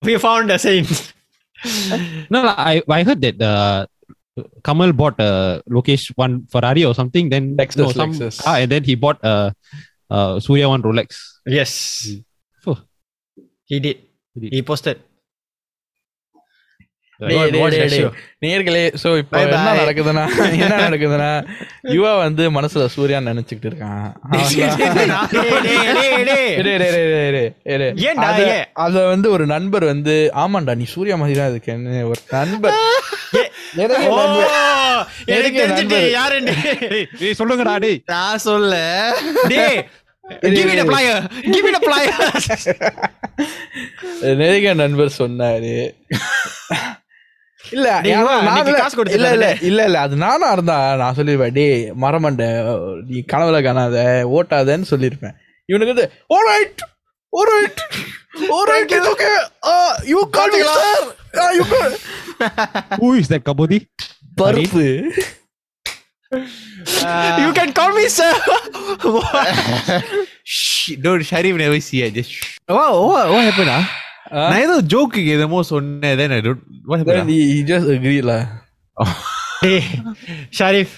we 0.02 0.14
found 0.24 0.48
a 0.54 0.60
saint 0.64 0.88
no 2.32 2.38
no, 2.44 2.50
I 2.70 2.76
I 2.96 3.02
heard 3.08 3.20
that 3.24 3.38
uh, 3.50 3.78
Kamal 4.66 4.90
bought 5.00 5.18
uh, 5.26 5.52
Lokesh 5.74 6.04
one 6.24 6.34
Ferrari 6.52 6.82
or 6.88 6.94
something 7.00 7.26
then 7.34 7.44
Lexus, 7.60 7.82
no, 7.82 7.90
some 8.00 8.12
Lexus. 8.12 8.36
car 8.44 8.56
and 8.62 8.70
then 8.74 8.82
he 8.88 8.94
bought 9.04 9.20
uh, 9.32 9.48
uh, 10.10 10.32
Surya 10.46 10.68
one 10.74 10.82
Rolex 10.88 11.08
yes 11.58 11.72
Oh. 12.66 12.76
he 13.70 13.78
did 13.86 13.96
He 14.36 14.40
did. 14.42 14.50
he 14.54 14.60
posted 14.70 14.96
நேர்களே 18.41 18.83
so 19.01 19.09
இப்ப 19.17 19.39
என்ன 19.45 19.71
நடக்குதுன்னா 19.79 20.23
என்ன 20.57 20.75
நடக்குதுன்னா 20.83 21.31
யுவா 21.95 22.11
வந்து 22.17 22.43
மனசுல 22.51 22.85
சூர்யா 22.93 23.19
நினைச்சுட்டு 23.21 23.67
இருக்கான் 23.69 24.05
அத 28.77 28.95
வந்து 29.05 29.27
ஒரு 29.31 29.45
நண்பர் 29.45 29.85
வந்து 29.85 30.15
ஆமாண்டா 30.39 30.75
நீ 30.75 30.87
சூர்யா 30.87 31.17
மாதிரி 31.17 31.37
தான் 31.39 31.51
இருக்கேன்னு 31.51 31.95
ஒரு 32.07 32.21
நண்பர் 32.31 32.77
சொல்லுங்கடா 37.35 37.75
டேய் 37.77 37.99
நான் 38.07 38.43
சொல்ல 38.43 38.75
டேய் 39.49 39.79
நெருக 44.39 44.73
நண்பர் 44.75 45.17
சொன்னாரு 45.19 45.75
இல்ல 47.75 47.87
காசு. 48.79 48.97
இல்ல 49.17 49.27
இல்ல 49.35 49.47
இல்ல 49.61 49.81
இல்ல 49.89 49.97
அது 49.99 50.15
நானா 50.23 50.47
இருந்தா 50.51 50.77
நான் 51.01 51.17
சொல்லிருப்பேன் 51.19 51.55
டேய் 51.57 51.81
மரமண்ட 52.03 52.45
நீ 53.09 53.19
கனவுல 53.33 53.59
காணாத 53.67 53.97
ஓட்டாதன்னு 54.37 54.91
சொல்லிருப்பேன் 54.93 55.35
இவனுக்கு 55.69 55.93
வந்து 55.93 56.07
alright 56.37 56.81
alright 57.33 57.81
alright 58.57 58.93
it's 58.97 59.11
okay 59.13 59.31
you 60.13 60.21
call 60.37 60.55
me 60.55 60.63
sir 60.77 61.05
you 61.59 61.65
call 61.73 61.95
who 62.99 63.07
is 63.19 63.27
that 63.31 63.43
Kabodi 63.43 63.79
பருப்பு 64.37 64.85
you 67.39 67.51
can 67.53 67.69
call 67.73 67.91
me 67.91 68.05
sir. 68.09 68.33
Don't 71.03 71.25
Sharif 71.29 71.59
never 71.61 71.79
see 71.79 71.99
it 72.03 72.13
just 72.13 72.31
what 72.69 72.91
what 73.03 73.25
what 73.31 73.41
happened 73.47 73.71
ah? 73.71 73.83
நான் 74.50 74.62
ஏதோ 74.66 74.76
ஜோக்குக்கு 74.92 75.32
என்னமோ 75.36 75.62
சொன்னேன் 75.72 76.18
then 76.20 76.32
I 76.36 76.42
don't 76.46 76.62
what 76.88 76.98
happened 77.00 77.22
ah? 77.22 77.26
he 77.32 77.38
he 77.52 77.58
just 77.72 77.88
agree 77.96 78.20
lah 78.30 78.40
hey 79.64 79.80
sharif 80.58 80.90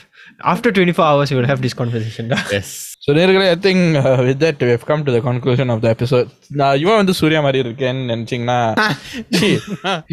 after 0.52 0.70
24 0.72 1.04
hours 1.10 1.30
we 1.32 1.36
will 1.38 1.50
have 1.52 1.62
this 1.66 1.74
conversation 1.82 2.24
yes 2.56 2.70
So 3.05 3.11
நேர்களே 3.17 3.45
I 3.51 3.53
think 3.63 3.85
with 4.25 4.39
that 4.41 4.59
have 4.71 4.83
come 4.89 5.01
to 5.05 5.11
the 5.13 5.21
conclusion 5.27 5.67
of 5.73 5.77
the 5.83 5.89
episode. 5.95 6.27
நான் 6.59 6.75
யுவா 6.81 6.95
வந்து 6.99 7.13
சூர்யா 7.19 7.39
மாதிரி 7.45 7.59
இருக்கேன்னு 7.63 8.03
நினைச்சீங்கன்னா 8.11 8.57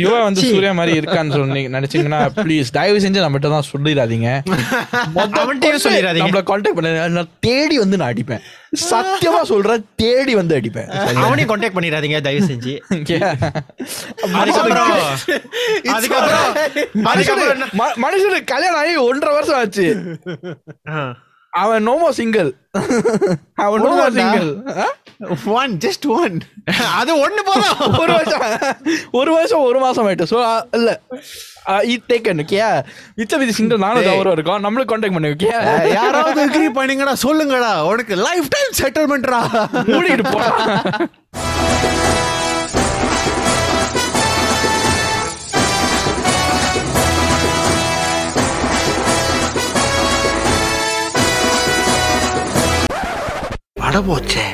யுவா 0.02 0.20
வந்து 0.28 0.42
சூர்யா 0.52 0.70
மாதிரி 0.78 0.92
இருக்கான்னு 1.00 1.34
சொன்னி 1.40 1.62
நினைச்சீங்கன்னா 1.74 2.20
ப்ளீஸ் 2.38 2.70
தயவு 2.78 3.02
செஞ்சு 3.04 3.24
நம்மகிட்ட 3.24 3.50
தான் 3.56 3.68
சொல்லிடாதீங்க. 3.72 4.30
சொல்லிடாதீங்க. 5.86 6.24
நம்மள 6.24 6.42
கான்டாக்ட் 6.52 6.78
பண்ண 6.78 6.94
நான் 7.18 7.30
தேடி 7.48 7.78
வந்து 7.82 8.00
நான் 8.02 8.12
அடிப்பேன். 8.14 8.42
சத்தியமா 8.88 9.42
சொல்றேன் 9.52 9.86
தேடி 10.04 10.34
வந்து 10.40 10.58
அடிப்பேன். 10.60 10.88
அவனையும் 11.26 11.52
கான்டாக்ட் 11.52 11.78
பண்ணிடாதீங்க 11.78 12.24
தயவு 12.30 12.50
செஞ்சு. 12.54 12.74
மனுஷனுக்கு 18.06 18.52
கல்யாணம் 18.56 18.82
ஆகி 18.82 19.00
ஒன்றரை 19.12 19.34
வருஷம் 19.38 19.60
ஆச்சு. 19.62 19.88
அவன் 21.52 21.86
நோமோ 21.88 22.08
சிங்கிள் 22.10 22.50
அவன் 23.64 23.84
no more 23.84 24.06
single 24.18 24.48
one 25.52 25.72
just 25.84 26.04
one. 26.08 26.34
அது 26.98 27.12
ஒண்ணு 27.24 27.42
போதும். 27.44 27.78
ஒரு 28.00 28.12
வருஷம் 28.12 28.44
ஒரு 29.10 29.30
வருஷம் 29.32 29.64
ஒரு 29.68 29.78
மாசம் 29.78 30.06
ஆயிட்டு. 30.08 30.26
ஸோ 30.32 30.38
இல்ல. 30.72 30.90
இட் 31.94 32.06
டேக்கன் 32.08 32.42
ஓகேயா 32.44 32.68
மிச்ச 33.18 33.38
விதி 33.38 33.52
சிங்கிள் 33.52 33.82
நானும் 33.86 34.08
தவறும் 34.08 34.32
இருக்கோம். 34.32 34.60
நம்மளும் 34.60 34.90
கான்டாக்ட் 34.92 35.16
பண்ணி 35.16 35.32
ஓகே 35.34 35.50
யாராவது 35.98 36.40
அக்ரி 36.46 36.68
பண்ணீங்கடா 36.78 37.16
சொல்லுங்கடா. 37.26 37.72
உனக்கு 37.90 38.16
லைஃப் 38.26 38.52
டைம் 38.56 38.78
செட்டில்மெண்ட்ரா 38.82 39.40
மூடிட்டு 39.90 40.26
போ. 40.32 40.38
பட 40.38 42.07
அடபோச்சே. 53.88 54.48